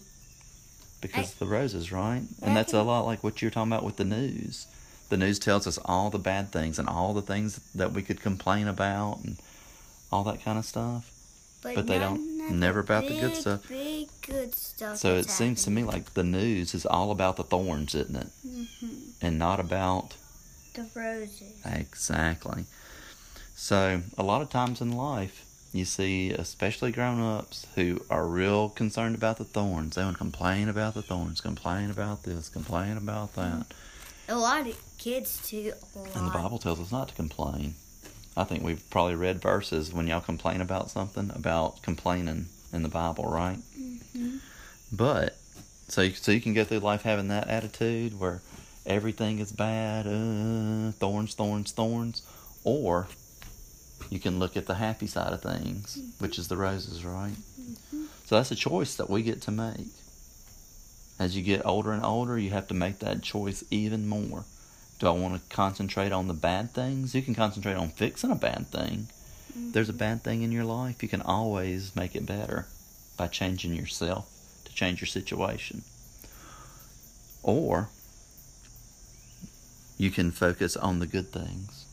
because 1.01 1.33
of 1.33 1.39
the 1.39 1.47
roses, 1.47 1.91
right? 1.91 2.21
And 2.43 2.55
that's 2.55 2.73
a 2.73 2.83
lot 2.83 3.05
like 3.07 3.23
what 3.23 3.41
you're 3.41 3.49
talking 3.49 3.71
about 3.71 3.83
with 3.83 3.97
the 3.97 4.03
news. 4.05 4.67
The 5.09 5.17
news 5.17 5.39
tells 5.39 5.65
us 5.65 5.79
all 5.83 6.11
the 6.11 6.19
bad 6.19 6.51
things 6.51 6.77
and 6.77 6.87
all 6.87 7.13
the 7.15 7.23
things 7.23 7.59
that 7.73 7.91
we 7.91 8.03
could 8.03 8.21
complain 8.21 8.67
about 8.67 9.19
and 9.23 9.37
all 10.11 10.23
that 10.25 10.43
kind 10.43 10.57
of 10.57 10.65
stuff. 10.65 11.09
But 11.63 11.85
they 11.87 11.99
none 11.99 12.15
don't- 12.15 12.41
of 12.49 12.55
never 12.55 12.79
about 12.79 13.07
the 13.07 13.19
good 13.19 13.35
stuff. 13.35 13.67
Big 13.69 14.09
good 14.25 14.55
stuff. 14.55 14.97
So 14.97 15.15
it 15.15 15.29
seems 15.29 15.63
to 15.65 15.71
me 15.71 15.83
like 15.83 16.15
the 16.15 16.23
news 16.23 16.73
is 16.73 16.85
all 16.87 17.11
about 17.11 17.37
the 17.37 17.43
thorns, 17.43 17.93
isn't 17.93 18.15
it? 18.15 18.27
hmm 18.43 18.87
And 19.21 19.37
not 19.37 19.59
about 19.59 20.15
The 20.73 20.87
roses. 20.95 21.61
exactly. 21.63 22.65
So 23.55 24.01
a 24.17 24.23
lot 24.23 24.41
of 24.41 24.49
times 24.49 24.81
in 24.81 24.91
life, 24.91 25.45
you 25.71 25.85
see, 25.85 26.31
especially 26.31 26.91
grown 26.91 27.21
ups 27.21 27.67
who 27.75 28.01
are 28.09 28.25
real 28.27 28.69
concerned 28.69 29.13
about 29.15 29.37
the 29.37 29.45
thorns. 29.45 29.95
They 29.95 30.03
want 30.03 30.15
to 30.15 30.17
complain 30.17 30.67
about 30.67 30.95
the 30.95 31.03
thorns, 31.03 31.41
complain 31.41 31.91
about 31.91 32.23
this, 32.23 32.49
complain 32.49 32.97
about 32.97 33.35
that. 33.35 33.67
A 34.27 34.35
lot 34.35 34.65
of 34.67 34.75
kids 34.97 35.39
too. 35.47 35.73
A 35.95 35.99
lot. 35.99 36.15
And 36.15 36.25
the 36.27 36.31
Bible 36.31 36.57
tells 36.57 36.79
us 36.79 36.91
not 36.91 37.09
to 37.09 37.13
complain. 37.13 37.75
I 38.37 38.43
think 38.45 38.63
we've 38.63 38.87
probably 38.89 39.15
read 39.15 39.41
verses 39.41 39.91
when 39.93 40.07
y'all 40.07 40.21
complain 40.21 40.61
about 40.61 40.89
something 40.89 41.31
about 41.35 41.81
complaining 41.81 42.47
in 42.71 42.83
the 42.83 42.89
Bible, 42.89 43.25
right? 43.25 43.59
Mhm. 43.77 44.39
But 44.91 45.37
so 45.87 46.01
you, 46.01 46.13
so 46.13 46.31
you 46.31 46.39
can 46.41 46.53
go 46.53 46.63
through 46.63 46.79
life 46.79 47.01
having 47.01 47.27
that 47.27 47.47
attitude 47.49 48.17
where 48.19 48.41
everything 48.85 49.39
is 49.39 49.51
bad, 49.51 50.07
uh, 50.07 50.91
thorns, 50.93 51.33
thorns, 51.33 51.71
thorns, 51.71 52.21
or 52.63 53.07
you 54.09 54.19
can 54.19 54.39
look 54.39 54.55
at 54.57 54.65
the 54.65 54.75
happy 54.75 55.07
side 55.07 55.33
of 55.33 55.41
things, 55.41 55.97
which 56.19 56.39
is 56.39 56.47
the 56.47 56.57
roses, 56.57 57.03
right? 57.03 57.35
So 58.25 58.35
that's 58.35 58.51
a 58.51 58.55
choice 58.55 58.95
that 58.95 59.09
we 59.09 59.23
get 59.23 59.41
to 59.43 59.51
make. 59.51 59.87
As 61.19 61.35
you 61.35 61.43
get 61.43 61.65
older 61.65 61.91
and 61.91 62.03
older, 62.03 62.37
you 62.39 62.49
have 62.51 62.67
to 62.69 62.73
make 62.73 62.99
that 62.99 63.21
choice 63.21 63.63
even 63.69 64.07
more. 64.07 64.45
Do 65.01 65.07
I 65.07 65.11
want 65.11 65.33
to 65.33 65.55
concentrate 65.55 66.11
on 66.11 66.27
the 66.27 66.35
bad 66.35 66.75
things? 66.75 67.15
You 67.15 67.23
can 67.23 67.33
concentrate 67.33 67.73
on 67.73 67.89
fixing 67.89 68.29
a 68.29 68.35
bad 68.35 68.67
thing. 68.67 69.07
If 69.49 69.73
there's 69.73 69.89
a 69.89 69.93
bad 69.93 70.21
thing 70.21 70.43
in 70.43 70.51
your 70.51 70.63
life, 70.63 71.01
you 71.01 71.09
can 71.09 71.23
always 71.23 71.95
make 71.95 72.15
it 72.15 72.27
better 72.27 72.67
by 73.17 73.25
changing 73.25 73.73
yourself 73.73 74.31
to 74.63 74.71
change 74.75 75.01
your 75.01 75.07
situation. 75.07 75.81
Or 77.41 77.89
you 79.97 80.11
can 80.11 80.29
focus 80.29 80.77
on 80.77 80.99
the 80.99 81.07
good 81.07 81.31
things. 81.31 81.87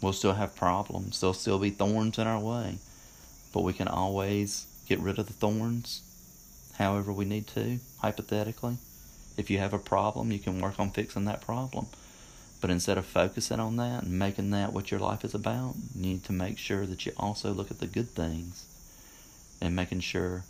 We'll 0.00 0.14
still 0.14 0.32
have 0.32 0.56
problems, 0.56 1.20
there'll 1.20 1.34
still 1.34 1.58
be 1.58 1.68
thorns 1.68 2.18
in 2.18 2.26
our 2.26 2.40
way, 2.40 2.78
but 3.52 3.60
we 3.60 3.74
can 3.74 3.88
always 3.88 4.64
get 4.88 5.00
rid 5.00 5.18
of 5.18 5.26
the 5.26 5.34
thorns 5.34 6.00
however 6.78 7.12
we 7.12 7.26
need 7.26 7.46
to, 7.48 7.80
hypothetically. 7.98 8.78
If 9.40 9.48
you 9.48 9.56
have 9.56 9.72
a 9.72 9.78
problem, 9.78 10.30
you 10.30 10.38
can 10.38 10.60
work 10.60 10.78
on 10.78 10.90
fixing 10.90 11.24
that 11.24 11.40
problem. 11.40 11.86
But 12.60 12.68
instead 12.68 12.98
of 12.98 13.06
focusing 13.06 13.58
on 13.58 13.76
that 13.76 14.02
and 14.02 14.18
making 14.18 14.50
that 14.50 14.74
what 14.74 14.90
your 14.90 15.00
life 15.00 15.24
is 15.24 15.34
about, 15.34 15.76
you 15.94 16.02
need 16.02 16.24
to 16.24 16.32
make 16.32 16.58
sure 16.58 16.84
that 16.84 17.06
you 17.06 17.12
also 17.16 17.50
look 17.50 17.70
at 17.70 17.80
the 17.80 17.86
good 17.86 18.10
things 18.10 18.66
and 19.58 19.74
making 19.74 20.00
sure 20.00 20.44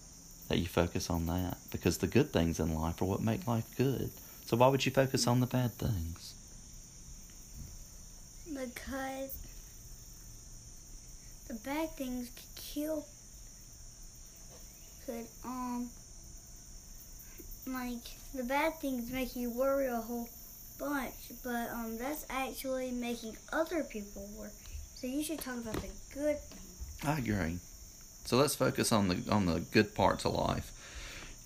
that 0.48 0.58
you 0.58 0.66
focus 0.66 1.08
on 1.08 1.26
that. 1.26 1.58
Because 1.70 1.98
the 1.98 2.08
good 2.08 2.32
things 2.32 2.58
in 2.58 2.74
life 2.74 3.00
are 3.00 3.04
what 3.04 3.22
make 3.22 3.46
life 3.46 3.64
good. 3.76 4.10
So 4.44 4.56
why 4.56 4.66
would 4.66 4.84
you 4.84 4.90
focus 4.90 5.28
on 5.28 5.38
the 5.38 5.46
bad 5.46 5.70
things? 5.74 6.34
Because 8.48 9.36
the 11.46 11.54
bad 11.54 11.90
things 11.90 12.28
could 12.34 12.60
kill. 12.60 13.06
Could 15.06 15.26
um 15.44 15.90
like 17.72 18.04
the 18.34 18.44
bad 18.44 18.74
things 18.80 19.10
make 19.10 19.36
you 19.36 19.50
worry 19.50 19.86
a 19.86 19.96
whole 19.96 20.28
bunch, 20.78 21.14
but 21.44 21.70
um, 21.70 21.98
that's 21.98 22.26
actually 22.30 22.90
making 22.90 23.36
other 23.52 23.84
people 23.84 24.28
worry. 24.38 24.50
So 24.94 25.06
you 25.06 25.22
should 25.22 25.40
talk 25.40 25.58
about 25.58 25.74
the 25.74 25.88
good. 26.14 26.36
I 27.04 27.18
agree. 27.18 27.58
So 28.24 28.36
let's 28.36 28.54
focus 28.54 28.92
on 28.92 29.08
the 29.08 29.22
on 29.30 29.46
the 29.46 29.60
good 29.60 29.94
parts 29.94 30.24
of 30.24 30.34
life. 30.34 30.72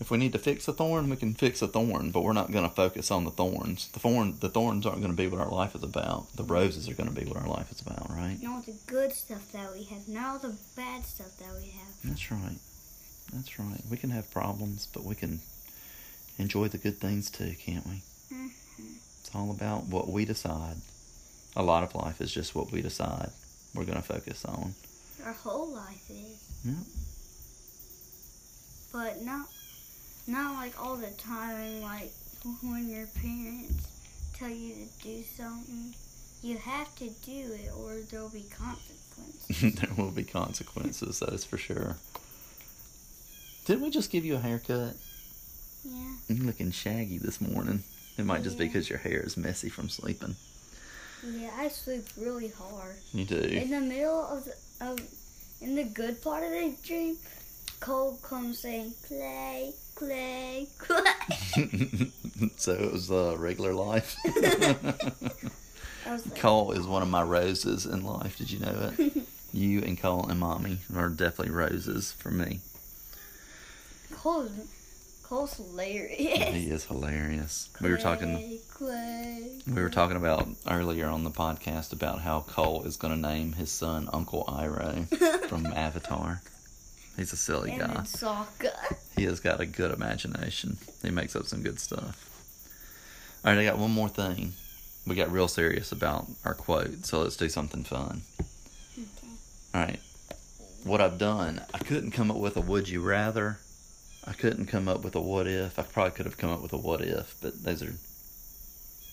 If 0.00 0.10
we 0.10 0.18
need 0.18 0.32
to 0.32 0.38
fix 0.38 0.66
a 0.66 0.72
thorn, 0.72 1.08
we 1.08 1.16
can 1.16 1.34
fix 1.34 1.62
a 1.62 1.68
thorn, 1.68 2.10
but 2.10 2.24
we're 2.24 2.32
not 2.32 2.50
going 2.50 2.68
to 2.68 2.74
focus 2.74 3.12
on 3.12 3.24
the 3.24 3.30
thorns. 3.30 3.88
The 3.92 4.00
thorn, 4.00 4.36
the 4.40 4.48
thorns 4.48 4.86
aren't 4.86 4.98
going 5.00 5.12
to 5.12 5.16
be 5.16 5.28
what 5.28 5.40
our 5.40 5.50
life 5.50 5.76
is 5.76 5.84
about. 5.84 6.34
The 6.34 6.42
roses 6.42 6.88
are 6.88 6.94
going 6.94 7.08
to 7.08 7.14
be 7.14 7.24
what 7.24 7.36
our 7.36 7.46
life 7.46 7.70
is 7.70 7.80
about, 7.80 8.10
right? 8.10 8.36
Not 8.42 8.66
the 8.66 8.74
good 8.86 9.12
stuff 9.12 9.52
that 9.52 9.72
we 9.72 9.84
have, 9.84 10.08
not 10.08 10.26
all 10.26 10.38
the 10.50 10.56
bad 10.76 11.04
stuff 11.04 11.38
that 11.38 11.54
we 11.56 11.68
have. 11.68 11.94
That's 12.02 12.30
right. 12.32 12.58
That's 13.32 13.58
right. 13.58 13.80
We 13.88 13.96
can 13.96 14.10
have 14.10 14.30
problems, 14.32 14.88
but 14.92 15.04
we 15.04 15.14
can 15.14 15.40
enjoy 16.38 16.68
the 16.68 16.78
good 16.78 16.98
things 16.98 17.30
too, 17.30 17.54
can't 17.58 17.86
we? 17.86 18.02
Mhm. 18.32 18.50
It's 19.20 19.30
all 19.34 19.50
about 19.50 19.84
what 19.84 20.08
we 20.08 20.24
decide. 20.24 20.76
A 21.56 21.62
lot 21.62 21.84
of 21.84 21.94
life 21.94 22.20
is 22.20 22.32
just 22.32 22.54
what 22.54 22.72
we 22.72 22.82
decide 22.82 23.30
we're 23.74 23.84
going 23.84 24.00
to 24.00 24.02
focus 24.02 24.44
on. 24.44 24.74
Our 25.24 25.32
whole 25.32 25.68
life 25.72 26.08
is. 26.10 26.38
Yeah. 26.64 26.74
But 28.92 29.22
not, 29.22 29.48
not 30.26 30.54
like 30.54 30.80
all 30.80 30.96
the 30.96 31.10
time. 31.12 31.80
Like 31.82 32.12
when 32.62 32.88
your 32.88 33.06
parents 33.06 33.86
tell 34.34 34.48
you 34.50 34.74
to 34.74 35.02
do 35.04 35.22
something, 35.36 35.94
you 36.42 36.56
have 36.58 36.94
to 36.96 37.08
do 37.24 37.52
it, 37.52 37.70
or 37.76 38.00
there'll 38.10 38.28
be 38.28 38.44
consequences. 38.56 39.74
there 39.80 39.90
will 39.96 40.10
be 40.10 40.24
consequences, 40.24 41.20
that 41.20 41.30
is 41.32 41.44
for 41.44 41.56
sure. 41.56 41.96
Didn't 43.64 43.82
we 43.82 43.90
just 43.90 44.10
give 44.10 44.24
you 44.24 44.34
a 44.36 44.40
haircut? 44.40 44.94
Yeah. 45.84 46.14
You're 46.28 46.46
looking 46.46 46.70
shaggy 46.70 47.18
this 47.18 47.40
morning. 47.40 47.82
It 48.16 48.24
might 48.24 48.42
just 48.42 48.58
be 48.58 48.66
because 48.66 48.88
your 48.88 48.98
hair 48.98 49.20
is 49.20 49.36
messy 49.36 49.68
from 49.68 49.88
sleeping. 49.88 50.36
Yeah, 51.26 51.50
I 51.56 51.68
sleep 51.68 52.04
really 52.18 52.48
hard. 52.48 52.96
You 53.12 53.24
do. 53.24 53.36
In 53.36 53.70
the 53.70 53.80
middle 53.80 54.26
of 54.26 54.44
the, 54.44 54.54
of, 54.86 55.00
in 55.60 55.74
the 55.74 55.84
good 55.84 56.22
part 56.22 56.44
of 56.44 56.50
the 56.50 56.74
dream, 56.84 57.16
Cole 57.80 58.18
comes 58.22 58.60
saying, 58.60 58.94
"Clay, 59.06 59.72
Clay, 59.94 60.68
Clay." 60.78 61.02
so 62.56 62.72
it 62.72 62.92
was 62.92 63.10
uh, 63.10 63.36
regular 63.38 63.72
life. 63.72 64.16
Like, 66.06 66.36
Cole 66.36 66.72
is 66.72 66.86
one 66.86 67.00
of 67.00 67.08
my 67.08 67.22
roses 67.22 67.86
in 67.86 68.04
life. 68.04 68.36
Did 68.36 68.50
you 68.50 68.58
know 68.60 68.92
it? 68.98 69.22
You 69.54 69.82
and 69.82 69.96
Cole 69.96 70.26
and 70.28 70.40
Mommy 70.40 70.78
are 70.96 71.08
definitely 71.08 71.54
roses 71.54 72.10
for 72.10 72.32
me. 72.32 72.58
Cole's, 74.12 74.50
Cole's 75.24 75.54
hilarious. 75.54 76.54
He 76.54 76.70
is 76.70 76.84
hilarious. 76.84 77.70
We 77.80 77.90
were 77.90 77.96
talking. 77.96 78.36
Clay, 78.36 78.60
Clay. 78.68 79.50
We 79.66 79.80
were 79.80 79.88
talking 79.88 80.18
about 80.18 80.46
earlier 80.70 81.06
on 81.08 81.24
the 81.24 81.30
podcast 81.30 81.92
about 81.94 82.20
how 82.20 82.42
Cole 82.42 82.84
is 82.84 82.96
going 82.98 83.14
to 83.14 83.28
name 83.28 83.54
his 83.54 83.70
son 83.70 84.08
Uncle 84.12 84.44
Iroh 84.46 85.08
from 85.48 85.66
Avatar. 85.66 86.42
He's 87.16 87.32
a 87.32 87.36
silly 87.36 87.72
and 87.72 87.80
guy. 87.80 88.00
Sokka. 88.02 88.96
He 89.16 89.24
has 89.24 89.40
got 89.40 89.60
a 89.60 89.66
good 89.66 89.92
imagination. 89.92 90.76
He 91.02 91.10
makes 91.10 91.34
up 91.34 91.46
some 91.46 91.62
good 91.62 91.80
stuff. 91.80 92.30
All 93.44 93.52
right, 93.52 93.60
I 93.60 93.64
got 93.64 93.78
one 93.78 93.92
more 93.92 94.08
thing. 94.10 94.52
We 95.06 95.14
got 95.14 95.32
real 95.32 95.48
serious 95.48 95.90
about 95.90 96.26
our 96.44 96.54
quote, 96.54 97.06
so 97.06 97.20
let's 97.22 97.36
do 97.36 97.48
something 97.48 97.84
fun. 97.84 98.22
Okay. 98.98 99.28
All 99.74 99.80
right. 99.82 100.00
What 100.84 101.00
I've 101.00 101.18
done, 101.18 101.62
I 101.72 101.78
couldn't 101.78 102.10
come 102.10 102.30
up 102.30 102.36
with 102.36 102.56
a 102.58 102.60
would 102.60 102.88
you 102.90 103.00
rather. 103.00 103.58
I 104.26 104.32
couldn't 104.32 104.66
come 104.66 104.88
up 104.88 105.02
with 105.02 105.14
a 105.14 105.20
what 105.20 105.46
if. 105.46 105.78
I 105.78 105.82
probably 105.82 106.12
could 106.12 106.26
have 106.26 106.38
come 106.38 106.50
up 106.50 106.62
with 106.62 106.72
a 106.72 106.78
what 106.78 107.00
if, 107.02 107.34
but 107.42 107.62
those 107.62 107.82
are 107.82 107.94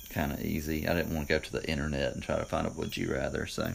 kind 0.10 0.32
of 0.32 0.42
easy. 0.42 0.88
I 0.88 0.94
didn't 0.94 1.14
want 1.14 1.28
to 1.28 1.34
go 1.34 1.40
to 1.40 1.52
the 1.52 1.70
internet 1.70 2.14
and 2.14 2.24
try 2.24 2.38
to 2.38 2.46
find 2.46 2.66
a 2.68 2.70
would 2.72 2.96
you 2.96 3.14
rather. 3.14 3.46
So, 3.46 3.74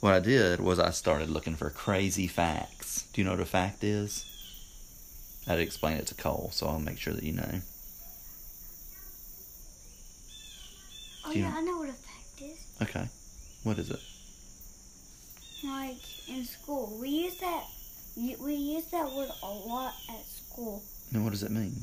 what 0.00 0.12
I 0.14 0.20
did 0.20 0.60
was 0.60 0.78
I 0.78 0.90
started 0.90 1.30
looking 1.30 1.56
for 1.56 1.70
crazy 1.70 2.26
facts. 2.26 3.06
Do 3.12 3.20
you 3.20 3.24
know 3.24 3.32
what 3.32 3.40
a 3.40 3.46
fact 3.46 3.82
is? 3.84 4.24
I 5.46 5.50
had 5.52 5.56
to 5.56 5.62
explain 5.62 5.96
it 5.96 6.06
to 6.08 6.14
Cole, 6.14 6.50
so 6.52 6.66
I'll 6.66 6.78
make 6.78 6.98
sure 6.98 7.14
that 7.14 7.24
you 7.24 7.32
know. 7.32 7.60
Oh 11.24 11.32
you- 11.32 11.42
yeah, 11.42 11.54
I 11.56 11.62
know 11.62 11.78
what 11.78 11.88
a 11.88 11.92
fact 11.92 12.42
is. 12.42 12.58
Okay. 12.82 13.08
What 13.62 13.78
is 13.78 13.90
it? 13.90 14.00
Like 15.64 16.28
in 16.28 16.44
school, 16.44 16.98
we 17.00 17.08
use 17.08 17.36
that. 17.40 17.64
We 18.20 18.54
use 18.54 18.84
that 18.86 19.10
word 19.12 19.30
a 19.42 19.46
lot 19.46 19.94
at 20.10 20.24
school. 20.26 20.82
And 21.12 21.24
what 21.24 21.30
does 21.30 21.42
it 21.42 21.50
mean? 21.50 21.74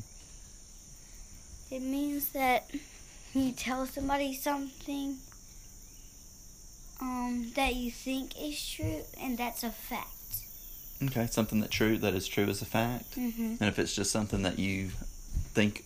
It 1.70 1.82
means 1.82 2.28
that 2.30 2.70
you 3.34 3.52
tell 3.52 3.86
somebody 3.86 4.34
something 4.34 5.16
um, 7.00 7.50
that 7.56 7.74
you 7.74 7.90
think 7.90 8.40
is 8.40 8.68
true, 8.70 9.02
and 9.20 9.36
that's 9.36 9.64
a 9.64 9.70
fact. 9.70 10.08
Okay, 11.02 11.26
something 11.26 11.60
that 11.60 11.70
true 11.70 11.98
that 11.98 12.14
is 12.14 12.26
true 12.26 12.44
is 12.44 12.62
a 12.62 12.66
fact. 12.66 13.16
Mm-hmm. 13.16 13.56
And 13.60 13.62
if 13.62 13.78
it's 13.78 13.94
just 13.94 14.10
something 14.10 14.42
that 14.42 14.58
you 14.58 14.88
think 15.54 15.84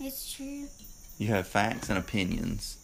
It's 0.00 0.32
true. 0.32 0.68
you 1.18 1.28
have 1.28 1.46
facts 1.46 1.88
and 1.88 1.98
opinions. 1.98 2.76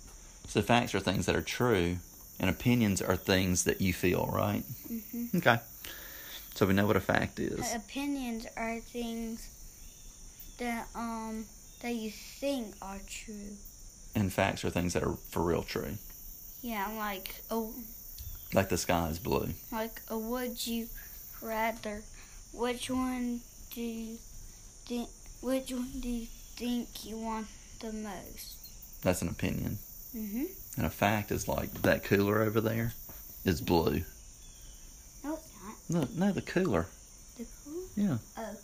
So 0.48 0.62
facts 0.62 0.94
are 0.94 1.00
things 1.00 1.26
that 1.26 1.34
are 1.34 1.42
true, 1.42 1.96
and 2.38 2.50
opinions 2.50 3.00
are 3.02 3.16
things 3.16 3.64
that 3.64 3.80
you 3.80 3.92
feel, 3.92 4.28
right? 4.32 4.62
Mm-hmm. 4.90 5.38
Okay. 5.38 5.58
So 6.56 6.64
we 6.64 6.72
know 6.72 6.86
what 6.86 6.96
a 6.96 7.00
fact 7.00 7.38
is. 7.38 7.74
Opinions 7.74 8.46
are 8.56 8.80
things 8.80 9.46
that 10.58 10.88
um 10.94 11.44
that 11.82 11.94
you 11.94 12.10
think 12.10 12.74
are 12.80 12.98
true. 13.06 13.56
And 14.14 14.32
facts 14.32 14.64
are 14.64 14.70
things 14.70 14.94
that 14.94 15.02
are 15.02 15.16
for 15.28 15.42
real 15.42 15.62
true. 15.62 15.98
Yeah, 16.62 16.88
like 16.96 17.42
a 17.50 17.62
Like 18.54 18.70
the 18.70 18.78
sky 18.78 19.08
is 19.08 19.18
blue. 19.18 19.50
like 19.70 20.00
a 20.08 20.16
would 20.16 20.66
you 20.66 20.88
rather? 21.42 22.02
Which 22.54 22.88
one 22.88 23.40
do 23.74 23.82
you 23.82 24.16
think? 24.86 25.10
Which 25.42 25.70
one 25.70 26.00
do 26.00 26.08
you 26.08 26.26
think 26.56 27.04
you 27.04 27.18
want 27.18 27.48
the 27.80 27.92
most? 27.92 28.56
That's 29.02 29.20
an 29.20 29.28
opinion. 29.28 29.76
Mm-hmm. 30.16 30.44
And 30.78 30.86
a 30.86 30.90
fact 30.90 31.30
is 31.30 31.46
like 31.48 31.82
that 31.82 32.02
cooler 32.04 32.40
over 32.40 32.62
there 32.62 32.94
is 33.44 33.60
blue. 33.60 34.04
No. 35.88 36.06
No, 36.16 36.32
the 36.32 36.42
cooler. 36.42 36.86
The 37.38 37.46
cool. 37.64 37.82
Yeah. 37.96 38.18
Oh. 38.36 38.56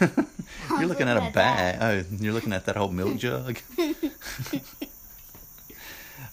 you're 0.78 0.86
looking 0.88 1.08
at 1.08 1.16
a 1.16 1.30
bag. 1.32 1.78
Oh, 1.80 2.04
you're 2.16 2.32
looking 2.32 2.52
at 2.52 2.66
that 2.66 2.76
whole 2.76 2.90
milk 2.90 3.16
jug. 3.18 3.58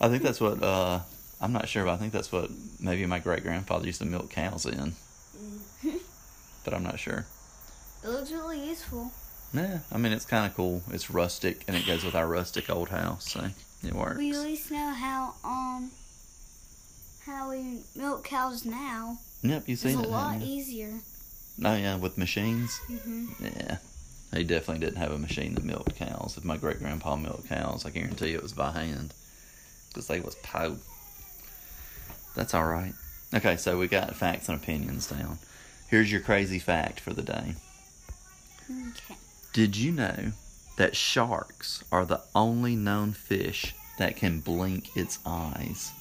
I 0.02 0.10
think 0.10 0.24
that's 0.24 0.42
what. 0.42 0.62
uh 0.64 1.00
I'm 1.42 1.52
not 1.52 1.68
sure, 1.68 1.84
but 1.84 1.92
I 1.92 1.98
think 1.98 2.14
that's 2.14 2.32
what 2.32 2.50
maybe 2.80 3.06
my 3.06 3.20
great 3.20 3.44
grandfather 3.44 3.86
used 3.86 4.00
to 4.00 4.06
milk 4.08 4.30
cows 4.30 4.66
in. 4.66 4.94
But 6.64 6.74
I'm 6.74 6.84
not 6.84 6.98
sure. 7.00 7.26
it 8.02 8.08
looks 8.08 8.32
really 8.32 8.66
useful. 8.66 9.12
Yeah, 9.54 9.80
I 9.92 9.98
mean 9.98 10.14
it's 10.14 10.26
kind 10.26 10.46
of 10.50 10.56
cool. 10.56 10.82
It's 10.90 11.10
rustic, 11.10 11.66
and 11.68 11.76
it 11.76 11.86
goes 11.86 12.06
with 12.06 12.16
our 12.16 12.28
rustic 12.28 12.70
old 12.70 12.90
house, 12.90 13.30
so 13.34 13.50
it 13.86 13.94
works. 13.94 14.18
We 14.18 14.32
at 14.32 14.38
least 14.40 14.72
know 14.72 14.94
how 14.94 15.34
um 15.44 15.92
how 17.26 17.50
we 17.50 17.80
milk 17.96 18.24
cows 18.24 18.66
now. 18.66 19.18
Yep, 19.44 19.68
you 19.68 19.74
It's 19.74 19.82
seen 19.84 20.00
a 20.00 20.04
it. 20.04 20.10
lot 20.10 20.34
haven't 20.34 20.48
easier. 20.48 20.94
Oh 21.64 21.76
yeah, 21.76 21.98
with 21.98 22.18
machines. 22.18 22.78
hmm 22.88 23.26
Yeah, 23.40 23.78
he 24.34 24.44
definitely 24.44 24.86
didn't 24.86 24.98
have 25.02 25.12
a 25.12 25.18
machine 25.20 25.54
that 25.56 25.64
milked 25.64 25.96
cows. 25.96 26.36
If 26.38 26.44
my 26.46 26.58
great 26.58 26.80
grandpa 26.80 27.16
milked 27.16 27.50
cows, 27.50 27.86
I 27.86 27.90
guarantee 27.92 28.30
you 28.32 28.38
it 28.38 28.44
was 28.44 28.54
by 28.54 28.72
hand, 28.72 29.14
because 29.90 30.08
they 30.08 30.20
was 30.20 30.36
po. 30.36 30.78
That's 32.36 32.54
all 32.54 32.66
right. 32.66 32.94
Okay, 33.34 33.58
so 33.58 33.78
we 33.78 33.88
got 33.88 34.16
facts 34.16 34.48
and 34.50 34.58
opinions 34.60 35.08
down. 35.08 35.38
Here's 35.88 36.12
your 36.12 36.22
crazy 36.22 36.58
fact 36.60 37.00
for 37.00 37.14
the 37.14 37.22
day. 37.22 37.54
Okay. 38.72 39.16
Did 39.54 39.76
you 39.76 39.92
know 39.92 40.32
that 40.78 40.96
sharks 40.96 41.84
are 41.92 42.06
the 42.06 42.22
only 42.34 42.76
known 42.76 43.12
fish 43.14 43.76
that 44.00 44.16
can 44.16 44.40
blink 44.40 44.96
its 44.98 45.20
eyes? 45.26 45.92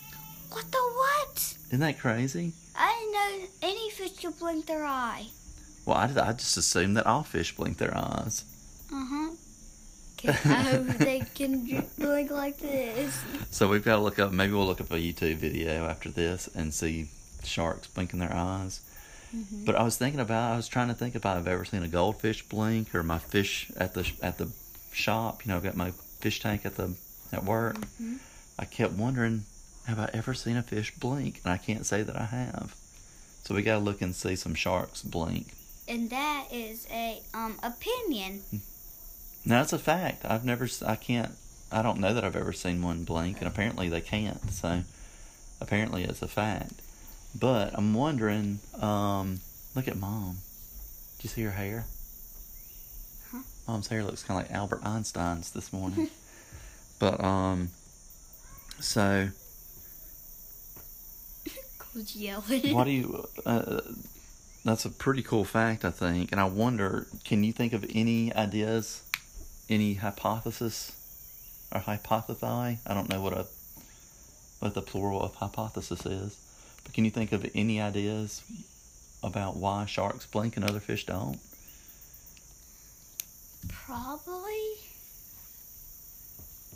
What 0.50 0.70
the 0.72 0.78
what? 0.78 1.56
Isn't 1.68 1.80
that 1.80 1.98
crazy? 1.98 2.52
I 2.74 2.96
didn't 2.98 3.12
know 3.12 3.48
any 3.62 3.90
fish 3.90 4.16
could 4.18 4.38
blink 4.38 4.66
their 4.66 4.84
eye. 4.84 5.26
Well, 5.84 5.96
I, 5.96 6.04
I 6.04 6.32
just 6.32 6.56
assumed 6.56 6.96
that 6.96 7.06
all 7.06 7.22
fish 7.22 7.54
blink 7.56 7.78
their 7.78 7.96
eyes. 7.96 8.44
Uh 8.92 9.06
huh. 9.08 9.30
I 10.24 10.28
hope 10.62 10.86
they 10.98 11.20
can 11.34 11.84
blink 11.98 12.30
like 12.30 12.58
this. 12.58 13.20
So 13.50 13.68
we've 13.68 13.84
got 13.84 13.96
to 13.96 14.02
look 14.02 14.18
up. 14.18 14.30
Maybe 14.32 14.52
we'll 14.52 14.66
look 14.66 14.80
up 14.80 14.92
a 14.92 14.94
YouTube 14.96 15.36
video 15.36 15.86
after 15.86 16.10
this 16.10 16.48
and 16.54 16.72
see 16.72 17.08
sharks 17.42 17.88
blinking 17.88 18.20
their 18.20 18.32
eyes. 18.32 18.80
Mhm. 19.34 19.64
But 19.66 19.74
I 19.74 19.82
was 19.82 19.96
thinking 19.96 20.20
about. 20.20 20.52
I 20.52 20.56
was 20.56 20.68
trying 20.68 20.88
to 20.88 20.94
think 20.94 21.16
if 21.16 21.26
I've 21.26 21.48
ever 21.48 21.64
seen 21.64 21.82
a 21.82 21.88
goldfish 21.88 22.46
blink 22.48 22.94
or 22.94 23.02
my 23.02 23.18
fish 23.18 23.70
at 23.76 23.94
the 23.94 24.08
at 24.22 24.38
the 24.38 24.50
shop. 24.92 25.44
You 25.44 25.50
know, 25.50 25.56
I've 25.56 25.62
got 25.64 25.76
my 25.76 25.90
fish 26.20 26.38
tank 26.40 26.64
at 26.66 26.76
the 26.76 26.94
at 27.32 27.42
work. 27.44 27.76
Mhm. 28.00 28.18
I 28.58 28.64
kept 28.66 28.92
wondering, 28.92 29.44
have 29.86 29.98
I 29.98 30.10
ever 30.12 30.34
seen 30.34 30.56
a 30.56 30.62
fish 30.62 30.94
blink? 30.94 31.40
And 31.44 31.52
I 31.52 31.56
can't 31.56 31.86
say 31.86 32.02
that 32.02 32.16
I 32.16 32.24
have. 32.26 32.74
So 33.44 33.54
we 33.54 33.62
got 33.62 33.78
to 33.78 33.84
look 33.84 34.00
and 34.00 34.14
see 34.14 34.36
some 34.36 34.54
sharks 34.54 35.02
blink. 35.02 35.54
And 35.88 36.10
that 36.10 36.46
is 36.52 36.86
a 36.90 37.20
um 37.34 37.58
opinion. 37.62 38.42
Now 39.44 39.58
that's 39.58 39.72
a 39.72 39.78
fact. 39.78 40.24
I've 40.24 40.44
never. 40.44 40.68
I 40.86 40.96
can't. 40.96 41.32
I 41.72 41.82
don't 41.82 41.98
know 41.98 42.14
that 42.14 42.24
I've 42.24 42.36
ever 42.36 42.52
seen 42.52 42.82
one 42.82 43.04
blink, 43.04 43.38
and 43.38 43.48
apparently 43.48 43.88
they 43.88 44.00
can't. 44.00 44.50
So 44.52 44.82
apparently 45.60 46.04
it's 46.04 46.22
a 46.22 46.28
fact. 46.28 46.74
But 47.38 47.72
I'm 47.74 47.94
wondering. 47.94 48.60
Um, 48.80 49.40
look 49.74 49.88
at 49.88 49.96
mom. 49.96 50.36
Did 51.16 51.24
you 51.24 51.30
see 51.30 51.42
her 51.42 51.50
hair? 51.50 51.86
Huh? 53.32 53.42
Mom's 53.66 53.88
hair 53.88 54.04
looks 54.04 54.22
kind 54.22 54.40
of 54.40 54.48
like 54.48 54.56
Albert 54.56 54.82
Einstein's 54.84 55.50
this 55.50 55.72
morning. 55.72 56.08
but 57.00 57.22
um, 57.22 57.70
so 58.78 59.28
Cole's 61.92 62.16
yelling. 62.16 62.74
what 62.74 62.84
do 62.84 62.90
you? 62.90 63.28
Uh, 63.44 63.80
that's 64.64 64.84
a 64.84 64.90
pretty 64.90 65.22
cool 65.22 65.44
fact, 65.44 65.84
I 65.84 65.90
think. 65.90 66.32
And 66.32 66.40
I 66.40 66.44
wonder, 66.44 67.06
can 67.24 67.42
you 67.44 67.52
think 67.52 67.72
of 67.72 67.84
any 67.94 68.32
ideas, 68.32 69.02
any 69.68 69.94
hypothesis, 69.94 70.92
or 71.74 71.80
hypothesi? 71.80 72.78
I 72.86 72.94
don't 72.94 73.08
know 73.08 73.20
what 73.20 73.32
a 73.32 73.46
what 74.60 74.74
the 74.74 74.82
plural 74.82 75.20
of 75.20 75.34
hypothesis 75.34 76.06
is, 76.06 76.38
but 76.84 76.92
can 76.92 77.04
you 77.04 77.10
think 77.10 77.32
of 77.32 77.50
any 77.54 77.80
ideas 77.80 78.42
about 79.22 79.56
why 79.56 79.86
sharks 79.86 80.26
blink 80.26 80.56
and 80.56 80.64
other 80.64 80.78
fish 80.78 81.04
don't? 81.04 81.40
Probably 83.68 84.78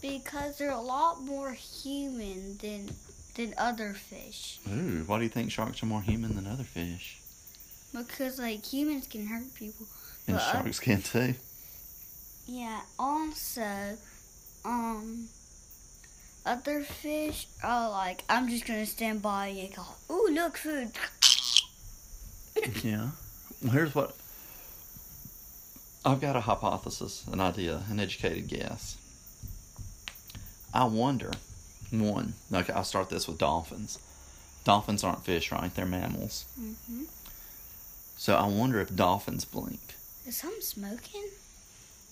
because 0.02 0.58
they're 0.58 0.70
a 0.70 0.80
lot 0.80 1.22
more 1.22 1.52
human 1.52 2.56
than 2.58 2.90
than 3.36 3.54
other 3.56 3.92
fish. 3.94 4.58
Ooh, 4.68 5.04
why 5.06 5.18
do 5.18 5.24
you 5.24 5.28
think 5.30 5.50
sharks 5.52 5.82
are 5.82 5.86
more 5.86 6.02
human 6.02 6.34
than 6.34 6.46
other 6.46 6.64
fish? 6.64 7.18
Because 7.94 8.38
like 8.38 8.64
humans 8.64 9.06
can 9.06 9.26
hurt 9.26 9.54
people. 9.54 9.86
And 10.26 10.36
I- 10.38 10.52
sharks 10.52 10.80
can 10.80 11.02
too. 11.02 11.34
Yeah. 12.46 12.80
Also, 12.98 13.96
um, 14.64 15.28
other 16.44 16.82
fish 16.82 17.46
are 17.62 17.90
like, 17.90 18.24
I'm 18.28 18.48
just 18.48 18.66
gonna 18.66 18.86
stand 18.86 19.20
by 19.22 19.48
and 19.48 19.74
go, 19.74 19.84
"Ooh, 20.10 20.28
look, 20.32 20.56
food." 20.56 20.92
Yeah. 22.82 23.10
Well, 23.62 23.72
here's 23.72 23.94
what 23.94 24.16
I've 26.06 26.20
got 26.22 26.36
a 26.36 26.40
hypothesis, 26.40 27.24
an 27.30 27.38
idea, 27.40 27.82
an 27.90 28.00
educated 28.00 28.48
guess. 28.48 28.96
I 30.72 30.84
wonder, 30.84 31.32
one, 31.90 32.34
okay, 32.52 32.72
I'll 32.72 32.84
start 32.84 33.08
this 33.10 33.26
with 33.28 33.38
dolphins. 33.38 33.98
Dolphins 34.64 35.04
aren't 35.04 35.24
fish, 35.24 35.52
right? 35.52 35.72
They're 35.74 35.86
mammals. 35.86 36.44
hmm 36.58 37.04
So 38.16 38.34
I 38.34 38.46
wonder 38.46 38.80
if 38.80 38.94
dolphins 38.94 39.44
blink. 39.44 39.80
Is 40.26 40.36
something 40.36 40.60
smoking? 40.60 41.28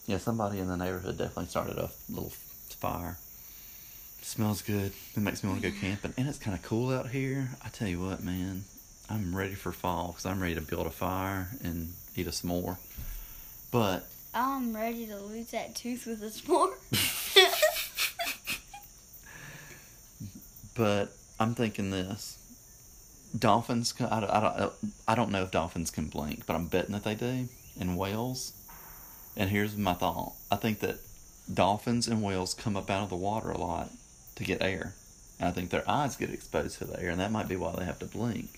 Yeah, 0.07 0.19
somebody 0.19 0.59
in 0.61 0.69
the 0.69 0.77
neighborhood 0.77 1.19
definitely 1.19 1.47
started 1.47 1.79
a 1.79 1.91
little 2.09 2.31
fire. 2.79 3.17
smells 4.23 4.63
good. 4.63 4.93
It 5.17 5.21
makes 5.21 5.43
me 5.43 5.51
want 5.51 5.63
to 5.63 5.71
go 5.71 5.77
camping. 5.81 6.13
And 6.17 6.29
it's 6.29 6.39
kind 6.39 6.57
of 6.57 6.63
cool 6.63 6.91
out 6.93 7.09
here. 7.11 7.49
I 7.65 7.69
tell 7.71 7.89
you 7.89 8.01
what, 8.01 8.23
man, 8.23 8.65
I'm 9.11 9.35
ready 9.35 9.55
for 9.55 9.73
fall 9.73 10.09
because 10.09 10.27
I'm 10.27 10.41
ready 10.41 10.55
to 10.55 10.61
build 10.61 10.87
a 10.87 10.91
fire 10.91 11.49
and 11.63 11.95
eat 12.15 12.27
a 12.27 12.31
s'more. 12.31 12.77
But 13.71 14.07
I'm 14.35 14.75
ready 14.77 15.07
to 15.07 15.17
lose 15.19 15.49
that 15.53 15.75
tooth 15.75 16.07
with 16.07 16.23
a 16.23 16.27
s'more. 16.31 16.75
but 20.75 21.13
I'm 21.41 21.55
thinking 21.55 21.91
this. 21.91 22.39
Dolphins, 23.37 23.93
can- 23.93 24.07
I 24.07 24.21
don't, 24.21 24.31
I 24.31 24.59
don't, 24.59 24.73
I 25.09 25.15
don't 25.15 25.31
know 25.31 25.43
if 25.43 25.51
dolphins 25.51 25.91
can 25.91 26.07
blink, 26.07 26.47
but 26.47 26.55
I'm 26.55 26.67
betting 26.67 26.93
that 26.93 27.05
they 27.05 27.15
do. 27.15 27.49
And 27.79 27.99
whales. 27.99 28.53
And 29.37 29.51
here's 29.51 29.77
my 29.77 29.95
thought. 29.95 30.35
I 30.51 30.57
think 30.57 30.79
that 30.81 30.99
dolphins 31.53 32.07
and 32.07 32.23
whales 32.23 32.55
come 32.55 32.77
up 32.77 32.89
out 32.91 33.03
of 33.03 33.11
the 33.11 33.17
water 33.17 33.51
a 33.51 33.59
lot 33.59 33.91
to 34.37 34.45
get 34.45 34.63
air. 34.63 34.95
And 35.41 35.49
I 35.49 35.53
think 35.53 35.71
their 35.71 35.89
eyes 35.91 36.17
get 36.17 36.31
exposed 36.31 36.79
to 36.79 36.85
the 36.85 37.01
air, 37.01 37.11
and 37.11 37.19
that 37.21 37.33
might 37.33 37.49
be 37.49 37.57
why 37.57 37.75
they 37.77 37.85
have 37.85 37.99
to 37.99 38.07
blink. 38.07 38.51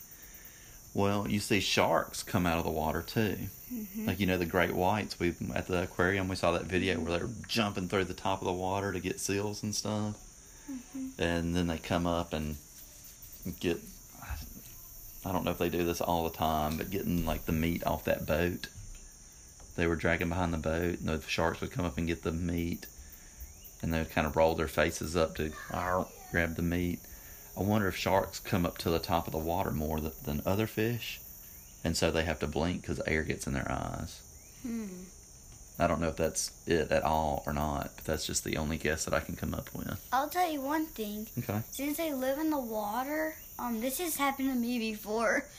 Well, 0.92 1.26
you 1.28 1.40
see 1.40 1.60
sharks 1.60 2.22
come 2.22 2.46
out 2.46 2.58
of 2.58 2.64
the 2.64 2.70
water 2.70 3.00
too. 3.02 3.36
Mhm. 3.72 4.06
Like 4.06 4.20
you 4.20 4.26
know 4.26 4.38
the 4.38 4.46
great 4.46 4.74
whites. 4.74 5.18
We 5.18 5.34
at 5.54 5.66
the 5.66 5.82
aquarium 5.82 6.28
we 6.28 6.36
saw 6.36 6.52
that 6.52 6.64
video 6.64 6.98
where 7.00 7.18
they're 7.18 7.28
jumping 7.48 7.88
through 7.88 8.04
the 8.04 8.14
top 8.14 8.40
of 8.40 8.46
the 8.46 8.52
water 8.52 8.92
to 8.92 9.00
get 9.00 9.20
seals 9.20 9.62
and 9.62 9.74
stuff, 9.74 10.16
and 11.18 11.54
then 11.54 11.66
they 11.66 11.78
come 11.78 12.06
up 12.06 12.32
and 12.32 12.56
get. 13.60 13.78
I 15.24 15.32
don't 15.32 15.44
know 15.44 15.50
if 15.50 15.58
they 15.58 15.68
do 15.68 15.84
this 15.84 16.00
all 16.00 16.24
the 16.24 16.36
time, 16.36 16.76
but 16.76 16.90
getting 16.90 17.26
like 17.26 17.46
the 17.46 17.52
meat 17.52 17.84
off 17.84 18.04
that 18.04 18.26
boat. 18.26 18.68
They 19.76 19.86
were 19.86 19.96
dragging 19.96 20.28
behind 20.28 20.54
the 20.54 20.58
boat, 20.58 21.00
and 21.00 21.08
the 21.08 21.20
sharks 21.26 21.60
would 21.60 21.72
come 21.72 21.84
up 21.84 21.98
and 21.98 22.06
get 22.06 22.22
the 22.22 22.32
meat, 22.32 22.86
and 23.82 23.92
they 23.92 23.98
would 23.98 24.10
kind 24.10 24.26
of 24.26 24.36
roll 24.36 24.54
their 24.54 24.68
faces 24.68 25.16
up 25.16 25.34
to 25.36 25.52
grab 26.30 26.56
the 26.56 26.62
meat. 26.62 27.00
I 27.58 27.62
wonder 27.62 27.88
if 27.88 27.96
sharks 27.96 28.38
come 28.38 28.64
up 28.64 28.78
to 28.78 28.90
the 28.90 28.98
top 28.98 29.26
of 29.26 29.32
the 29.32 29.38
water 29.38 29.70
more 29.70 30.00
than 30.00 30.42
other 30.46 30.66
fish, 30.66 31.20
and 31.82 31.96
so 31.96 32.10
they 32.10 32.24
have 32.24 32.38
to 32.40 32.46
blink 32.46 32.82
because 32.82 33.00
air 33.06 33.22
gets 33.22 33.46
in 33.46 33.54
their 33.54 33.70
eyes. 33.70 34.20
Hmm. 34.62 34.86
I 35.78 35.86
don't 35.86 36.00
know 36.00 36.08
if 36.08 36.16
that's 36.16 36.52
it 36.66 36.90
at 36.90 37.02
all 37.02 37.42
or 37.46 37.52
not, 37.52 37.90
but 37.96 38.04
that's 38.04 38.26
just 38.26 38.44
the 38.44 38.56
only 38.56 38.78
guess 38.78 39.04
that 39.04 39.14
I 39.14 39.20
can 39.20 39.36
come 39.36 39.52
up 39.54 39.68
with. 39.74 40.06
I'll 40.12 40.28
tell 40.28 40.50
you 40.50 40.60
one 40.60 40.86
thing. 40.86 41.26
Okay. 41.38 41.60
Since 41.70 41.98
they 41.98 42.12
live 42.14 42.38
in 42.38 42.50
the 42.50 42.58
water, 42.58 43.34
um, 43.58 43.80
this 43.80 43.98
has 43.98 44.16
happened 44.16 44.48
to 44.52 44.58
me 44.58 44.78
before. 44.78 45.44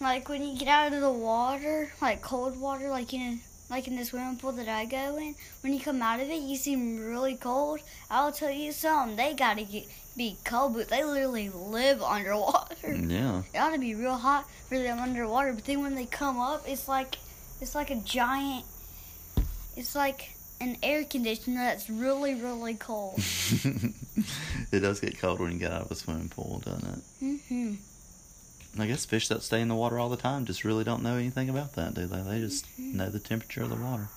Like 0.00 0.28
when 0.28 0.42
you 0.42 0.58
get 0.58 0.66
out 0.66 0.92
of 0.92 1.00
the 1.00 1.10
water, 1.12 1.92
like 2.02 2.20
cold 2.20 2.60
water, 2.60 2.90
like 2.90 3.14
in 3.14 3.40
like 3.70 3.86
in 3.86 3.96
the 3.96 4.04
swimming 4.04 4.36
pool 4.36 4.52
that 4.52 4.68
I 4.68 4.84
go 4.86 5.16
in, 5.16 5.36
when 5.62 5.72
you 5.72 5.80
come 5.80 6.02
out 6.02 6.20
of 6.20 6.28
it, 6.28 6.42
you 6.42 6.56
seem 6.56 6.98
really 7.06 7.36
cold. 7.36 7.80
I'll 8.10 8.32
tell 8.32 8.50
you 8.50 8.72
something. 8.72 9.16
They 9.16 9.34
gotta 9.34 9.62
get 9.62 9.86
be 10.16 10.36
cold, 10.44 10.74
but 10.74 10.88
they 10.88 11.04
literally 11.04 11.48
live 11.48 12.02
underwater. 12.16 12.92
Yeah. 12.92 13.42
It 13.54 13.58
ought 13.58 13.72
to 13.72 13.78
be 13.78 13.94
real 13.94 14.16
hot 14.16 14.50
for 14.68 14.78
them 14.78 14.98
underwater, 14.98 15.52
but 15.52 15.64
then 15.64 15.80
when 15.80 15.94
they 15.94 16.06
come 16.06 16.38
up, 16.40 16.64
it's 16.66 16.88
like 16.88 17.16
it's 17.60 17.76
like 17.76 17.90
a 17.90 17.96
giant. 17.96 18.64
It's 19.76 19.94
like 19.94 20.30
an 20.60 20.76
air 20.82 21.04
conditioner 21.04 21.62
that's 21.64 21.90
really 21.90 22.34
really 22.34 22.74
cold. 22.74 23.14
it 24.72 24.80
does 24.80 25.00
get 25.00 25.18
cold 25.18 25.40
when 25.40 25.52
you 25.52 25.58
get 25.58 25.72
out 25.72 25.82
of 25.82 25.90
a 25.90 25.94
swimming 25.94 26.28
pool, 26.28 26.62
doesn't 26.64 26.88
it? 27.20 27.40
hmm 27.50 27.74
I 28.76 28.86
guess 28.86 29.04
fish 29.04 29.28
that 29.28 29.42
stay 29.44 29.60
in 29.60 29.68
the 29.68 29.74
water 29.76 30.00
all 30.00 30.08
the 30.08 30.16
time 30.16 30.44
just 30.46 30.64
really 30.64 30.82
don't 30.82 31.02
know 31.02 31.14
anything 31.16 31.48
about 31.48 31.74
that, 31.74 31.94
do 31.94 32.06
they? 32.06 32.20
They 32.22 32.40
just 32.40 32.66
know 32.76 33.08
the 33.08 33.20
temperature 33.20 33.62
of 33.62 33.70
the 33.70 33.76
water. 33.76 34.08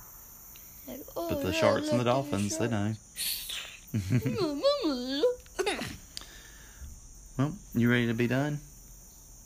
Like, 0.87 1.01
oh, 1.15 1.29
But 1.29 1.41
the 1.43 1.51
yeah, 1.51 1.59
sharks 1.59 1.89
and 1.89 1.99
the 1.99 2.03
dolphins, 2.03 2.57
they 2.57 2.67
know. 2.67 2.95
well, 7.37 7.53
you 7.75 7.91
ready 7.91 8.07
to 8.07 8.13
be 8.15 8.27
done? 8.27 8.59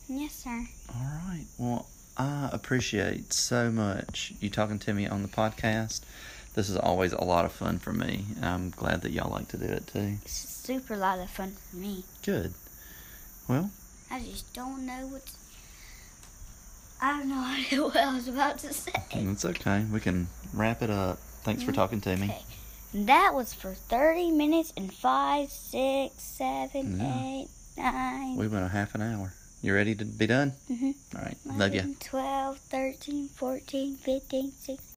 yes, 0.07 0.34
sir. 0.34 0.66
All 0.95 1.05
right. 1.28 1.45
Well, 1.57 1.88
I 2.18 2.49
appreciate 2.51 3.34
so 3.34 3.72
much 3.72 4.34
you 4.39 4.49
talking 4.49 4.80
to 4.80 4.93
me 4.93 5.07
on 5.07 5.22
the 5.22 5.28
podcast. 5.28 6.01
This 6.53 6.70
is 6.70 6.76
always 6.78 7.14
a 7.14 7.24
lot 7.24 7.45
of 7.45 7.51
fun 7.53 7.80
for 7.80 7.93
me. 7.93 8.26
I'm 8.41 8.72
glad 8.72 9.01
that 9.03 9.12
y'all 9.12 9.32
like 9.32 9.47
to 9.49 9.57
do 9.57 9.66
it 9.66 9.88
too. 9.88 10.18
It's 10.24 10.43
a 10.43 10.47
super 10.47 10.97
lot 10.97 11.20
of 11.20 11.30
fun 11.30 11.53
for 11.70 11.78
me. 11.78 12.03
Good. 12.24 12.53
Well, 13.47 13.72
I 14.09 14.20
just 14.20 14.53
don't 14.53 14.86
know 14.86 15.07
what. 15.07 15.24
I 17.01 17.14
have 17.14 17.26
no 17.26 17.39
idea 17.39 17.82
what 17.82 17.95
I 17.95 18.14
was 18.14 18.28
about 18.28 18.59
to 18.59 18.74
say. 18.74 18.91
it's 19.12 19.45
okay. 19.45 19.86
We 19.91 19.99
can 19.99 20.28
wrap 20.53 20.82
it 20.82 20.89
up. 20.89 21.18
Thanks 21.43 21.64
for 21.64 21.72
mm, 21.72 21.76
talking 21.76 22.01
to 22.01 22.16
me. 22.18 22.26
Okay. 22.28 22.43
That 23.05 23.34
was 23.34 23.53
for 23.53 23.74
30 23.74 24.32
minutes 24.32 24.74
and 24.76 24.93
5, 24.93 25.49
6, 25.49 26.14
7, 26.22 26.99
Yeah. 26.99 27.24
8, 27.24 27.47
9, 27.78 28.36
We 28.36 28.47
went 28.49 28.66
a 28.66 28.68
half 28.68 28.93
an 28.95 29.01
hour. 29.01 29.34
You 29.62 29.76
ready 29.76 29.93
to 29.95 30.05
be 30.05 30.26
done? 30.28 30.53
Mhm. 30.72 30.95
All 31.16 31.22
right. 31.22 31.38
Love 31.45 31.74
you. 31.76 31.82
11, 31.82 31.95
12, 31.99 32.57
13, 32.57 33.28
14, 33.30 33.95
15, 33.95 34.51
16. 34.51 34.78